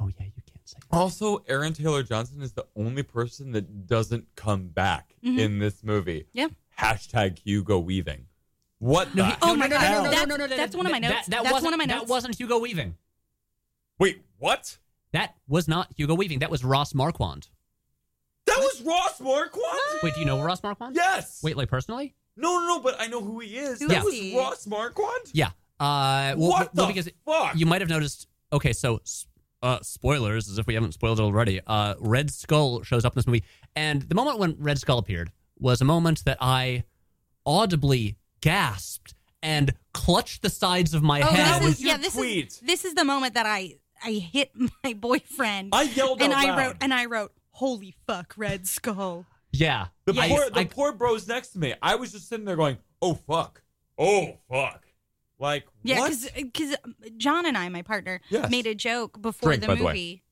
[0.00, 4.26] Oh, yeah, you can't say Also, Aaron Taylor Johnson is the only person that doesn't
[4.36, 5.38] come back Mhm.
[5.38, 6.26] in this movie.
[6.32, 6.48] Yeah.
[6.78, 8.26] Hashtag Hugo Weaving.
[8.78, 10.76] What the he- Oh my no, God, no, no, no, that's- no, no, no, that's
[10.76, 11.26] one of my notes.
[11.28, 12.00] That, That's wasn't, one of my notes.
[12.02, 12.96] That wasn't Hugo Weaving.
[13.98, 14.78] Wait, what?
[15.12, 16.40] That was not Hugo Weaving.
[16.40, 17.48] That was Ross Marquand.
[18.46, 20.00] That was Ross Marquand?
[20.02, 20.96] Wait, do you know Ross Marquand?
[20.96, 21.40] Yes.
[21.42, 22.14] Wait, like personally?
[22.36, 23.78] No, no, no, but I know who he is.
[23.80, 24.36] Who that is was he?
[24.36, 25.26] Ross Marquand?
[25.32, 25.50] Yeah.
[25.78, 27.54] Uh, well, What well, the because fuck?
[27.56, 28.26] you might have noticed.
[28.52, 29.26] Okay, so s-
[29.62, 31.60] uh, spoilers, as if we haven't spoiled it already.
[31.66, 33.44] Uh, Red Skull shows up in this movie,
[33.76, 36.84] and the moment when Red Skull appeared was a moment that I
[37.46, 41.62] audibly gasped and clutched the sides of my Oh, head.
[41.62, 44.50] this is, yeah, this is this is the moment that I I hit
[44.84, 45.70] my boyfriend.
[45.72, 46.58] I yelled and out I loud.
[46.58, 50.92] wrote and I wrote, "Holy fuck, Red Skull." yeah, The I- poor the I- poor
[50.92, 51.74] bros next to me.
[51.82, 53.62] I was just sitting there going, "Oh fuck,
[53.98, 54.86] oh fuck,"
[55.42, 58.50] like Yeah, because uh, um, John and I, my partner, Yes.
[58.50, 60.22] made a joke before Drink, the by the movie.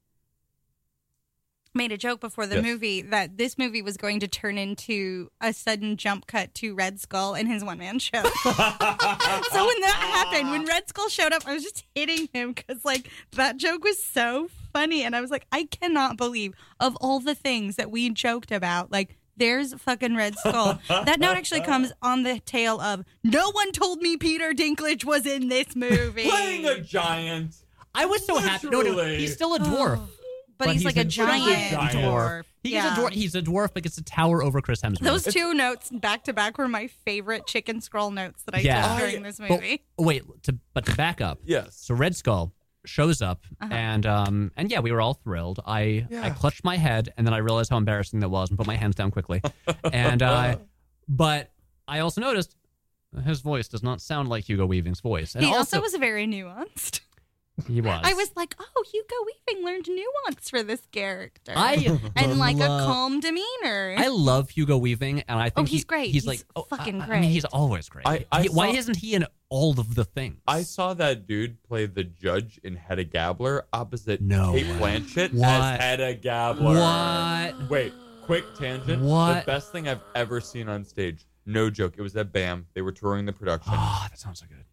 [1.73, 2.65] Made a joke before the Yes.
[2.65, 6.99] movie that this movie was going to turn into a sudden jump cut to Red
[7.01, 8.23] Skull and his one man show.
[8.45, 12.85] so when that happened, when Red Skull showed up, I was just hitting him because
[12.85, 17.21] like that joke was so funny, and I was like, I cannot believe of all
[17.21, 19.17] the things that we joked about, like.
[19.41, 20.79] There's fucking Red Skull.
[20.89, 25.25] that note actually comes on the tail of no one told me Peter Dinklage was
[25.25, 26.29] in this movie.
[26.29, 27.57] Playing a giant.
[27.95, 28.69] I was so happy.
[28.69, 29.65] No, no, he's still a oh.
[29.65, 30.09] dwarf.
[30.59, 32.43] But he's like a a giant dwarf.
[32.63, 32.95] He's Yeah.
[32.95, 33.13] a dwarf.
[33.13, 34.99] He's a dwarf, but gets a tower over Chris Hemsworth.
[35.01, 38.87] Those two notes back to back were my favorite chicken scroll notes that I Yeah.
[38.89, 39.83] took during this But- movie.
[39.97, 41.39] wait, to, but to back up.
[41.47, 41.77] Yes.
[41.81, 42.53] So Red Skull
[42.87, 43.73] shows up, Uh-huh.
[43.73, 45.61] and um, and yeah, we were all thrilled.
[45.67, 48.67] I I clutched my head, and then I realized how embarrassing that was, and put
[48.67, 49.43] my hands down quickly.
[49.93, 50.57] and uh,
[51.09, 51.51] but
[51.89, 52.57] I also noticed
[53.25, 56.27] his voice does not sound like Hugo Weaving's voice, and he also, also was very
[56.27, 57.01] nuanced.
[57.67, 58.01] He was.
[58.05, 61.53] I was like, oh, Hugo Weaving learned nuance for this character.
[61.57, 63.95] I and like a calm demeanor.
[63.99, 66.07] I love Hugo Weaving, and I think Oh, he- he's great.
[66.07, 67.21] He's, He's like oh, fucking I- I great.
[67.21, 68.07] mean, he's always great.
[68.07, 70.41] I- I He- why isn't he in all of the things?
[70.47, 74.99] I saw that dude play the judge in Hedda Gabler opposite No Cate way.
[75.01, 75.49] Blanchett What?
[75.49, 76.75] as Hedda Gabler.
[76.79, 77.71] What?
[77.71, 77.93] Wait,
[78.23, 79.03] quick tangent.
[79.03, 79.41] What?
[79.45, 81.27] The best thing I've ever seen on stage.
[81.47, 81.95] No joke.
[81.97, 82.67] It was at BAM.
[82.75, 83.73] They were touring the production.
[83.75, 84.65] Oh, that sounds so good.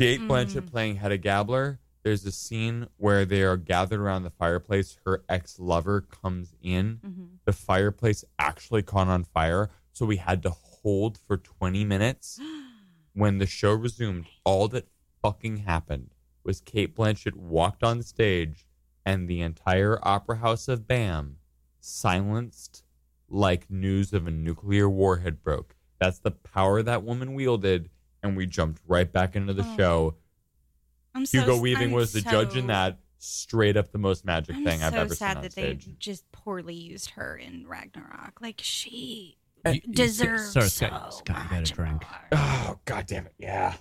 [0.00, 0.28] Cate Mm.
[0.28, 1.78] Blanchett playing Hedda Gabler.
[2.02, 4.96] There's a scene where they are gathered around the fireplace.
[5.04, 7.00] Her ex lover comes in.
[7.04, 7.24] Mm-hmm.
[7.44, 9.68] The fireplace actually caught on fire.
[9.92, 12.40] So we had to hold for 20 minutes.
[13.12, 14.88] when the show resumed, all that
[15.20, 16.14] fucking happened
[16.44, 18.66] was Cate Blanchett walked on stage
[19.04, 21.36] and the entire opera house of BAM
[21.78, 22.84] silenced
[23.28, 25.76] like news of a nuclear war had broke.
[25.98, 27.90] That's the power that woman wielded.
[28.22, 29.76] And we jumped right back into the Oh.
[29.76, 30.14] show.
[31.14, 32.98] I'm Hugo s- Weaving I'm was the judge in that.
[33.22, 35.84] Straight up the most magic I'm thing so I've ever sad seen on that stage.
[35.86, 38.40] they just poorly used her in Ragnarok.
[38.40, 39.36] Like she
[39.66, 42.02] You- you- deserves Sir, so Scott, Scott, you got a drink.
[42.32, 43.34] Oh god damn it!
[43.38, 43.76] Yeah,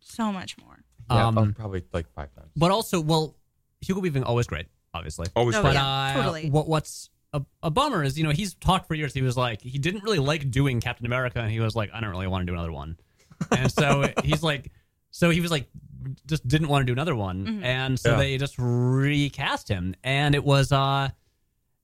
[0.00, 0.82] so much more.
[1.10, 2.50] yeah, Um, probably like five times.
[2.56, 3.36] But also, well,
[3.82, 5.26] Hugo Weaving always great, obviously.
[5.36, 6.48] Always Oh, but yeah, uh, totally.
[6.50, 9.12] what what's a, a bummer is you know he's talked for years.
[9.12, 12.00] He was like he didn't really like doing Captain America, and he was like I
[12.00, 12.96] don't really want to do another one.
[13.50, 14.70] And so he's like,
[15.10, 15.68] so he was like
[16.26, 17.62] just didn't want to do another one, Mhm.
[17.64, 18.16] and so Yeah.
[18.16, 21.10] they just recast him, and it was uh,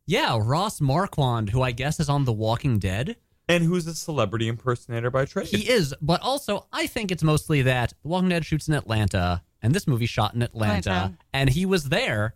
[0.06, 3.16] yeah, Ross Marquand, who I guess is on The Walking Dead.
[3.48, 5.46] and who's a celebrity impersonator by trade?
[5.48, 9.42] He is, but also I think it's mostly that The Walking Dead shoots in Atlanta,
[9.62, 11.18] and this movie shot in Atlanta, Atlanta.
[11.32, 12.34] and he was there,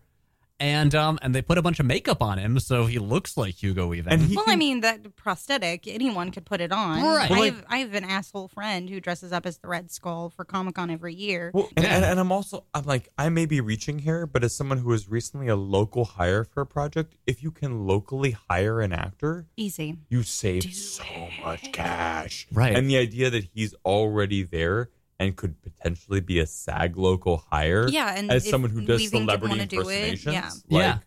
[0.60, 3.60] and um, and they put a bunch of makeup on him, so he looks like
[3.60, 4.12] Hugo Weaving.
[4.12, 7.02] and he well, I mean that prosthetic, anyone could put it on.
[7.02, 7.30] Right.
[7.30, 10.30] I Well, have I have an asshole friend who dresses up as the Red Skull
[10.30, 11.50] for Comic Con every year.
[11.54, 11.96] Well, and, Yeah.
[11.96, 14.90] and, and I'm also I'm like I may be reaching here, but as someone who
[14.90, 19.46] was recently a local hire for a project, if you can locally hire an actor,
[19.56, 19.96] Easy.
[20.10, 21.04] you save so
[21.42, 22.46] much cash.
[22.52, 22.76] Right.
[22.76, 24.90] And the idea that he's already there
[25.20, 27.86] and could potentially be a SAG local hire.
[27.88, 29.82] Yeah, and as someone who does celebrity wanna do it,
[30.14, 30.50] impersonations, yeah.
[30.78, 30.98] like, Yeah.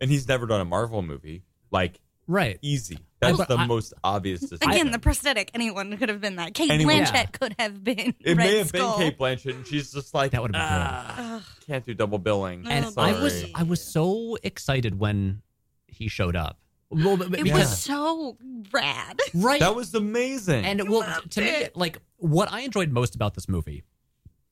[0.00, 2.58] and he's never done a Marvel movie, like right.
[2.60, 2.98] easy.
[3.20, 4.68] That's but the I- most obvious decision.
[4.68, 6.54] Again, the prosthetic, anyone could have been that.
[6.54, 7.24] Cate Anyone- Blanchett Yeah.
[7.26, 8.98] could have been it Red may have Skull.
[8.98, 12.66] been Cate Blanchett, and she's just like That would've been "Ah, Can't do double billing.
[12.66, 15.42] And I was I was so excited when
[15.86, 16.58] he showed up.
[16.92, 18.36] Well, but- It because was so
[18.72, 19.18] rad.
[19.34, 20.64] right, That was amazing.
[20.64, 21.76] and well, to me, it.
[21.76, 23.82] like what I enjoyed most about this movie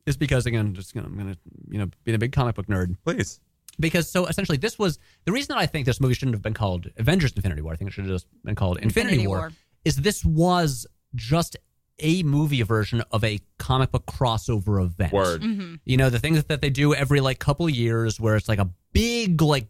[0.06, 1.36] is because again, just gonna, I'm gonna
[1.68, 2.96] you know being a big comic book nerd.
[3.04, 3.40] please.
[3.78, 6.54] because so essentially this was the reason that I think this movie shouldn't have been
[6.54, 7.72] called Avengers Infinity War.
[7.72, 9.52] I think it should have just been called Infinity, Infinity War, War.
[9.84, 11.56] Is this was just
[12.02, 15.12] a movie version of a comic book crossover event.
[15.12, 15.42] Word.
[15.42, 15.74] Mm-hmm.
[15.84, 18.70] You know, the things that they do every like couple years where it's like a
[18.92, 19.66] big like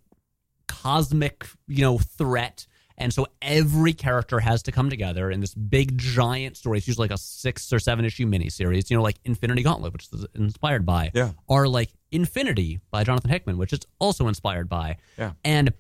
[0.71, 2.67] cosmic, you know, threat.
[2.97, 6.79] And so every character has to come together in this big giant story.
[6.79, 10.09] It's usually like a six or seven issue miniseries, you know, like Infinity Gauntlet, which
[10.13, 11.11] is inspired by.
[11.15, 11.31] Yeah.
[11.47, 14.99] Or like Infinity by Jonathan Hickman, which is also inspired by.
[15.19, 15.33] Yeah.
[15.45, 15.73] And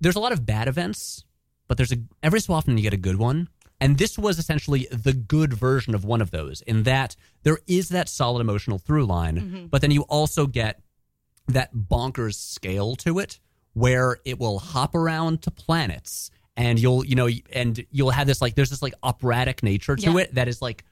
[0.00, 1.24] there's a lot of bad events,
[1.68, 3.48] but there's a every so often you get a good one.
[3.80, 7.90] And this was essentially the good version of one of those, in that there is
[7.90, 9.70] that solid emotional through line, Mhm.
[9.70, 10.80] but then you also get
[11.48, 13.40] that bonkers scale to it
[13.74, 18.42] where it will hop around to planets and you'll you know and you'll have this
[18.42, 20.18] like there's this like operatic nature to Yeah.
[20.18, 20.84] it that is like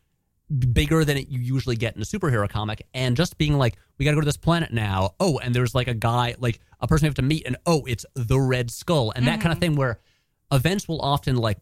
[0.73, 2.87] bigger than it you usually get in a superhero comic.
[2.93, 5.15] And just being like we got to go to this planet now.
[5.21, 7.85] Oh and there's like a guy like a person we have to meet and oh
[7.87, 9.13] it's the red skull.
[9.15, 9.61] And that kind of mm-hmm.
[9.61, 10.01] thing where
[10.51, 11.59] events will often like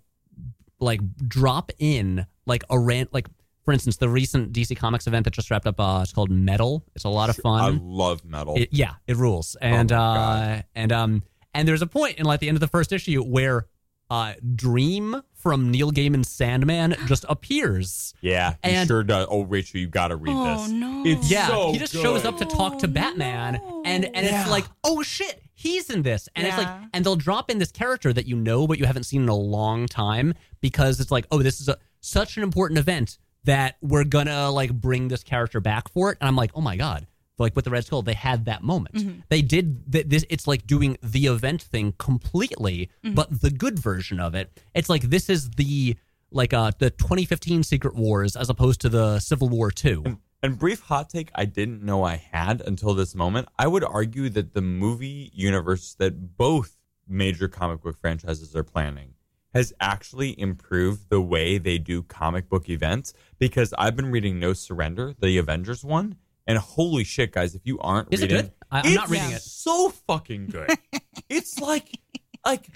[0.80, 3.26] like drop in like a rant like
[3.68, 6.82] for instance the recent dc comics event that just wrapped up uh it's called metal
[6.94, 8.54] it's a lot of fun I love metal.
[8.56, 9.58] it, yeah, it rules.
[9.60, 11.22] And my uh and um
[11.52, 13.66] and there's a point in like the end of the first issue where
[14.08, 18.14] uh Dream from Neil Gaiman's Sandman just appears.
[18.22, 19.26] yeah, he and- sure does.
[19.30, 20.70] Oh, Rachel, you got to read Oh, this.
[20.70, 21.02] no.
[21.04, 22.00] It's Yeah, so he just good.
[22.02, 24.40] shows up to talk to Batman and and Yeah.
[24.40, 27.70] it's like, "Oh shit, he's in this." And it's like and they'll drop in this
[27.70, 30.32] character that you know but you haven't seen in a long time
[30.62, 34.72] because it's like, "Oh, this is a such an important event that we're gonna like
[34.72, 37.06] bring this character back for it." And I'm like, "Oh my god."
[37.40, 38.96] Like with the Red Skull, they had that moment.
[38.96, 39.20] Mm-hmm.
[39.28, 40.24] They did th- this.
[40.28, 43.14] It's like doing the event thing completely, Mm-hmm.
[43.14, 44.60] but the good version of it.
[44.74, 45.96] It's like this is the
[46.32, 50.18] like uh the 2015 Secret Wars as opposed to the Civil War two.
[50.42, 53.48] And brief hot take I didn't know I had until this moment.
[53.58, 56.76] I would argue that the movie universe that both
[57.08, 59.14] major comic book franchises are planning
[59.58, 64.52] has actually improved the way they do comic book events because I've been reading No
[64.52, 66.16] Surrender, the Avengers one,
[66.46, 68.52] and holy shit, guys, if you aren't Is it reading good?
[68.70, 69.42] I- I'm not reading it.
[69.42, 70.70] So fucking good.
[71.28, 71.98] it's like
[72.46, 72.66] like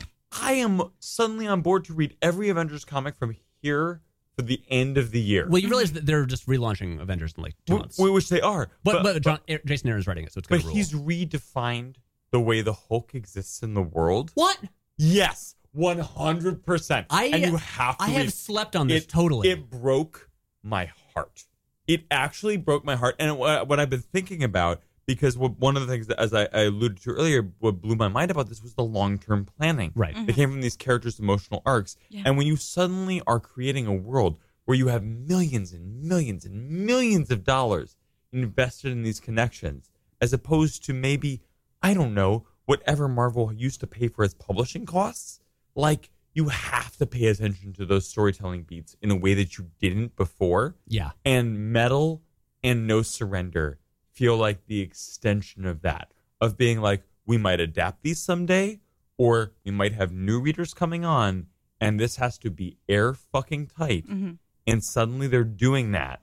[0.41, 4.01] I am suddenly on board to read every Avengers comic from here
[4.37, 5.47] for the end of the year.
[5.49, 7.97] Well, you realize that they're just relaunching Avengers in like two months.
[7.99, 8.71] wh- which they are.
[8.83, 10.77] but, but, John, Er- Jason Aaron's writing it, so it's But going to rule.
[10.77, 10.93] he's
[11.29, 11.97] redefined
[12.31, 14.31] the way the Hulk exists in the world.
[14.35, 14.59] what?
[14.97, 17.07] Yes, one hundred percent.
[17.11, 18.05] I- and you have to.
[18.05, 19.49] I have read- slept on this it, totally.
[19.51, 20.31] It broke
[20.63, 21.45] my heart.
[21.89, 25.59] It actually broke my heart, and what, uh, what I've been thinking about because what,
[25.59, 28.31] one of the things that, as I, I alluded to earlier, what blew my mind
[28.31, 29.91] about this was the long term planning.
[29.97, 30.17] Right.
[30.17, 32.23] It came from these characters' emotional arcs, Yeah.
[32.25, 36.71] and when you suddenly are creating a world where you have millions and millions and
[36.71, 37.97] millions of dollars
[38.33, 39.91] invested in these connections,
[40.21, 41.43] as opposed to maybe
[41.83, 45.41] I don't know whatever Marvel used to pay for its publishing costs,
[45.75, 49.71] like you have to pay attention to those storytelling beats in a way that you
[49.79, 50.77] didn't before.
[50.87, 51.11] yeah.
[51.25, 52.23] And Metal
[52.63, 53.79] and No Surrender
[54.13, 58.81] feel like the extension of that, of being like, we might adapt these someday,
[59.19, 61.47] or we might have new readers coming on,
[61.81, 64.07] and this has to be air fucking tight.
[64.09, 64.39] Mhm.
[64.67, 66.22] And suddenly they're doing that.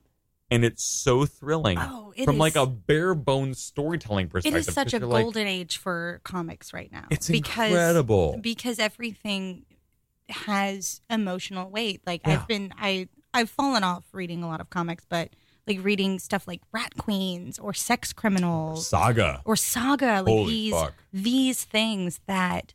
[0.51, 4.55] And it's so thrilling Oh, it from is- like a bare bones storytelling perspective.
[4.63, 7.05] It is such a you're like, golden age for comics right now.
[7.11, 8.39] It's because, incredible.
[8.41, 9.65] because everything
[10.29, 12.01] has emotional weight.
[12.05, 12.33] Like Yeah.
[12.41, 15.29] I've been, I I've fallen off reading a lot of comics, but
[15.67, 19.41] like reading stuff like Rat Queens or Sex Criminals Saga.
[19.45, 20.93] or Saga, like Holy these fuck.
[21.13, 22.73] these things that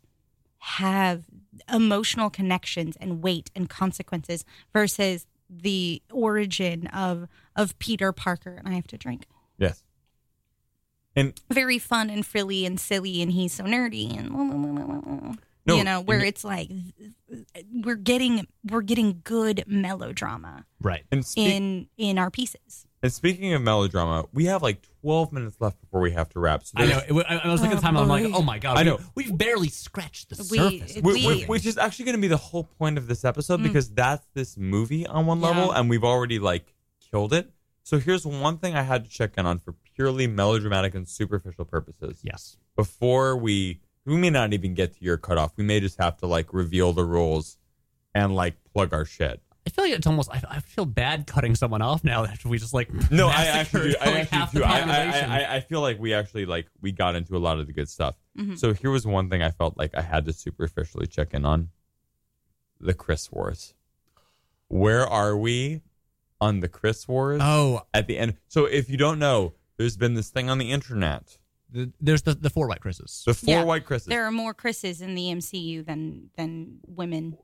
[0.58, 1.24] have
[1.72, 8.54] emotional connections and weight and consequences versus the origin of of Peter Parker.
[8.56, 9.26] And I have to drink.
[9.58, 9.82] Yes.
[11.16, 14.30] And very fun and frilly and silly and he's so nerdy and
[15.66, 16.70] No, you know where and- it's like
[17.72, 21.04] we're getting we're getting good melodrama Right.
[21.12, 25.56] and speak, in in our pieces and speaking of melodrama, we have like 12 minutes
[25.60, 26.64] left before we have to wrap.
[26.64, 27.22] So I know.
[27.28, 27.96] I I was looking at the Oh, time.
[27.98, 28.78] I'm like, oh my god.
[28.78, 28.98] I know.
[29.14, 30.96] We've barely scratched the We- surface.
[30.96, 31.46] of we- this Wh- wh- thing.
[31.48, 33.64] which is actually going to be the whole point of this episode Mm.
[33.64, 35.48] because that's this movie on one Yeah.
[35.48, 36.73] level, and we've already like
[37.14, 37.50] killed it.
[37.84, 41.64] So here's one thing I had to check in on for purely melodramatic and superficial
[41.64, 42.20] purposes.
[42.24, 42.56] yes.
[42.76, 45.52] Before we, we may not even get to your cutoff.
[45.56, 47.56] We may just have to like reveal the rules
[48.14, 49.40] and like plug our shit.
[49.66, 50.28] I feel like it's almost.
[50.30, 52.90] I, I feel bad cutting someone off now after we just like.
[53.10, 53.96] No, I actually, do.
[54.00, 54.72] I like, actually the do.
[54.72, 55.42] I, I.
[55.44, 57.88] I, I feel like we actually like we got into a lot of the good
[57.88, 58.16] stuff.
[58.38, 58.58] Mhm.
[58.58, 61.70] So here was one thing I felt like I had to superficially check in on:
[62.80, 63.72] the Chris Wars.
[64.68, 65.80] Where are we
[66.44, 67.40] on the Chris Wars?
[67.42, 68.34] oh, At the end.
[68.48, 71.38] So if you don't know, there's been this thing on the internet:
[71.70, 73.22] the, there's the the four white Chris's.
[73.26, 74.06] the four Yeah, white Chris's.
[74.08, 77.36] there are more chris's in the mcu than than women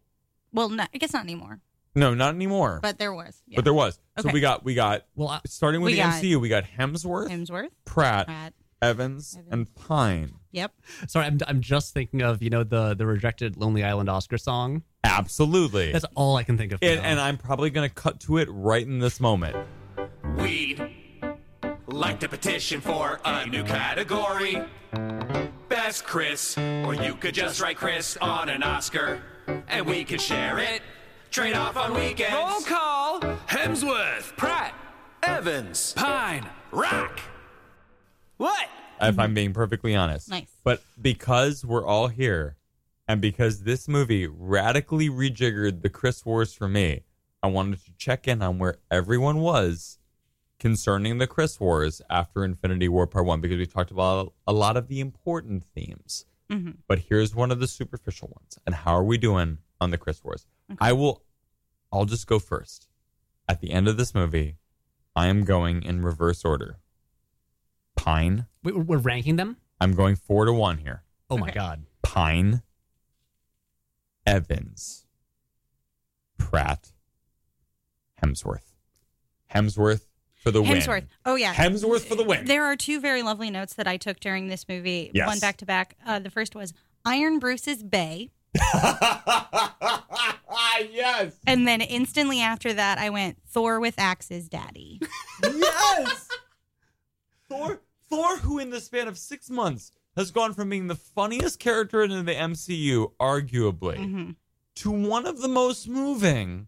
[0.52, 1.60] well not, i guess not anymore
[1.96, 2.78] no, not anymore.
[2.80, 3.56] but there was yeah.
[3.56, 3.98] But there was.
[4.20, 6.62] So we got we got Well, I, starting with We the got MCU, we got
[6.62, 8.52] Hemsworth, hemsworth Pratt, Pratt.
[8.82, 9.48] Evans, Evans.
[9.50, 10.32] and Pine.
[10.52, 10.72] yep
[11.06, 14.82] sorry, I'm I'm just thinking of you know the the rejected Lonely Island Oscar song.
[15.04, 15.92] Absolutely.
[15.92, 16.78] That's all I can think of.
[16.82, 19.56] and, and I'm probably going to cut to it right in this moment.
[20.36, 20.82] We'd
[21.86, 24.62] like to petition for a new category.
[25.68, 29.22] Best Chris, or you could just write Chris on an Oscar,
[29.68, 30.82] and we could share it
[31.30, 32.34] Trade off on weekends.
[32.34, 33.20] Roll call.
[33.20, 34.36] Hemsworth.
[34.36, 34.74] Pratt.
[35.22, 35.92] Evans.
[35.92, 36.44] Pine.
[36.72, 37.20] Rock.
[38.40, 38.68] What?
[39.02, 40.28] if I'm being perfectly honest.
[40.30, 40.50] Nice.
[40.64, 42.56] But because we're all here
[43.06, 47.04] and because this movie radically rejiggered the Chris Wars for me,
[47.42, 49.98] I wanted to check in on where everyone was
[50.58, 54.76] concerning the Chris Wars after Infinity War Part 1 because we talked about a lot
[54.76, 56.26] of the important themes.
[56.50, 56.78] Mhm.
[56.86, 58.58] But here's one of the superficial ones.
[58.66, 60.46] And how are we doing on the Chris Wars?
[60.78, 61.24] I will
[61.92, 62.88] I'll just go first.
[63.48, 64.56] At the end of this movie,
[65.16, 66.79] I am going in reverse order.
[68.00, 68.46] Pine.
[68.62, 69.58] We, we're ranking them.
[69.80, 71.02] I'm going four to one here.
[71.28, 71.84] Oh my god.
[72.02, 72.62] Pine,
[74.26, 75.04] Evans,
[76.38, 76.92] Pratt,
[78.22, 78.72] Hemsworth.
[79.54, 80.78] Hemsworth for the win.
[80.78, 81.06] Hemsworth.
[81.26, 81.52] Oh yeah.
[81.52, 82.46] Hemsworth for the win.
[82.46, 85.10] There are two very lovely notes that I took during this movie.
[85.12, 85.26] Yes.
[85.26, 85.96] One back to back.
[86.06, 86.72] Uh, The first was
[87.04, 88.30] Iron Bruce's Bay.
[90.90, 91.34] yes.
[91.46, 95.00] And then instantly after that, I went Thor with Axe's daddy.
[95.44, 96.28] yes.
[97.48, 101.58] Thor, Thor, who in the span of six months has gone from being the funniest
[101.60, 104.30] character in the MCU, arguably, Mm-hmm.
[104.76, 106.66] to one of the most moving,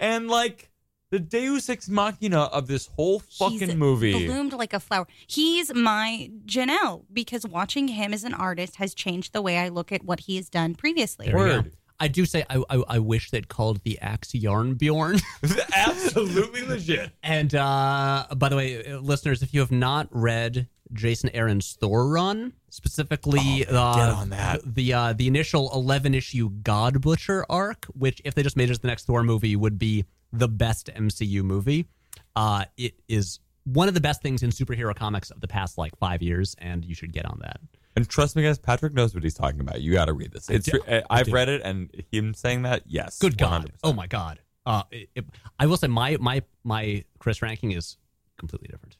[0.00, 0.70] and like
[1.10, 4.26] the Deus ex machina of this whole fucking He's movie.
[4.26, 5.06] bloomed like a flower.
[5.26, 9.92] He's my Janelle because watching him as an artist has changed the way I look
[9.92, 11.26] at what he has done previously.
[11.26, 11.64] There we go.
[11.98, 15.18] I do say I, I I wish they'd called the axe Yarn Bjorn.
[15.74, 17.10] Absolutely legit.
[17.22, 22.08] And uh, by the way, uh, listeners, if you have not read Jason Aaron's Thor
[22.08, 24.60] run, specifically uh, Oh, get on that.
[24.74, 28.72] the uh, the initial eleven issue God Butcher arc, which if they just made it
[28.72, 31.86] as the next Thor movie, would be the best MCU movie.
[32.34, 35.96] Uh, it is one of the best things in superhero comics of the past like
[35.98, 37.58] five years, and you should get on that.
[37.96, 39.80] And trust me, guys, Patrick knows what he's talking about.
[39.80, 40.50] You got to read this.
[40.50, 40.78] I It's do.
[40.86, 43.64] uh, I I've read it, and him saying that, yes, Good God!
[43.64, 43.70] 100%.
[43.82, 44.38] Oh my God!
[44.66, 45.24] Uh, it, it-
[45.58, 47.96] I will say my my my Chris ranking is
[48.38, 48.96] completely different.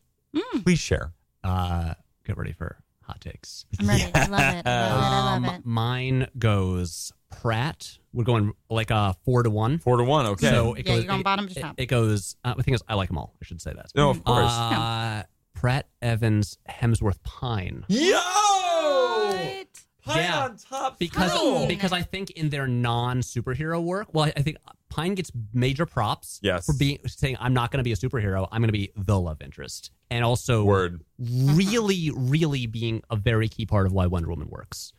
[0.64, 1.12] Please share.
[1.44, 1.94] Uh,
[2.24, 3.66] get ready for hot takes.
[3.78, 4.04] I'm ready.
[4.14, 4.42] I love it.
[4.42, 4.66] I love it.
[4.66, 5.66] I Um, love it.
[5.66, 7.98] Mine goes Pratt.
[8.14, 9.78] We're going like a four to one.
[9.78, 10.26] Four to one.
[10.26, 10.48] Okay.
[10.48, 11.74] So it Yeah, goes, you're going it- bottom to top.
[11.78, 12.36] It, goes.
[12.44, 13.34] Uh, the thing is, I like them all.
[13.40, 13.90] I should say that.
[13.94, 14.50] No, of course.
[14.50, 15.24] Uh,
[15.54, 17.84] Pratt, Evans, Hemsworth, Pine.
[17.88, 18.20] Yo!
[20.06, 20.44] Pine Yeah.
[20.44, 21.66] on top because three.
[21.66, 24.56] because I think in their non superhero work, well, I, I think
[24.88, 26.38] Pine gets major props.
[26.42, 26.64] Yes.
[26.66, 28.48] for being saying I'm not going to be a superhero.
[28.52, 31.02] I'm going to be the love interest, and also Word.
[31.18, 34.92] really, really being a very key part of why Wonder Woman works.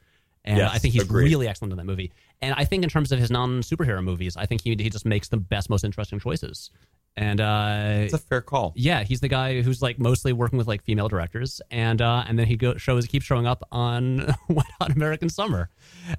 [0.45, 1.25] And Yes, I think he's agreed.
[1.25, 2.11] really excellent in that movie.
[2.41, 5.05] And I think in terms of his non superhero movies, I think he he just
[5.05, 6.69] makes the best, most interesting choices.
[7.19, 8.73] And uh, It's a fair call.
[8.75, 12.37] yeah, he's the guy who's like mostly working with like female directors, and uh, and
[12.37, 14.17] then he go, shows keeps showing up on
[14.49, 15.71] Wet Hot American Summer,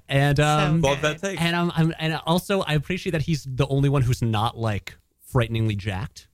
[0.09, 1.41] and um, Love that take.
[1.41, 4.97] and um, I'm, and also I appreciate that he's the only one who's not like
[5.25, 6.27] frighteningly jacked.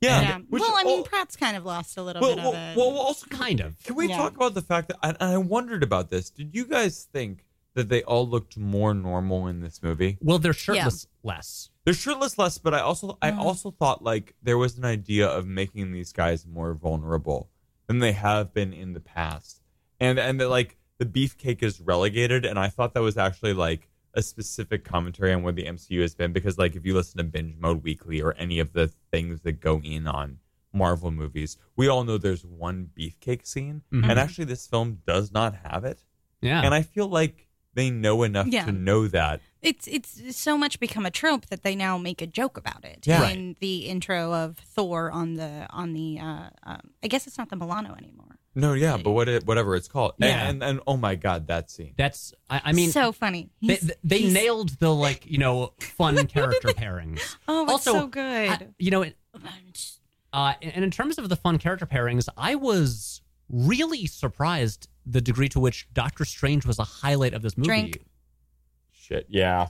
[0.00, 0.20] Yeah.
[0.22, 0.38] Yeah.
[0.48, 2.54] Which- well, I mean, oh, Pratt's kind of lost a little well, bit well, of
[2.56, 2.76] it.
[2.76, 3.80] well, also, Kind of.
[3.84, 4.16] Can we Yeah.
[4.16, 6.30] talk about the fact that and I wondered about this?
[6.30, 7.44] Did you guys think
[7.74, 10.18] that they all looked more normal in this movie?
[10.20, 11.70] Well, they're shirtless less.
[11.84, 15.46] They're shirtless less, but I also I also thought like there was an idea of
[15.46, 17.50] making these guys more vulnerable
[17.86, 19.60] than they have been in the past,
[20.00, 23.88] and and that like the beefcake is relegated, and I thought that was actually like
[24.14, 27.24] a specific commentary on where the MCU has been because like if you listen to
[27.24, 30.38] Binge Mode Weekly or any of the things that go in on
[30.74, 34.08] Marvel movies, we all know there's one beefcake scene, Mhm.
[34.10, 36.04] and actually this film does not have it,
[36.42, 38.64] Yeah, and I feel like they know enough Yeah.
[38.66, 39.40] to know that.
[39.62, 43.06] It's it's so much become a trope that they now make a joke about it.
[43.06, 43.28] Yeah.
[43.28, 47.48] In the intro of Thor on the on the uh, um, I guess it's not
[47.48, 48.38] the Milano anymore.
[48.54, 50.48] No, yeah, but what it, whatever it's called, And- Yeah.
[50.50, 51.94] and, and oh my god, that scene.
[51.96, 53.48] that's I, I mean so funny.
[53.62, 57.36] they, He's- they he's- nailed the like you know fun character pairings.
[57.48, 58.50] Oh, it's also, so good.
[58.50, 59.16] I- you know, it,
[60.32, 65.48] uh, and in terms of the fun character pairings, I was really surprised the degree
[65.50, 67.68] to which Doctor Strange was a highlight of this movie.
[67.68, 68.04] Drink.
[68.92, 69.68] Shit, yeah.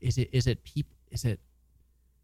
[0.00, 1.40] Is it is it peop, is it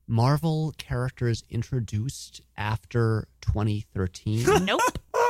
[0.06, 4.44] Marvel characters introduced after 2013?
[4.64, 4.80] nope.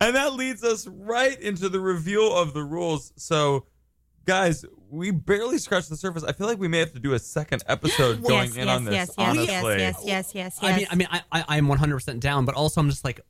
[0.00, 3.12] And that leads us right into the reveal of the rules.
[3.16, 3.66] So,
[4.24, 6.22] guys, we barely scratched the surface.
[6.22, 8.76] I feel like we may have to do a second episode going yes, in yes,
[8.76, 8.94] on this.
[8.94, 10.62] yes, yes, honestly, yes, yes, yes, yes, yes.
[10.62, 13.20] I mean, I mean, I, I I'm 100 percent down, but also I'm just like,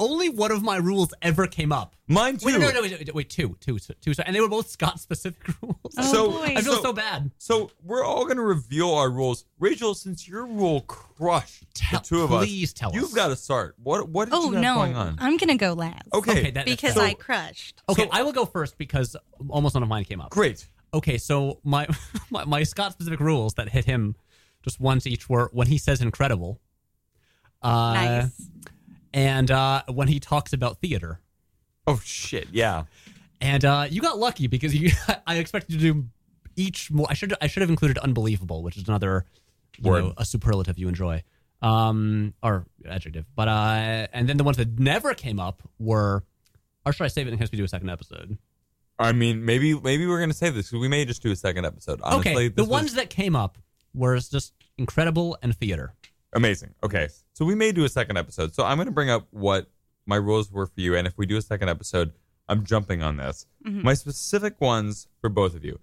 [0.00, 1.94] only one of my rules ever came up.
[2.08, 2.46] mine too.
[2.46, 4.98] Wait, no, no, no, wait, wait, wait, two, two, two, and they were both Scott
[4.98, 5.76] specific rules.
[5.96, 6.54] Oh, so boy.
[6.56, 7.30] I feel so, so bad.
[7.38, 9.44] So we're all going to reveal our rules.
[9.60, 13.14] Rachel, since your rule crushed Tell- the two of us, please tell you've us.
[13.14, 13.76] got to start.
[13.82, 15.16] What what did oh you have no, going on?
[15.20, 16.08] I'm gonna go last.
[16.12, 17.80] Okay, Okay, that- because so- I crushed.
[17.88, 19.14] Okay, So- I will go first because
[19.48, 20.30] almost none of mine came up.
[20.30, 20.66] great.
[20.92, 21.86] okay, so my,
[22.30, 24.16] my my Scott specific rules that hit him
[24.62, 26.58] just once each were when he says incredible,
[27.62, 28.48] uh, Nice.
[29.12, 31.20] And uh, when he talks about theater.
[31.86, 32.48] Oh shit!
[32.52, 32.84] Yeah.
[33.40, 34.90] And uh, you got lucky because you
[35.26, 36.08] I expected you to do
[36.56, 37.06] each more.
[37.08, 39.24] I should I should have included unbelievable, which is another
[39.78, 40.04] you Word.
[40.04, 41.22] know a superlative you enjoy,
[41.62, 43.24] um, or adjective.
[43.34, 46.22] But uh, and then the ones that never came up were,
[46.84, 48.36] or should I save it in case we do a second episode?
[48.98, 51.64] I mean, maybe maybe we're gonna save this because we may just do a second
[51.64, 52.00] episode.
[52.02, 53.56] Honestly, okay, the was ones that came up
[53.94, 55.94] were just incredible and theater.
[56.32, 56.74] Amazing.
[56.82, 58.54] Okay, so we may do a second episode.
[58.54, 59.70] So I'm gonna bring up what
[60.06, 62.12] my rules were for you, and if we do a second episode,
[62.48, 63.46] I'm jumping on this.
[63.66, 63.82] Mhm.
[63.82, 65.78] My specific ones for both of you.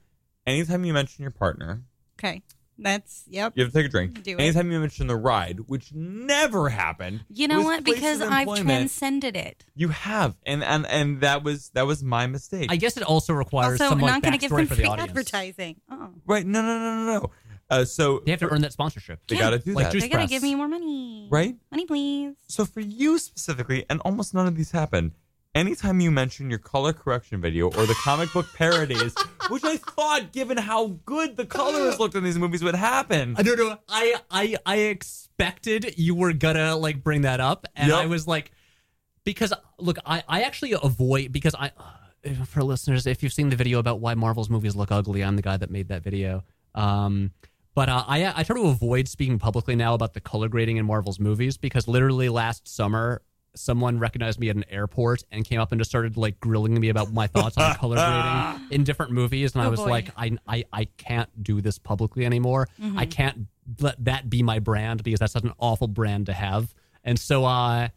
[0.46, 1.84] Anytime you mention your partner,
[2.20, 2.42] Okay.
[2.80, 3.54] That's yep.
[3.56, 4.22] you have to take a drink.
[4.22, 4.40] Do it.
[4.40, 7.26] Anytime you mention the ride, which never happened.
[7.28, 7.84] You know what?
[7.84, 9.66] Because I've transcended it.
[9.76, 12.68] You have, and and and that was that was my mistake.
[12.72, 14.76] I guess it also requires also, some like not going to give them for the
[14.76, 15.10] free audience.
[15.10, 15.82] advertising.
[15.90, 16.46] Oh, Right?
[16.46, 17.32] No, no, no, no, no.
[17.70, 19.20] Uh, so They have to earn that sponsorship.
[19.28, 19.92] They got to do Like that.
[19.94, 21.28] Juice they got to give me more money.
[21.30, 21.56] Right?
[21.72, 22.36] Money, please.
[22.48, 25.14] So for you specifically, and almost none of these happen.
[25.56, 29.16] Anytime you mention your color correction video or the comic book parodies,
[29.50, 33.34] which I thought, given how good the colors looked in these movies, would happen.
[33.38, 33.76] I don't know.
[33.90, 37.98] I I I expected you were gonna like bring that up, and Yep.
[37.98, 38.52] I was like,
[39.24, 43.56] because look, I I actually avoid because I uh, for listeners, if you've seen the
[43.56, 46.44] video about why Marvel's movies look ugly, I'm the guy that made that video.
[46.76, 47.32] Um,
[47.78, 50.86] but uh, I I try to avoid speaking publicly now about the color grading in
[50.88, 53.22] Marvel's movies because literally last summer.
[53.56, 56.90] Someone recognized me at an airport and came up and just started like grilling me
[56.90, 57.96] about my thoughts on color
[58.60, 59.90] grading in different movies, and I Oh, was boy.
[59.90, 62.68] like, I, I I can't do this publicly anymore.
[62.80, 62.96] Mhm.
[63.00, 63.48] I can't
[63.80, 66.72] let that be my brand because that's such an awful brand to have.
[67.04, 67.88] And so, uh,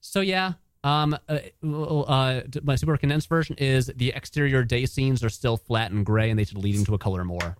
[0.00, 5.30] so yeah, um, uh, uh, my super condensed version is the exterior day scenes are
[5.30, 7.56] still flat and gray, and they should lead into a color more.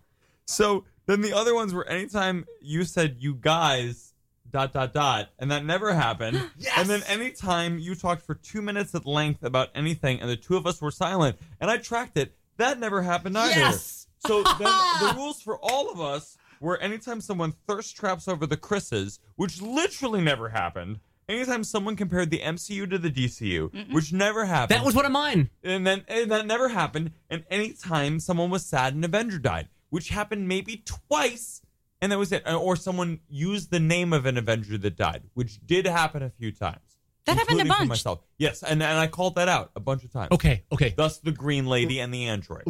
[0.47, 4.15] So then the other ones were anytime you said you guys
[4.51, 6.41] dot dot dot, and that never happened.
[6.59, 6.73] yes!
[6.77, 10.57] And then anytime you talked for two minutes at length about anything, and the two
[10.57, 13.61] of us were silent, and I tracked it, that never happened either.
[13.61, 14.07] Yes!
[14.27, 18.57] So then the rules for all of us were anytime someone thirst traps over the
[18.57, 21.01] Chris's, which literally never happened.
[21.29, 24.79] Anytime someone compared the MCU to the DCU, which never happened.
[24.79, 25.51] That was one of mine.
[25.65, 27.11] And then and that never happened.
[27.29, 31.63] And anytime someone was sad and Avenger died, which happened maybe twice,
[32.03, 32.43] and that was it.
[32.47, 36.53] Or someone used the name of an Avenger that died, which did happen a few
[36.53, 36.99] times.
[37.25, 37.89] That happened a bunch.
[37.89, 38.21] Myself.
[38.37, 40.33] Yes, and, and I called that out a bunch of times.
[40.33, 40.93] Okay, okay.
[40.95, 42.65] Thus the Green Lady and the Android.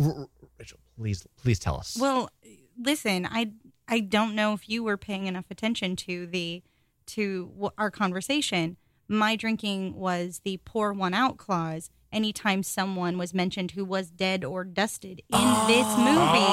[0.57, 1.99] Rachel, please, please tell us.
[2.01, 2.31] Well,
[2.79, 3.51] listen, I
[3.89, 6.63] I don't know if you were paying enough attention to the
[7.07, 8.77] to w- our conversation.
[9.09, 11.91] My drinking was the pour one out clause.
[12.13, 16.47] Anytime someone was mentioned who was dead or dusted in this movie,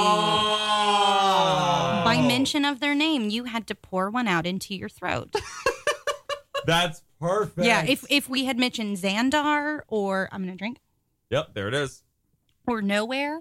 [1.16, 2.02] ah.
[2.04, 5.34] by mention of their name, you had to pour one out into your throat.
[6.66, 7.66] That's perfect.
[7.66, 10.80] yeah, if if we had mentioned Xandar or I'm gonna drink
[11.30, 12.04] Yep, there it is.
[12.68, 13.40] or nowhere,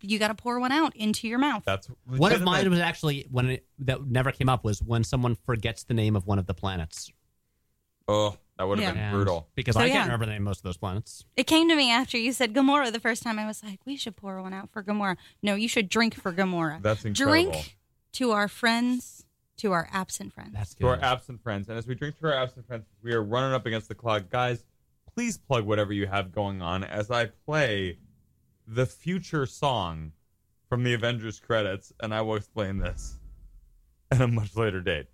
[0.00, 1.62] you got to pour one out into your mouth.
[1.64, 5.36] That's One of mine was actually when it, that never came up was when someone
[5.46, 7.10] forgets the name of one of the planets.
[8.08, 9.10] Oh, that would have Yeah.
[9.10, 9.48] been brutal.
[9.54, 9.92] because So, I yeah.
[9.94, 11.24] can't remember the name of most of those planets.
[11.36, 13.38] It came to me after you said Gamora the first time.
[13.38, 15.16] I was like, we should pour one out for Gamora.
[15.42, 16.80] No, you should drink for Gamora.
[16.82, 17.50] That's incredible.
[17.52, 17.76] Drink
[18.12, 19.24] to our friends,
[19.56, 20.52] to our absent friends.
[20.54, 21.68] That's to our absent friends.
[21.68, 24.30] And as we drink to our absent friends, we are running up against the clock.
[24.30, 24.64] Guys,
[25.14, 27.98] please plug whatever you have going on as I play
[28.66, 30.12] the future song
[30.68, 33.18] from the Avengers credits, and I will explain this
[34.10, 35.06] at a much later date.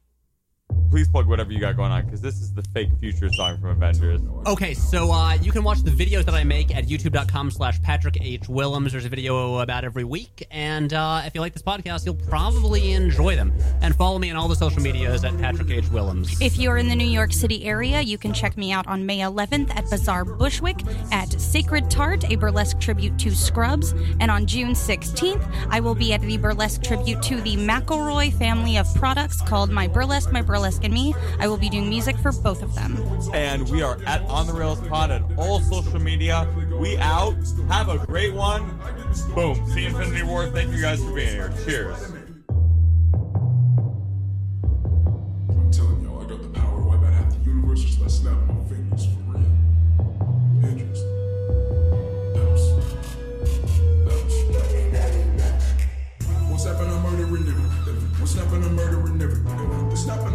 [0.90, 3.70] Please plug whatever you got going on because this is the fake future song from
[3.70, 4.20] Avengers.
[4.44, 8.18] Okay, so uh, you can watch the videos that I make at youtube.com slash Patrick
[8.20, 8.48] H.
[8.48, 8.90] Willems.
[8.90, 10.48] There's a video about every week.
[10.50, 13.52] And uh, if you like this podcast, you'll probably enjoy them.
[13.82, 15.88] And follow me on all the social medias at Patrick H.
[15.90, 16.40] Willems.
[16.40, 19.18] If you're in the New York City area, you can check me out on May
[19.18, 20.80] 11th at Bizarre Bushwick
[21.12, 23.92] at Sacred Tart, a burlesque tribute to Scrubs.
[24.18, 28.76] And on June 16th, I will be at the burlesque tribute to the McElroy family
[28.76, 31.14] of products called My Burlesque, My Burlesque, and Me.
[31.38, 32.96] I will be doing music for both of them.
[33.32, 36.46] And we are at On the Rails Pod at all social media.
[36.78, 37.36] We out.
[37.68, 38.78] Have a great one.
[39.34, 39.56] Boom.
[39.70, 40.46] See Infinity War.
[40.50, 41.52] Thank you guys for being here.
[41.64, 42.12] Cheers.
[45.48, 48.06] I'm telling y'all, I got the power to wipe out half the universe just by
[48.06, 49.44] snapping my fingers for real.
[50.64, 51.02] Idris.
[52.34, 52.64] Bounce.
[54.06, 54.36] Bounce.
[56.50, 57.00] What's happening?
[57.02, 57.96] Murdering everything.
[58.20, 58.74] What's happening?
[58.74, 59.88] Murdering everything.
[59.88, 60.29] What's happening?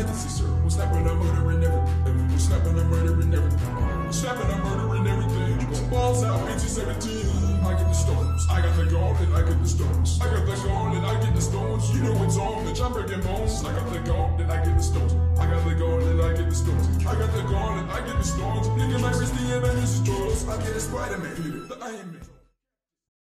[0.00, 0.48] Parentheses, sir.
[0.64, 1.04] What's happening?
[1.04, 2.04] Murdering everything.
[2.04, 2.88] We're What's happening?
[2.88, 3.76] Murdering everything.
[3.76, 4.60] We're What's happening?
[4.64, 5.90] Murdering everything.
[5.90, 7.60] Balls out, 17.
[7.60, 8.46] I get the stones.
[8.48, 10.18] I got the gold and I get the stones.
[10.22, 11.94] I got the gold and I get the stones.
[11.94, 12.80] You know it's on, bitch.
[12.80, 13.62] I'm breaking bones.
[13.62, 15.12] I got the gold and I get the stones.
[15.38, 17.06] I got the gold and I get the stones.
[17.06, 18.68] I got the gold and I get the stones.
[18.68, 20.48] At my wrist, the Avengers Jones.
[20.48, 21.68] I get a Spider-Man.
[21.68, 22.29] The Iron Man.